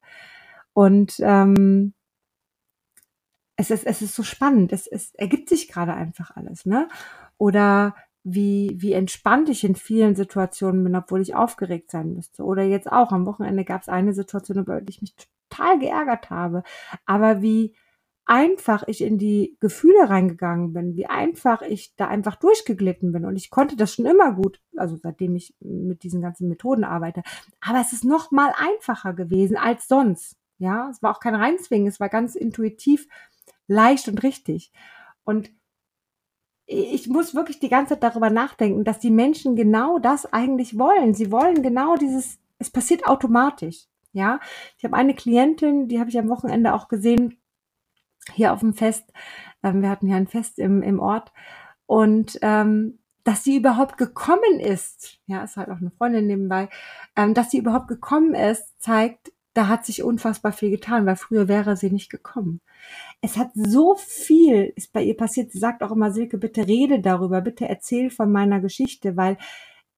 Und 0.73 1.15
ähm, 1.21 1.95
es 3.57 3.71
ist, 3.71 3.87
es 3.87 4.03
ist 4.03 4.15
so 4.15 4.23
spannend. 4.23 4.73
Es, 4.73 4.87
es 4.87 5.15
ergibt 5.15 5.49
sich 5.49 5.69
gerade 5.69 5.95
einfach 5.95 6.37
alles, 6.37 6.67
ne? 6.67 6.89
Oder 7.39 7.95
wie, 8.25 8.77
wie 8.77 8.93
entspannt 8.93 9.49
ich 9.49 9.65
in 9.65 9.75
vielen 9.75 10.15
Situationen 10.15 10.85
bin, 10.85 10.97
obwohl 10.97 11.21
ich 11.21 11.35
aufgeregt 11.35 11.91
sein 11.91 12.15
müsste. 12.15 12.45
Oder 12.45 12.63
jetzt 12.63 12.91
auch 12.91 13.13
am 13.13 13.27
Wochenende 13.27 13.65
gab 13.65 13.83
es 13.83 13.89
eine 13.89 14.13
Situation, 14.15 14.59
über 14.59 14.81
die 14.81 14.91
ich 14.91 15.03
mich 15.03 15.15
total 15.51 15.79
geärgert 15.79 16.31
habe. 16.31 16.63
Aber 17.05 17.43
wie, 17.43 17.75
einfach 18.25 18.85
ich 18.87 19.03
in 19.03 19.19
die 19.19 19.57
Gefühle 19.61 20.09
reingegangen 20.09 20.73
bin, 20.73 20.97
wie 20.97 21.07
einfach 21.07 21.63
ich 21.63 21.95
da 21.97 22.09
einfach 22.09 22.37
durchgeglitten 22.37 23.13
bin. 23.13 23.25
Und 23.25 23.37
ich 23.37 23.51
konnte 23.51 23.77
das 23.77 23.95
schon 23.95 24.07
immer 24.07 24.33
gut, 24.33 24.61
also 24.77 24.97
seitdem 24.97 25.35
ich 25.37 25.55
mit 25.61 26.03
diesen 26.03 26.23
ganzen 26.23 26.49
Methoden 26.49 26.85
arbeite. 26.85 27.23
Aber 27.61 27.81
es 27.81 27.93
ist 27.93 28.05
noch 28.05 28.31
mal 28.31 28.53
einfacher 28.57 29.13
gewesen 29.13 29.57
als 29.57 29.89
sonst. 29.89 30.37
Ja, 30.59 30.89
es 30.91 31.03
war 31.03 31.15
auch 31.15 31.21
kein 31.21 31.35
Reinzwingen, 31.35 31.89
es 31.89 31.99
war 31.99 32.09
ganz 32.09 32.37
intuitiv, 32.37 33.09
leicht 33.67 34.07
und 34.09 34.23
richtig. 34.23 34.73
Und 35.25 35.51
ich 36.67 37.09
muss 37.09 37.35
wirklich 37.35 37.59
die 37.59 37.69
ganze 37.69 37.95
Zeit 37.95 38.05
darüber 38.05 38.31
nachdenken, 38.31 38.85
dass 38.85 39.01
die 39.01 39.11
Menschen 39.11 39.57
genau 39.57 39.99
das 39.99 40.33
eigentlich 40.33 40.79
wollen. 40.79 41.15
Sie 41.15 41.33
wollen 41.33 41.63
genau 41.63 41.97
dieses, 41.97 42.39
es 42.59 42.71
passiert 42.71 43.07
automatisch. 43.07 43.87
Ja, 44.13 44.40
ich 44.77 44.85
habe 44.85 44.94
eine 44.96 45.15
Klientin, 45.15 45.88
die 45.88 45.99
habe 45.99 46.11
ich 46.11 46.19
am 46.19 46.29
Wochenende 46.29 46.75
auch 46.75 46.88
gesehen, 46.88 47.42
hier 48.35 48.52
auf 48.52 48.60
dem 48.60 48.75
Fest. 48.75 49.12
Ähm, 49.62 49.83
wir 49.83 49.90
hatten 49.90 50.08
ja 50.08 50.16
ein 50.16 50.27
Fest 50.27 50.58
im, 50.58 50.83
im 50.83 51.00
Ort. 51.00 51.33
Und 51.87 52.38
ähm, 52.42 52.98
dass 53.25 53.44
sie 53.44 53.56
überhaupt 53.56 53.98
gekommen 53.98 54.60
ist, 54.60 55.18
ja, 55.27 55.44
ist 55.44 55.56
halt 55.56 55.68
auch 55.68 55.77
eine 55.77 55.92
Freundin 55.92 56.27
nebenbei, 56.27 56.68
ähm, 57.16 57.35
dass 57.35 57.50
sie 57.50 57.58
überhaupt 57.58 57.88
gekommen 57.88 58.35
ist, 58.35 58.81
zeigt, 58.81 59.33
da 59.54 59.68
hat 59.68 59.85
sich 59.85 60.02
unfassbar 60.02 60.52
viel 60.52 60.70
getan, 60.70 61.04
weil 61.06 61.16
früher 61.16 61.46
wäre 61.46 61.77
sie 61.77 61.90
nicht 61.90 62.10
gekommen. 62.10 62.60
Es 63.20 63.37
hat 63.37 63.50
so 63.54 63.96
viel 63.96 64.73
ist 64.77 64.92
bei 64.92 65.02
ihr 65.02 65.16
passiert. 65.16 65.52
Sie 65.52 65.58
sagt 65.58 65.83
auch 65.83 65.90
immer, 65.92 66.10
Silke, 66.10 66.38
bitte 66.38 66.66
rede 66.66 67.00
darüber, 67.00 67.42
bitte 67.42 67.68
erzähl 67.68 68.10
von 68.10 68.33
meiner 68.33 68.60
Geschichte, 68.60 69.16
weil 69.16 69.37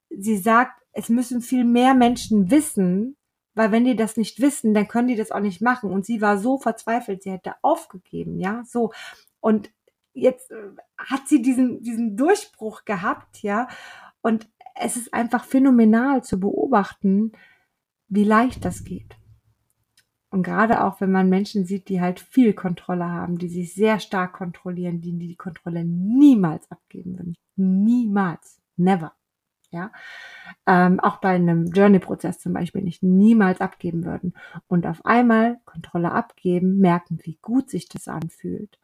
sie 0.09 0.37
sagt, 0.37 0.81
es 0.91 1.09
müssen 1.09 1.41
viel 1.41 1.63
mehr 1.63 1.93
Menschen 1.93 2.51
wissen, 2.51 3.15
weil 3.55 3.71
wenn 3.71 3.85
die 3.85 3.95
das 3.95 4.17
nicht 4.17 4.39
wissen, 4.41 4.73
dann 4.73 4.87
können 4.87 5.07
die 5.07 5.15
das 5.15 5.31
auch 5.31 5.39
nicht 5.39 5.61
machen. 5.61 5.89
Und 5.91 6.05
sie 6.05 6.21
war 6.21 6.37
so 6.37 6.57
verzweifelt, 6.57 7.23
sie 7.23 7.31
hätte 7.31 7.55
aufgegeben, 7.61 8.39
ja, 8.39 8.63
so. 8.65 8.91
Und 9.39 9.71
jetzt 10.13 10.51
äh, 10.51 10.55
hat 10.97 11.27
sie 11.27 11.41
diesen, 11.41 11.81
diesen 11.81 12.17
Durchbruch 12.17 12.85
gehabt, 12.85 13.41
ja. 13.41 13.67
Und 14.21 14.49
es 14.75 14.97
ist 14.97 15.13
einfach 15.13 15.45
phänomenal 15.45 16.23
zu 16.23 16.39
beobachten, 16.39 17.31
wie 18.09 18.25
leicht 18.25 18.65
das 18.65 18.83
geht. 18.83 19.15
Und 20.29 20.43
gerade 20.43 20.83
auch, 20.83 20.99
wenn 20.99 21.11
man 21.11 21.29
Menschen 21.29 21.65
sieht, 21.65 21.87
die 21.87 22.01
halt 22.01 22.19
viel 22.19 22.53
Kontrolle 22.53 23.05
haben, 23.05 23.37
die 23.37 23.47
sich 23.47 23.73
sehr 23.73 24.01
stark 24.01 24.33
kontrollieren, 24.33 24.99
die 24.99 25.17
die 25.17 25.37
Kontrolle 25.37 25.85
niemals 25.85 26.69
abgeben 26.69 27.17
würden. 27.17 27.35
Niemals. 27.55 28.61
Never. 28.75 29.13
Ja. 29.75 29.91
Ähm, 30.65 31.01
auch 31.01 31.17
bei 31.17 31.35
einem 31.35 31.65
Journey-Prozess 31.65 32.39
zum 32.39 32.53
Beispiel 32.53 32.81
nicht 32.81 33.03
niemals 33.03 33.59
abgeben 33.59 34.05
würden. 34.05 34.33
Und 34.67 34.87
auf 34.87 35.05
einmal 35.05 35.57
Kontrolle 35.65 36.13
abgeben, 36.13 36.77
merken, 36.77 37.19
wie 37.23 37.37
gut 37.41 37.69
sich 37.69 37.89
das 37.89 38.07
anfühlt 38.07 38.79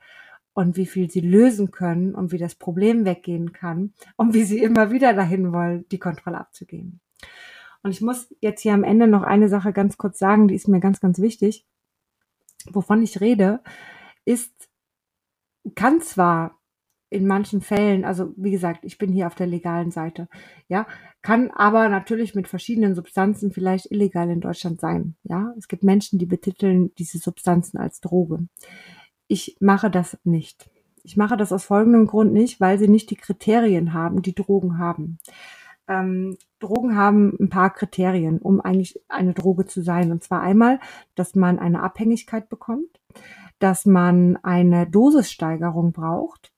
und 0.54 0.76
wie 0.76 0.86
viel 0.86 1.10
sie 1.10 1.22
lösen 1.22 1.72
können 1.72 2.14
und 2.14 2.34
wie 2.34 2.38
das 2.38 2.56
Problem 2.56 3.06
weggehen 3.06 3.54
kann 3.54 3.94
und 4.18 4.34
wie 4.34 4.44
sie 4.44 4.60
immer 4.62 4.92
wieder 4.92 5.14
dahin 5.14 5.54
wollen, 5.54 5.88
die 5.90 6.00
Kontrolle 6.00 6.40
abzugeben. 6.40 7.00
Und 7.84 7.92
ich 7.92 8.02
muss 8.02 8.36
jetzt 8.42 8.62
hier 8.62 8.74
am 8.74 8.84
Ende 8.84 9.08
noch 9.08 9.24
eine 9.24 9.48
Sache 9.48 9.72
ganz 9.72 9.98
kurz 9.98 10.20
sagen, 10.20 10.50
die 10.50 10.56
ist 10.56 10.68
mir 10.68 10.82
ganz, 10.82 11.00
ganz 11.00 11.20
wichtig. 11.20 11.66
Wovon 12.70 13.02
ich 13.02 13.22
rede, 13.22 13.62
ist, 14.26 14.70
kann 15.74 16.02
zwar 16.02 16.61
in 17.12 17.28
manchen 17.28 17.60
Fällen, 17.60 18.06
also 18.06 18.34
wie 18.38 18.52
gesagt, 18.52 18.86
ich 18.86 18.98
bin 18.98 19.12
hier 19.12 19.28
auf 19.28 19.36
der 19.36 19.46
legalen 19.46 19.92
Seite, 19.92 20.30
ja, 20.70 20.88
kann 21.22 21.52
aber 21.52 21.90
natürlich 21.90 22.36
mit 22.36 22.48
verschiedenen 22.48 22.96
Substanzen 22.96 23.52
vielleicht 23.52 23.92
illegal 23.92 24.30
in 24.30 24.40
Deutschland 24.40 24.80
sein, 24.80 25.16
ja. 25.24 25.54
Es 25.58 25.68
gibt 25.68 25.84
Menschen, 25.84 26.20
die 26.20 26.26
betiteln 26.26 26.92
diese 26.98 27.18
Substanzen 27.18 27.78
als 27.78 28.00
Droge. 28.00 28.48
Ich 29.28 29.58
mache 29.60 29.92
das 29.92 30.18
nicht. 30.24 30.70
Ich 31.04 31.18
mache 31.18 31.36
das 31.36 31.52
aus 31.52 31.66
folgendem 31.66 32.08
Grund 32.08 32.32
nicht, 32.32 32.62
weil 32.62 32.80
sie 32.80 32.88
nicht 32.88 33.10
die 33.10 33.18
Kriterien 33.18 33.94
haben, 33.94 34.22
die 34.22 34.36
Drogen 34.36 34.78
haben. 34.78 35.20
Ähm, 35.90 36.38
Drogen 36.60 36.96
haben 36.96 37.36
ein 37.42 37.50
paar 37.50 37.74
Kriterien, 37.74 38.38
um 38.40 38.62
eigentlich 38.62 39.02
eine 39.10 39.34
Droge 39.34 39.66
zu 39.66 39.82
sein. 39.82 40.12
Und 40.12 40.24
zwar 40.24 40.42
einmal, 40.42 40.80
dass 41.16 41.36
man 41.36 41.60
eine 41.60 41.84
Abhängigkeit 41.84 42.48
bekommt, 42.48 43.02
dass 43.60 43.86
man 43.86 44.38
eine 44.44 44.88
Dosissteigerung 44.88 45.92
braucht 45.92 46.51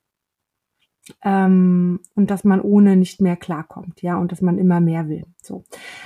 ähm, 1.24 2.00
und 2.16 2.32
dass 2.32 2.44
man 2.44 2.62
ohne 2.62 2.96
nicht 2.96 3.22
mehr 3.22 3.36
klarkommt, 3.36 4.02
ja, 4.02 4.18
und 4.18 4.32
dass 4.32 4.42
man 4.42 4.58
immer 4.58 4.80
mehr 4.80 5.10
will. 5.10 5.26
So, 5.42 5.64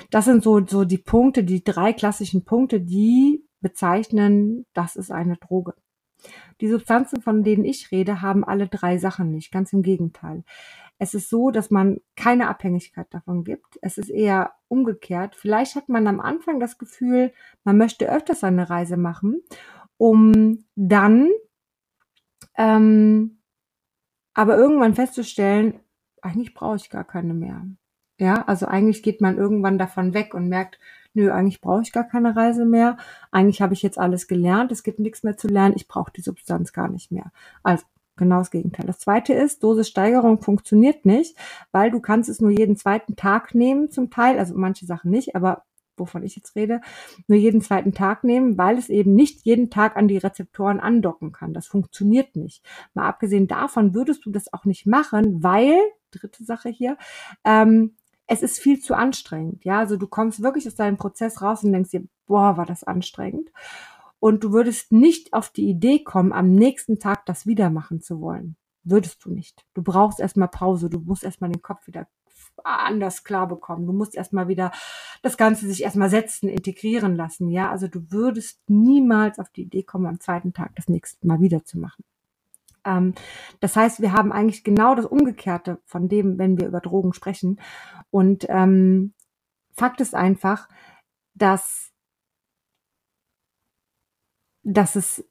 das 0.09 0.25
sind 0.25 0.43
so 0.43 0.65
so 0.65 0.85
die 0.85 0.97
Punkte, 0.97 1.43
die 1.43 1.63
drei 1.63 1.93
klassischen 1.93 2.45
Punkte, 2.45 2.81
die 2.81 3.43
bezeichnen, 3.61 4.65
das 4.73 4.95
ist 4.95 5.11
eine 5.11 5.37
Droge. 5.37 5.73
Die 6.61 6.67
Substanzen, 6.67 7.21
von 7.21 7.43
denen 7.43 7.65
ich 7.65 7.91
rede, 7.91 8.21
haben 8.21 8.43
alle 8.43 8.67
drei 8.67 8.97
Sachen 8.97 9.31
nicht. 9.31 9.51
Ganz 9.51 9.71
im 9.73 9.83
Gegenteil. 9.83 10.43
Es 10.99 11.13
ist 11.13 11.29
so, 11.29 11.51
dass 11.51 11.69
man 11.69 11.99
keine 12.15 12.47
Abhängigkeit 12.47 13.07
davon 13.11 13.43
gibt. 13.43 13.77
Es 13.81 13.99
ist 13.99 14.09
eher 14.09 14.53
umgekehrt. 14.67 15.35
Vielleicht 15.35 15.75
hat 15.75 15.89
man 15.89 16.07
am 16.07 16.19
Anfang 16.19 16.59
das 16.59 16.79
Gefühl, 16.79 17.33
man 17.63 17.77
möchte 17.77 18.11
öfters 18.11 18.43
eine 18.43 18.69
Reise 18.69 18.97
machen, 18.97 19.43
um 19.97 20.65
dann 20.75 21.29
ähm, 22.57 23.37
aber 24.37 24.55
irgendwann 24.55 24.93
festzustellen, 24.93 25.79
eigentlich 26.21 26.53
brauche 26.53 26.75
ich 26.75 26.91
gar 26.91 27.03
keine 27.03 27.33
mehr. 27.33 27.65
Ja, 28.19 28.43
also 28.43 28.67
eigentlich 28.67 29.01
geht 29.01 29.19
man 29.19 29.37
irgendwann 29.37 29.79
davon 29.79 30.13
weg 30.13 30.35
und 30.35 30.47
merkt, 30.47 30.79
nö, 31.15 31.31
eigentlich 31.31 31.59
brauche 31.59 31.81
ich 31.81 31.91
gar 31.91 32.03
keine 32.03 32.35
Reise 32.35 32.63
mehr. 32.63 32.97
Eigentlich 33.31 33.61
habe 33.61 33.73
ich 33.73 33.81
jetzt 33.81 33.97
alles 33.97 34.27
gelernt. 34.27 34.71
Es 34.71 34.83
gibt 34.83 34.99
nichts 34.99 35.23
mehr 35.23 35.37
zu 35.37 35.47
lernen. 35.47 35.73
Ich 35.75 35.87
brauche 35.87 36.11
die 36.11 36.21
Substanz 36.21 36.71
gar 36.71 36.87
nicht 36.87 37.11
mehr. 37.11 37.31
Also 37.63 37.83
Genau 38.15 38.39
das 38.39 38.49
Gegenteil. 38.49 38.87
Das 38.87 38.97
zweite 38.97 39.33
ist, 39.33 39.61
Dosissteigerung 39.61 40.41
funktioniert 40.41 41.05
nicht, 41.05 41.37
weil 41.71 41.91
du 41.91 41.99
kannst 41.99 42.29
es 42.29 42.41
nur 42.41 42.49
jeden 42.49 42.75
zweiten 42.75 43.15
Tag 43.15 43.53
nehmen 43.53 43.91
zum 43.91 44.09
Teil, 44.09 44.39
also 44.39 44.55
manche 44.55 44.87
Sachen 44.87 45.11
nicht, 45.11 45.35
aber 45.35 45.65
wovon 45.99 46.23
ich 46.23 46.35
jetzt 46.35 46.55
rede, 46.55 46.81
nur 47.27 47.37
jeden 47.37 47.61
zweiten 47.61 47.93
Tag 47.93 48.23
nehmen, 48.23 48.57
weil 48.57 48.77
es 48.77 48.89
eben 48.89 49.15
nicht 49.15 49.45
jeden 49.45 49.69
Tag 49.69 49.97
an 49.97 50.07
die 50.07 50.17
Rezeptoren 50.17 50.79
andocken 50.79 51.31
kann. 51.31 51.53
Das 51.53 51.67
funktioniert 51.67 52.35
nicht. 52.35 52.63
Mal 52.93 53.07
abgesehen 53.07 53.47
davon 53.47 53.93
würdest 53.93 54.25
du 54.25 54.31
das 54.31 54.51
auch 54.53 54.65
nicht 54.65 54.85
machen, 54.85 55.43
weil, 55.43 55.75
dritte 56.11 56.43
Sache 56.43 56.69
hier, 56.69 56.97
ähm, 57.43 57.95
es 58.27 58.41
ist 58.41 58.59
viel 58.59 58.81
zu 58.81 58.93
anstrengend. 58.93 59.63
Ja, 59.63 59.79
also 59.79 59.95
du 59.95 60.07
kommst 60.07 60.43
wirklich 60.43 60.67
aus 60.67 60.75
deinem 60.75 60.97
Prozess 60.97 61.41
raus 61.41 61.63
und 61.63 61.71
denkst 61.71 61.91
dir, 61.91 62.03
boah, 62.25 62.57
war 62.57 62.65
das 62.65 62.83
anstrengend 62.83 63.49
und 64.19 64.43
du 64.43 64.51
würdest 64.51 64.91
nicht 64.91 65.33
auf 65.33 65.49
die 65.49 65.69
Idee 65.69 66.03
kommen, 66.03 66.33
am 66.33 66.53
nächsten 66.53 66.99
Tag 66.99 67.25
das 67.25 67.45
wieder 67.45 67.69
machen 67.69 68.01
zu 68.01 68.19
wollen. 68.21 68.55
Würdest 68.83 69.23
du 69.25 69.31
nicht. 69.31 69.65
Du 69.73 69.83
brauchst 69.83 70.19
erstmal 70.19 70.47
Pause, 70.47 70.89
du 70.89 70.99
musst 70.99 71.23
erstmal 71.23 71.51
den 71.51 71.61
Kopf 71.61 71.87
wieder 71.87 72.07
anders 72.63 73.23
klar 73.23 73.47
bekommen. 73.47 73.85
Du 73.87 73.93
musst 73.93 74.15
erstmal 74.15 74.47
wieder 74.47 74.71
das 75.21 75.37
Ganze 75.37 75.67
sich 75.67 75.83
erstmal 75.83 76.09
setzen, 76.09 76.49
integrieren 76.49 77.15
lassen. 77.15 77.49
Ja, 77.49 77.71
also 77.71 77.87
du 77.87 78.11
würdest 78.11 78.59
niemals 78.67 79.39
auf 79.39 79.49
die 79.49 79.63
Idee 79.63 79.83
kommen, 79.83 80.07
am 80.07 80.19
zweiten 80.19 80.53
Tag 80.53 80.75
das 80.75 80.87
nächste 80.87 81.25
Mal 81.27 81.41
wieder 81.41 81.63
zu 81.63 81.79
machen. 81.79 82.03
Ähm, 82.85 83.13
das 83.59 83.75
heißt, 83.75 84.01
wir 84.01 84.13
haben 84.13 84.31
eigentlich 84.31 84.63
genau 84.63 84.95
das 84.95 85.05
Umgekehrte 85.05 85.79
von 85.85 86.07
dem, 86.07 86.37
wenn 86.37 86.59
wir 86.59 86.67
über 86.67 86.79
Drogen 86.79 87.13
sprechen. 87.13 87.59
Und 88.11 88.45
ähm, 88.49 89.13
Fakt 89.73 90.01
ist 90.01 90.15
einfach, 90.15 90.69
dass 91.35 91.91
dass 94.67 94.97
es 94.97 95.23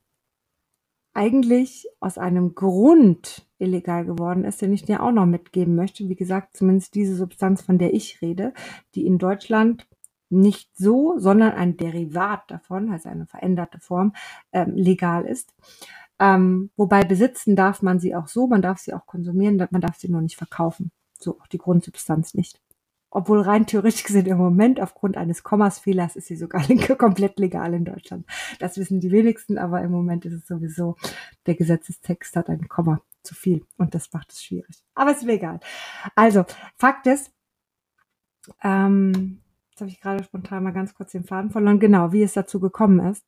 eigentlich 1.16 1.88
aus 1.98 2.18
einem 2.18 2.54
Grund 2.54 3.46
illegal 3.58 4.04
geworden 4.04 4.44
ist, 4.44 4.60
den 4.60 4.72
ich 4.72 4.84
dir 4.84 5.02
auch 5.02 5.12
noch 5.12 5.26
mitgeben 5.26 5.74
möchte. 5.74 6.08
Wie 6.08 6.14
gesagt, 6.14 6.56
zumindest 6.56 6.94
diese 6.94 7.16
Substanz, 7.16 7.62
von 7.62 7.78
der 7.78 7.94
ich 7.94 8.20
rede, 8.20 8.52
die 8.94 9.06
in 9.06 9.18
Deutschland 9.18 9.86
nicht 10.28 10.76
so, 10.76 11.18
sondern 11.18 11.52
ein 11.52 11.76
Derivat 11.76 12.50
davon, 12.50 12.90
also 12.90 13.08
eine 13.08 13.26
veränderte 13.26 13.80
Form, 13.80 14.12
ähm, 14.52 14.74
legal 14.74 15.24
ist. 15.24 15.54
Ähm, 16.18 16.70
wobei 16.76 17.02
besitzen 17.04 17.56
darf 17.56 17.82
man 17.82 17.98
sie 18.00 18.14
auch 18.14 18.26
so, 18.28 18.46
man 18.46 18.62
darf 18.62 18.78
sie 18.78 18.92
auch 18.92 19.06
konsumieren, 19.06 19.64
man 19.70 19.80
darf 19.80 19.96
sie 19.96 20.08
nur 20.08 20.22
nicht 20.22 20.36
verkaufen. 20.36 20.90
So 21.18 21.40
auch 21.40 21.46
die 21.46 21.58
Grundsubstanz 21.58 22.34
nicht 22.34 22.60
obwohl 23.16 23.40
rein 23.40 23.66
theoretisch 23.66 24.04
gesehen 24.04 24.26
im 24.26 24.36
Moment 24.36 24.78
aufgrund 24.78 25.16
eines 25.16 25.42
Kommasfehlers 25.42 26.16
ist 26.16 26.26
sie 26.26 26.36
sogar 26.36 26.62
komplett 26.98 27.38
legal 27.38 27.72
in 27.72 27.86
Deutschland. 27.86 28.26
Das 28.58 28.76
wissen 28.76 29.00
die 29.00 29.10
wenigsten, 29.10 29.56
aber 29.56 29.80
im 29.80 29.90
Moment 29.90 30.26
ist 30.26 30.34
es 30.34 30.46
sowieso, 30.46 30.96
der 31.46 31.54
Gesetzestext 31.54 32.36
hat 32.36 32.50
ein 32.50 32.68
Komma 32.68 33.00
zu 33.22 33.34
viel 33.34 33.64
und 33.78 33.94
das 33.94 34.12
macht 34.12 34.32
es 34.32 34.44
schwierig. 34.44 34.84
Aber 34.94 35.12
ist 35.12 35.24
mir 35.24 35.32
egal. 35.32 35.60
Also, 36.14 36.44
Fakt 36.76 37.06
ist, 37.06 37.32
ähm, 38.62 39.40
jetzt 39.70 39.80
habe 39.80 39.90
ich 39.90 39.98
gerade 39.98 40.22
spontan 40.22 40.62
mal 40.62 40.74
ganz 40.74 40.94
kurz 40.94 41.12
den 41.12 41.24
Faden 41.24 41.50
verloren, 41.50 41.80
genau, 41.80 42.12
wie 42.12 42.22
es 42.22 42.34
dazu 42.34 42.60
gekommen 42.60 43.00
ist. 43.00 43.24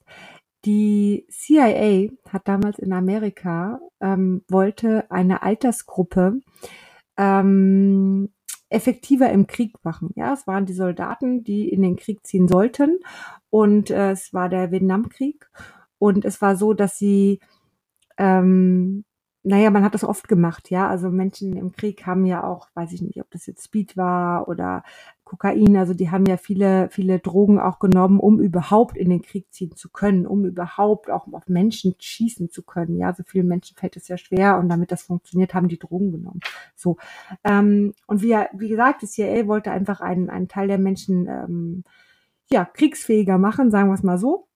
Die 0.67 1.27
CIA 1.31 2.11
hat 2.31 2.47
damals 2.47 2.79
in 2.79 2.93
Amerika, 2.93 3.81
ähm, 4.03 4.45
wollte 4.49 5.11
eine 5.11 5.43
Altersgruppe 5.43 6.41
ähm, 7.17 8.29
effektiver 8.71 9.31
im 9.31 9.47
Krieg 9.47 9.75
machen. 9.83 10.11
Ja, 10.17 10.33
es 10.33 10.47
waren 10.47 10.67
die 10.67 10.75
Soldaten, 10.75 11.45
die 11.45 11.69
in 11.69 11.83
den 11.83 11.97
Krieg 11.97 12.27
ziehen 12.27 12.49
sollten 12.49 13.01
und 13.51 13.91
äh, 13.91 14.13
es 14.13 14.33
war 14.35 14.49
der 14.49 14.71
Vietnamkrieg 14.71 15.51
und 15.99 16.25
es 16.25 16.41
war 16.43 16.57
so, 16.57 16.75
dass 16.75 16.99
sie 16.99 17.41
ähm, 18.19 19.05
naja, 19.45 19.71
man 19.71 19.85
hat 19.85 19.95
das 19.95 20.05
oft 20.05 20.29
gemacht, 20.29 20.71
ja. 20.71 20.89
Also 20.89 21.11
Menschen 21.11 21.57
im 21.57 21.73
Krieg 21.73 22.07
haben 22.07 22.27
ja 22.27 22.45
auch, 22.45 22.69
weiß 22.75 22.93
ich 22.93 23.03
nicht, 23.03 23.21
ob 23.21 23.31
das 23.31 23.47
jetzt 23.47 23.65
Speed 23.65 23.97
war 23.97 24.49
oder 24.49 24.83
Kokain, 25.25 25.77
also 25.77 25.95
die 25.95 26.11
haben 26.11 26.25
ja 26.27 26.39
viele, 26.39 26.89
viele 26.91 27.19
Drogen 27.19 27.61
auch 27.61 27.79
genommen, 27.79 28.19
um 28.19 28.41
überhaupt 28.41 28.97
in 28.97 29.11
den 29.11 29.23
Krieg 29.23 29.47
ziehen 29.53 29.77
zu 29.77 29.91
können, 29.91 30.27
um 30.27 30.45
überhaupt 30.45 31.11
auch 31.11 31.31
auf 31.33 31.47
Menschen 31.49 31.95
schießen 31.99 32.51
zu 32.51 32.63
können. 32.63 32.97
Ja, 32.97 33.15
so 33.15 33.23
vielen 33.25 33.47
Menschen 33.47 33.77
fällt 33.77 33.97
es 33.97 34.09
ja 34.09 34.17
schwer 34.17 34.59
und 34.59 34.71
damit 34.71 34.91
das 34.91 35.03
funktioniert, 35.03 35.55
haben 35.55 35.69
die 35.69 35.79
Drogen 35.79 36.13
genommen. 36.13 36.41
So. 36.75 36.97
Ähm, 37.45 37.95
und 38.07 38.23
wie, 38.23 38.37
wie 38.55 38.69
gesagt, 38.69 39.03
das 39.03 39.13
CIA 39.13 39.47
wollte 39.47 39.71
einfach 39.71 40.01
einen, 40.01 40.31
einen 40.31 40.49
Teil 40.49 40.67
der 40.67 40.79
Menschen 40.79 41.27
ähm, 41.27 41.85
ja, 42.51 42.65
kriegsfähiger 42.65 43.39
machen, 43.39 43.71
sagen 43.71 43.91
wir 43.91 43.95
es 43.95 44.03
mal 44.03 44.19
so. 44.19 44.49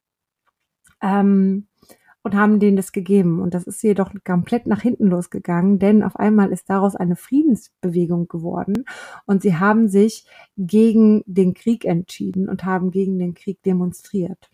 Ähm, 1.03 1.66
und 2.23 2.35
haben 2.35 2.61
denen 2.61 2.77
das 2.77 2.93
gegeben. 2.93 3.41
Und 3.41 3.55
das 3.55 3.64
ist 3.64 3.83
jedoch 3.83 4.12
komplett 4.25 4.66
nach 4.66 4.81
hinten 4.81 5.09
losgegangen, 5.09 5.79
denn 5.79 6.03
auf 6.03 6.16
einmal 6.16 6.53
ist 6.53 6.70
daraus 6.70 6.97
eine 6.97 7.16
Friedensbewegung 7.16 8.29
geworden 8.29 8.85
und 9.27 9.43
sie 9.43 9.57
haben 9.57 9.89
sich 9.89 10.27
gegen 10.57 11.23
den 11.27 11.55
Krieg 11.55 11.85
entschieden 11.85 12.49
und 12.49 12.64
haben 12.64 12.91
gegen 12.91 13.18
den 13.18 13.35
Krieg 13.35 13.62
demonstriert. 13.62 14.51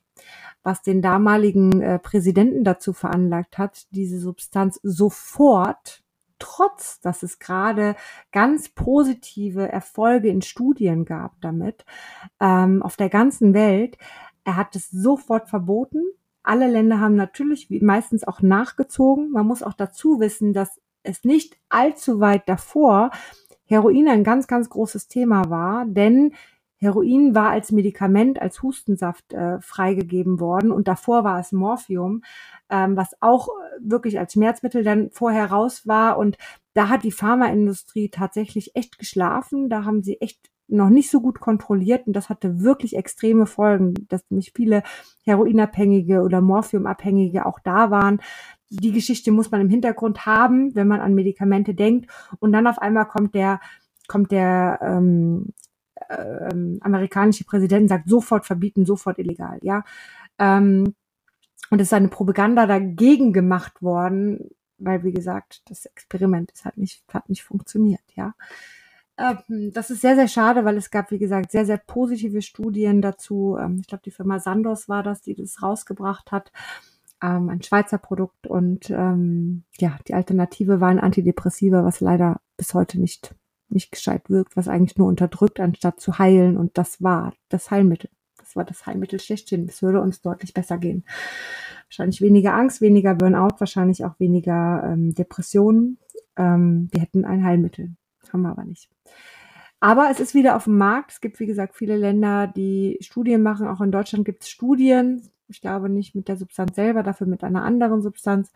was 0.64 0.83
den 0.83 1.01
damaligen 1.01 1.81
äh, 1.81 1.99
Präsidenten 2.01 2.64
dazu 2.64 2.93
veranlagt 2.93 3.57
hat, 3.57 3.87
diese 3.93 4.19
Substanz 4.19 4.81
sofort 4.83 6.03
trotz 6.39 7.01
dass 7.01 7.23
es 7.23 7.39
gerade 7.39 7.97
ganz 8.33 8.69
positive 8.69 9.71
Erfolge 9.71 10.29
in 10.29 10.43
Studien 10.43 11.05
gab 11.05 11.41
damit, 11.41 11.85
ähm, 12.41 12.83
auf 12.83 12.97
der 12.97 13.09
ganzen 13.09 13.55
Welt. 13.55 13.99
Er 14.45 14.57
hat 14.57 14.77
es 14.77 14.91
sofort 14.91 15.49
verboten. 15.49 16.03
Alle 16.49 16.66
Länder 16.66 16.99
haben 16.99 17.14
natürlich 17.14 17.68
meistens 17.82 18.26
auch 18.26 18.40
nachgezogen. 18.40 19.30
Man 19.32 19.46
muss 19.46 19.62
auch 19.62 19.74
dazu 19.74 20.18
wissen, 20.18 20.55
dass 20.55 20.80
es 21.03 21.22
nicht 21.22 21.59
allzu 21.68 22.20
weit 22.20 22.49
davor 22.49 23.11
Heroin 23.66 24.09
ein 24.09 24.24
ganz, 24.24 24.46
ganz 24.46 24.70
großes 24.70 25.09
Thema 25.09 25.51
war, 25.51 25.84
denn 25.84 26.32
Heroin 26.78 27.34
war 27.34 27.51
als 27.51 27.70
Medikament, 27.70 28.40
als 28.40 28.62
Hustensaft 28.62 29.34
äh, 29.34 29.61
freigegeben 29.61 30.40
worden 30.40 30.72
und 30.72 30.88
davor 30.88 31.22
war 31.22 31.38
es 31.38 31.53
Morphium, 31.53 32.22
ähm, 32.70 32.96
was 32.96 33.14
auch 33.20 33.49
wirklich 33.78 34.18
als 34.18 34.32
Schmerzmittel 34.32 34.84
dann 34.84 35.11
vorher 35.11 35.51
raus 35.51 35.86
war 35.86 36.16
und 36.16 36.38
da 36.72 36.88
hat 36.88 37.03
die 37.03 37.12
Pharmaindustrie 37.12 38.09
tatsächlich 38.09 38.74
echt 38.74 38.99
geschlafen, 38.99 39.68
da 39.68 39.84
haben 39.84 40.03
sie 40.03 40.18
echt 40.22 40.51
noch 40.69 40.91
nicht 40.91 41.11
so 41.11 41.21
gut 41.21 41.41
kontrolliert 41.41 42.07
und 42.07 42.14
das 42.14 42.29
hatte 42.29 42.61
wirklich 42.62 42.97
extreme 42.97 43.47
Folgen, 43.47 43.95
dass 44.09 44.23
nämlich 44.31 44.53
viele 44.55 44.83
Heroinabhängige 45.25 46.23
oder 46.23 46.41
Morphiumabhängige 46.41 47.47
auch 47.47 47.59
da 47.59 47.91
waren. 47.91 48.21
Die 48.71 48.93
Geschichte 48.93 49.33
muss 49.33 49.51
man 49.51 49.62
im 49.62 49.71
Hintergrund 49.71 50.27
haben, 50.27 50.75
wenn 50.75 50.89
man 50.89 51.01
an 51.01 51.14
Medikamente 51.14 51.75
denkt 51.75 52.11
und 52.39 52.53
dann 52.53 52.66
auf 52.66 52.79
einmal 52.79 53.07
kommt 53.07 53.35
der 53.35 53.61
kommt 54.09 54.31
der 54.33 54.79
ähm, 54.83 55.53
ähm, 56.09 56.79
amerikanische 56.81 57.45
Präsident 57.45 57.89
sagt, 57.89 58.09
sofort 58.09 58.47
verbieten, 58.47 58.85
sofort 58.85 59.19
illegal, 59.19 59.59
ja. 59.62 59.85
Ähm, 60.39 60.95
und 61.71 61.81
es 61.81 61.89
ist 61.89 61.93
eine 61.93 62.09
Propaganda 62.09 62.66
dagegen 62.66 63.33
gemacht 63.33 63.83
worden, 63.83 64.51
weil, 64.79 65.05
wie 65.05 65.12
gesagt, 65.12 65.62
das 65.69 65.87
Experiment 65.87 66.51
ist 66.53 66.64
halt 66.64 66.79
nicht, 66.79 67.03
hat 67.12 67.29
nicht 67.29 67.43
funktioniert, 67.43 68.03
ja. 68.14 68.35
Ähm, 69.19 69.73
das 69.73 69.91
ist 69.91 70.01
sehr, 70.01 70.14
sehr 70.14 70.29
schade, 70.29 70.64
weil 70.64 70.77
es 70.77 70.91
gab, 70.91 71.11
wie 71.11 71.19
gesagt, 71.19 71.51
sehr, 71.51 71.66
sehr 71.66 71.79
positive 71.79 72.43
Studien 72.43 73.03
dazu. 73.03 73.57
Ähm, 73.61 73.79
ich 73.81 73.87
glaube, 73.87 74.03
die 74.05 74.11
Firma 74.11 74.39
Sandos 74.39 74.89
war 74.89 75.03
das, 75.03 75.23
die 75.23 75.35
das 75.35 75.62
rausgebracht 75.62 76.33
hat. 76.33 76.53
Ähm, 77.23 77.49
ein 77.49 77.62
Schweizer 77.62 77.99
Produkt 77.99 78.47
und 78.47 78.89
ja, 78.89 79.99
die 80.07 80.14
Alternative 80.14 80.81
war 80.81 80.89
ein 80.89 81.01
Antidepressiva, 81.01 81.85
was 81.85 82.01
leider 82.01 82.41
bis 82.57 82.75
heute 82.75 83.01
nicht 83.01 83.35
nicht 83.71 83.93
gescheit 83.93 84.31
wirkt, 84.31 84.57
was 84.57 84.69
eigentlich 84.69 84.97
nur 84.97 85.09
unterdrückt, 85.09 85.61
anstatt 85.61 86.01
zu 86.01 86.19
heilen. 86.19 86.57
Und 86.57 86.79
das 86.79 87.03
war 87.03 87.35
das 87.49 87.71
Heilmittel. 87.71 88.11
Das 88.39 88.57
war 88.57 88.64
das 88.64 88.87
Heilmittel 88.87 89.21
schlechthin. 89.21 89.66
Es 89.69 89.83
würde 89.83 90.01
uns 90.01 90.23
deutlich 90.23 90.55
besser 90.55 90.79
gehen. 90.79 91.05
Wahrscheinlich 91.89 92.21
weniger 92.21 92.55
Angst, 92.55 92.81
weniger 92.81 93.14
Burnout, 93.14 93.57
wahrscheinlich 93.59 94.05
auch 94.05 94.19
weniger 94.19 94.83
ähm, 94.85 95.14
Depressionen. 95.14 95.99
Ähm, 96.37 96.89
wir 96.93 97.03
hätten 97.03 97.25
ein 97.25 97.45
Heilmittel. 97.45 97.97
Haben 98.33 98.43
wir 98.43 98.51
aber 98.51 98.64
nicht. 98.64 98.89
Aber 99.81 100.09
es 100.11 100.20
ist 100.20 100.35
wieder 100.35 100.57
auf 100.57 100.64
dem 100.64 100.76
Markt. 100.76 101.12
Es 101.12 101.20
gibt, 101.20 101.39
wie 101.41 101.47
gesagt, 101.47 101.76
viele 101.76 101.97
Länder, 101.97 102.47
die 102.49 102.99
Studien 103.01 103.43
machen. 103.43 103.68
Auch 103.68 103.81
in 103.81 103.93
Deutschland 103.93 104.24
gibt 104.24 104.43
es 104.43 104.49
Studien. 104.49 105.22
Ich 105.47 105.61
glaube 105.61 105.89
nicht 105.89 106.14
mit 106.14 106.29
der 106.29 106.37
Substanz 106.37 106.74
selber, 106.74 107.03
dafür 107.03 107.26
mit 107.26 107.43
einer 107.43 107.64
anderen 107.64 108.03
Substanz 108.03 108.53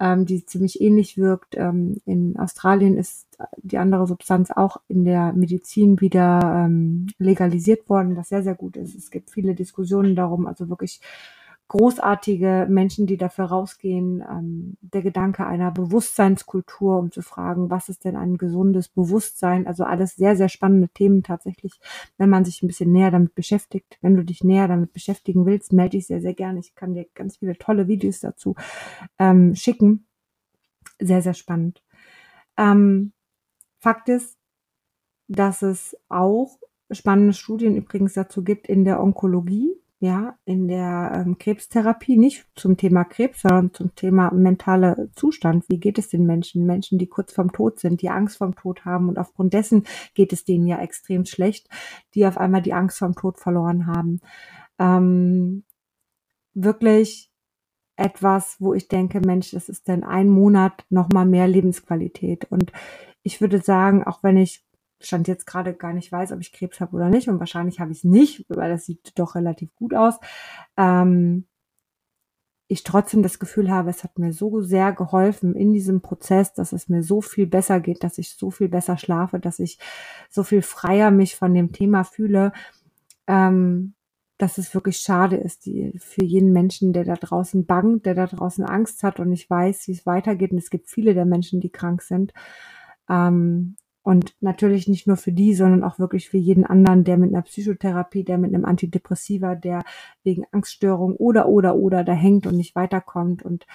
ähm, 0.00 0.26
die 0.26 0.44
ziemlich 0.44 0.80
ähnlich 0.80 1.18
wirkt. 1.18 1.56
Ähm, 1.56 2.00
in 2.04 2.36
Australien 2.38 2.96
ist 2.96 3.26
die 3.58 3.78
andere 3.78 4.06
Substanz 4.06 4.50
auch 4.50 4.78
in 4.88 5.04
der 5.04 5.32
Medizin 5.32 6.00
wieder 6.00 6.64
ähm, 6.66 7.08
legalisiert 7.18 7.88
worden, 7.88 8.16
was 8.16 8.28
sehr, 8.28 8.42
sehr 8.42 8.54
gut 8.54 8.76
ist. 8.76 8.94
Es 8.94 9.10
gibt 9.10 9.30
viele 9.30 9.54
Diskussionen 9.54 10.14
darum, 10.14 10.46
also 10.46 10.68
wirklich 10.68 11.00
großartige 11.68 12.66
Menschen, 12.68 13.06
die 13.06 13.18
dafür 13.18 13.46
rausgehen. 13.46 14.22
Ähm, 14.22 14.76
der 14.80 15.02
Gedanke 15.02 15.46
einer 15.46 15.70
Bewusstseinskultur, 15.70 16.98
um 16.98 17.12
zu 17.12 17.22
fragen, 17.22 17.70
was 17.70 17.88
ist 17.90 18.04
denn 18.04 18.16
ein 18.16 18.38
gesundes 18.38 18.88
Bewusstsein? 18.88 19.66
Also 19.66 19.84
alles 19.84 20.16
sehr, 20.16 20.34
sehr 20.34 20.48
spannende 20.48 20.88
Themen 20.88 21.22
tatsächlich, 21.22 21.78
wenn 22.16 22.30
man 22.30 22.44
sich 22.44 22.62
ein 22.62 22.68
bisschen 22.68 22.90
näher 22.90 23.10
damit 23.10 23.34
beschäftigt. 23.34 23.98
Wenn 24.00 24.16
du 24.16 24.24
dich 24.24 24.42
näher 24.42 24.66
damit 24.66 24.92
beschäftigen 24.92 25.44
willst, 25.44 25.72
melde 25.72 25.98
dich 25.98 26.06
sehr, 26.06 26.22
sehr 26.22 26.34
gerne. 26.34 26.60
Ich 26.60 26.74
kann 26.74 26.94
dir 26.94 27.06
ganz 27.14 27.36
viele 27.36 27.56
tolle 27.58 27.86
Videos 27.86 28.20
dazu 28.20 28.54
ähm, 29.18 29.54
schicken. 29.54 30.06
Sehr, 30.98 31.22
sehr 31.22 31.34
spannend. 31.34 31.82
Ähm, 32.56 33.12
Fakt 33.78 34.08
ist, 34.08 34.38
dass 35.28 35.62
es 35.62 35.96
auch 36.08 36.58
spannende 36.90 37.34
Studien 37.34 37.76
übrigens 37.76 38.14
dazu 38.14 38.42
gibt 38.42 38.66
in 38.66 38.84
der 38.84 39.02
Onkologie 39.02 39.78
ja, 40.00 40.38
in 40.44 40.68
der 40.68 41.12
ähm, 41.14 41.38
Krebstherapie, 41.38 42.16
nicht 42.16 42.46
zum 42.54 42.76
Thema 42.76 43.04
Krebs, 43.04 43.42
sondern 43.42 43.74
zum 43.74 43.94
Thema 43.96 44.32
mentaler 44.32 45.08
Zustand. 45.14 45.64
Wie 45.68 45.78
geht 45.78 45.98
es 45.98 46.08
den 46.08 46.24
Menschen? 46.24 46.66
Menschen, 46.66 46.98
die 46.98 47.08
kurz 47.08 47.32
vorm 47.32 47.50
Tod 47.50 47.80
sind, 47.80 48.00
die 48.00 48.10
Angst 48.10 48.38
vorm 48.38 48.54
Tod 48.54 48.84
haben 48.84 49.08
und 49.08 49.18
aufgrund 49.18 49.54
dessen 49.54 49.84
geht 50.14 50.32
es 50.32 50.44
denen 50.44 50.68
ja 50.68 50.78
extrem 50.78 51.24
schlecht, 51.24 51.68
die 52.14 52.26
auf 52.26 52.38
einmal 52.38 52.62
die 52.62 52.74
Angst 52.74 52.98
vorm 52.98 53.16
Tod 53.16 53.38
verloren 53.38 53.86
haben. 53.86 54.20
Ähm, 54.78 55.64
wirklich 56.54 57.30
etwas, 57.96 58.56
wo 58.60 58.74
ich 58.74 58.86
denke, 58.86 59.20
Mensch, 59.20 59.50
das 59.50 59.68
ist 59.68 59.88
denn 59.88 60.04
ein 60.04 60.28
Monat 60.28 60.84
nochmal 60.90 61.26
mehr 61.26 61.48
Lebensqualität. 61.48 62.44
Und 62.50 62.72
ich 63.24 63.40
würde 63.40 63.60
sagen, 63.60 64.04
auch 64.04 64.22
wenn 64.22 64.36
ich 64.36 64.64
Stand 65.00 65.28
jetzt 65.28 65.46
gerade 65.46 65.74
gar 65.74 65.92
nicht 65.92 66.10
weiß, 66.10 66.32
ob 66.32 66.40
ich 66.40 66.52
Krebs 66.52 66.80
habe 66.80 66.96
oder 66.96 67.08
nicht. 67.08 67.28
Und 67.28 67.38
wahrscheinlich 67.38 67.80
habe 67.80 67.92
ich 67.92 67.98
es 67.98 68.04
nicht, 68.04 68.44
weil 68.48 68.70
das 68.70 68.84
sieht 68.84 69.18
doch 69.18 69.34
relativ 69.34 69.74
gut 69.76 69.94
aus. 69.94 70.18
Ähm, 70.76 71.46
ich 72.68 72.84
trotzdem 72.84 73.22
das 73.22 73.38
Gefühl 73.38 73.70
habe, 73.70 73.88
es 73.88 74.04
hat 74.04 74.18
mir 74.18 74.32
so 74.32 74.60
sehr 74.60 74.92
geholfen 74.92 75.54
in 75.54 75.72
diesem 75.72 76.02
Prozess, 76.02 76.52
dass 76.52 76.72
es 76.72 76.88
mir 76.88 77.02
so 77.02 77.22
viel 77.22 77.46
besser 77.46 77.80
geht, 77.80 78.04
dass 78.04 78.18
ich 78.18 78.34
so 78.34 78.50
viel 78.50 78.68
besser 78.68 78.98
schlafe, 78.98 79.40
dass 79.40 79.58
ich 79.58 79.78
so 80.28 80.44
viel 80.44 80.60
freier 80.60 81.10
mich 81.10 81.34
von 81.34 81.54
dem 81.54 81.72
Thema 81.72 82.04
fühle, 82.04 82.52
ähm, 83.26 83.94
dass 84.36 84.58
es 84.58 84.74
wirklich 84.74 84.98
schade 84.98 85.36
ist 85.36 85.64
die, 85.64 85.94
für 85.98 86.24
jeden 86.24 86.52
Menschen, 86.52 86.92
der 86.92 87.04
da 87.04 87.14
draußen 87.14 87.64
bangt, 87.64 88.04
der 88.04 88.14
da 88.14 88.26
draußen 88.26 88.64
Angst 88.64 89.02
hat 89.02 89.18
und 89.18 89.30
nicht 89.30 89.48
weiß, 89.48 89.88
wie 89.88 89.92
es 89.92 90.06
weitergeht. 90.06 90.52
Und 90.52 90.58
es 90.58 90.70
gibt 90.70 90.88
viele 90.88 91.14
der 91.14 91.24
Menschen, 91.24 91.60
die 91.60 91.70
krank 91.70 92.02
sind. 92.02 92.32
Ähm, 93.08 93.76
und 94.08 94.34
natürlich 94.40 94.88
nicht 94.88 95.06
nur 95.06 95.18
für 95.18 95.32
die, 95.32 95.54
sondern 95.54 95.84
auch 95.84 95.98
wirklich 95.98 96.30
für 96.30 96.38
jeden 96.38 96.64
anderen, 96.64 97.04
der 97.04 97.18
mit 97.18 97.28
einer 97.28 97.42
Psychotherapie, 97.42 98.24
der 98.24 98.38
mit 98.38 98.54
einem 98.54 98.64
Antidepressiva, 98.64 99.54
der 99.54 99.84
wegen 100.24 100.46
Angststörung 100.50 101.14
oder, 101.16 101.46
oder, 101.46 101.76
oder 101.76 102.04
da 102.04 102.14
hängt 102.14 102.46
und 102.46 102.56
nicht 102.56 102.74
weiterkommt 102.74 103.42
und 103.42 103.66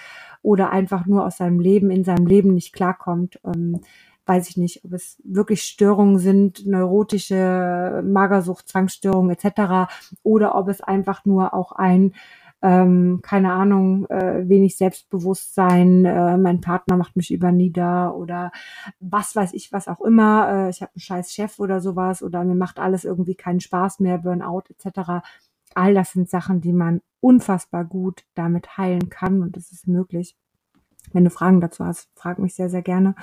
oder 0.42 0.70
einfach 0.70 1.06
nur 1.06 1.24
aus 1.24 1.36
seinem 1.36 1.60
Leben, 1.60 1.88
in 1.92 2.02
seinem 2.02 2.26
Leben 2.26 2.52
nicht 2.52 2.72
klarkommt. 2.72 3.38
Ähm, 3.44 3.78
weiß 4.26 4.48
ich 4.48 4.56
nicht, 4.56 4.84
ob 4.84 4.94
es 4.94 5.22
wirklich 5.22 5.62
Störungen 5.62 6.18
sind, 6.18 6.66
neurotische 6.66 8.02
Magersucht, 8.04 8.66
Zwangsstörungen 8.66 9.30
etc. 9.30 9.88
oder 10.24 10.56
ob 10.56 10.66
es 10.66 10.80
einfach 10.80 11.24
nur 11.24 11.54
auch 11.54 11.70
ein 11.70 12.12
ähm, 12.64 13.20
keine 13.20 13.52
Ahnung, 13.52 14.06
äh, 14.08 14.48
wenig 14.48 14.78
Selbstbewusstsein, 14.78 16.06
äh, 16.06 16.38
mein 16.38 16.62
Partner 16.62 16.96
macht 16.96 17.14
mich 17.14 17.30
über 17.30 17.52
nieder 17.52 18.16
oder 18.16 18.52
was 19.00 19.36
weiß 19.36 19.52
ich, 19.52 19.70
was 19.70 19.86
auch 19.86 20.00
immer, 20.00 20.48
äh, 20.48 20.70
ich 20.70 20.80
habe 20.80 20.90
einen 20.94 21.00
scheiß 21.00 21.34
Chef 21.34 21.58
oder 21.58 21.82
sowas 21.82 22.22
oder 22.22 22.42
mir 22.42 22.54
macht 22.54 22.78
alles 22.78 23.04
irgendwie 23.04 23.34
keinen 23.34 23.60
Spaß 23.60 24.00
mehr, 24.00 24.16
Burnout 24.16 24.62
etc. 24.70 25.22
All 25.74 25.92
das 25.92 26.12
sind 26.12 26.30
Sachen, 26.30 26.62
die 26.62 26.72
man 26.72 27.02
unfassbar 27.20 27.84
gut 27.84 28.24
damit 28.34 28.78
heilen 28.78 29.10
kann 29.10 29.42
und 29.42 29.58
das 29.58 29.70
ist 29.70 29.86
möglich. 29.86 30.34
Wenn 31.12 31.24
du 31.24 31.30
Fragen 31.30 31.60
dazu 31.60 31.84
hast, 31.84 32.08
frag 32.14 32.38
mich 32.38 32.54
sehr, 32.54 32.70
sehr 32.70 32.82
gerne. 32.82 33.14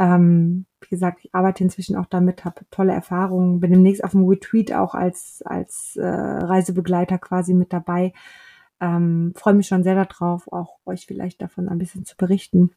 Ähm, 0.00 0.66
wie 0.80 0.88
gesagt, 0.88 1.20
ich 1.22 1.32
arbeite 1.32 1.62
inzwischen 1.62 1.94
auch 1.94 2.06
damit, 2.06 2.44
habe 2.44 2.62
tolle 2.72 2.92
Erfahrungen, 2.92 3.60
bin 3.60 3.70
demnächst 3.70 4.02
auf 4.02 4.10
dem 4.10 4.24
Retreat 4.24 4.72
auch 4.72 4.94
als, 4.94 5.42
als 5.44 5.94
äh, 5.94 6.04
Reisebegleiter 6.04 7.18
quasi 7.18 7.54
mit 7.54 7.72
dabei. 7.72 8.12
Ähm, 8.84 9.32
Freue 9.34 9.54
mich 9.54 9.66
schon 9.66 9.82
sehr 9.82 9.94
darauf, 9.94 10.52
auch 10.52 10.78
euch 10.84 11.06
vielleicht 11.06 11.40
davon 11.40 11.68
ein 11.70 11.78
bisschen 11.78 12.04
zu 12.04 12.16
berichten. 12.16 12.72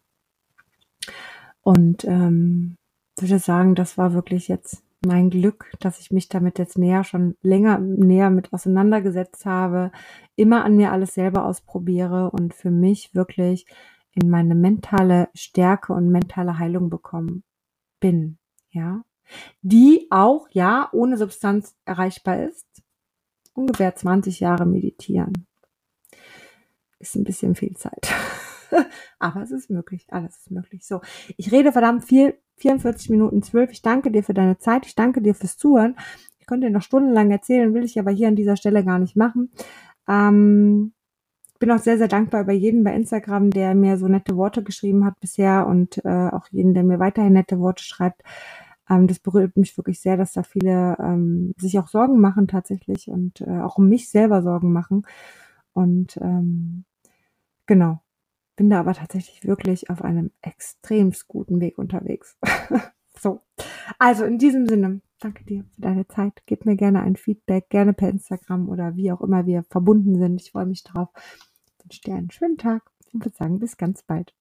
Und 1.61 2.05
ähm, 2.05 2.77
würde 3.19 3.39
sagen, 3.39 3.75
das 3.75 3.97
war 3.97 4.13
wirklich 4.13 4.47
jetzt 4.47 4.83
mein 5.05 5.29
Glück, 5.29 5.73
dass 5.81 5.99
ich 5.99 6.11
mich 6.11 6.29
damit 6.29 6.59
jetzt 6.59 6.77
näher 6.77 7.03
schon 7.03 7.35
länger 7.41 7.79
näher 7.79 8.29
mit 8.29 8.53
auseinandergesetzt 8.53 9.45
habe, 9.45 9.91
immer 10.37 10.63
an 10.63 10.77
mir 10.77 10.93
alles 10.93 11.13
selber 11.13 11.45
ausprobiere 11.45 12.31
und 12.31 12.53
für 12.53 12.71
mich 12.71 13.13
wirklich 13.13 13.65
in 14.13 14.29
meine 14.29 14.55
mentale 14.55 15.27
Stärke 15.35 15.93
und 15.93 16.09
mentale 16.09 16.57
Heilung 16.57 16.89
bekommen 16.89 17.43
bin, 17.99 18.37
ja, 18.69 19.03
die 19.61 20.07
auch 20.09 20.47
ja 20.51 20.89
ohne 20.93 21.17
Substanz 21.17 21.75
erreichbar 21.85 22.43
ist. 22.43 22.65
Ungefähr 23.53 23.93
20 23.93 24.39
Jahre 24.39 24.65
meditieren 24.65 25.47
ist 26.99 27.15
ein 27.15 27.23
bisschen 27.23 27.55
viel 27.55 27.75
Zeit. 27.75 28.13
Aber 29.19 29.41
es 29.41 29.51
ist 29.51 29.69
möglich, 29.69 30.07
alles 30.09 30.37
ist 30.37 30.51
möglich. 30.51 30.85
So, 30.85 31.01
ich 31.37 31.51
rede 31.51 31.71
verdammt 31.71 32.03
viel, 32.03 32.35
44 32.57 33.09
Minuten 33.09 33.41
12. 33.43 33.71
Ich 33.71 33.81
danke 33.81 34.11
dir 34.11 34.23
für 34.23 34.33
deine 34.33 34.57
Zeit, 34.57 34.85
ich 34.85 34.95
danke 34.95 35.21
dir 35.21 35.35
fürs 35.35 35.57
Zuhören. 35.57 35.95
Ich 36.39 36.47
könnte 36.47 36.67
dir 36.67 36.73
noch 36.73 36.81
stundenlang 36.81 37.31
erzählen, 37.31 37.73
will 37.73 37.83
ich 37.83 37.99
aber 37.99 38.11
hier 38.11 38.27
an 38.27 38.35
dieser 38.35 38.55
Stelle 38.57 38.83
gar 38.83 38.99
nicht 38.99 39.15
machen. 39.15 39.51
Ähm, 40.07 40.93
bin 41.59 41.71
auch 41.71 41.79
sehr, 41.79 41.97
sehr 41.97 42.07
dankbar 42.07 42.41
über 42.41 42.53
jeden 42.53 42.83
bei 42.83 42.93
Instagram, 42.93 43.49
der 43.49 43.73
mir 43.73 43.97
so 43.97 44.07
nette 44.07 44.37
Worte 44.37 44.63
geschrieben 44.63 45.05
hat 45.05 45.19
bisher 45.19 45.67
und 45.67 46.03
äh, 46.05 46.29
auch 46.29 46.47
jeden, 46.51 46.73
der 46.73 46.83
mir 46.83 46.99
weiterhin 46.99 47.33
nette 47.33 47.59
Worte 47.59 47.83
schreibt. 47.83 48.21
Ähm, 48.89 49.07
das 49.07 49.19
berührt 49.19 49.57
mich 49.57 49.75
wirklich 49.77 49.99
sehr, 49.99 50.17
dass 50.17 50.33
da 50.33 50.43
viele 50.43 50.95
ähm, 50.99 51.53
sich 51.57 51.79
auch 51.79 51.87
Sorgen 51.87 52.19
machen 52.19 52.47
tatsächlich 52.47 53.09
und 53.09 53.41
äh, 53.41 53.59
auch 53.59 53.77
um 53.77 53.89
mich 53.89 54.09
selber 54.09 54.41
Sorgen 54.41 54.71
machen. 54.71 55.05
Und 55.77 56.17
ähm, 56.17 56.85
genau, 57.67 58.01
bin 58.55 58.71
da 58.71 58.79
aber 58.79 58.95
tatsächlich 58.95 59.45
wirklich 59.45 59.91
auf 59.91 60.01
einem 60.01 60.31
extremst 60.41 61.27
guten 61.27 61.59
Weg 61.61 61.77
unterwegs. 61.77 62.35
so, 63.19 63.41
also 63.99 64.25
in 64.25 64.39
diesem 64.39 64.67
Sinne, 64.67 65.01
danke 65.19 65.45
dir 65.45 65.65
für 65.75 65.81
deine 65.81 66.07
Zeit. 66.07 66.41
Gib 66.47 66.65
mir 66.65 66.77
gerne 66.77 67.03
ein 67.03 67.15
Feedback, 67.15 67.69
gerne 67.69 67.93
per 67.93 68.09
Instagram 68.09 68.69
oder 68.69 68.95
wie 68.95 69.11
auch 69.11 69.21
immer 69.21 69.45
wir 69.45 69.65
verbunden 69.69 70.17
sind. 70.17 70.41
Ich 70.41 70.49
freue 70.49 70.65
mich 70.65 70.83
drauf. 70.83 71.09
Ich 71.77 71.85
wünsche 71.85 72.01
dir 72.01 72.15
einen 72.15 72.31
schönen 72.31 72.57
Tag 72.57 72.89
und 73.13 73.23
würde 73.23 73.37
sagen, 73.37 73.59
bis 73.59 73.77
ganz 73.77 74.01
bald. 74.01 74.33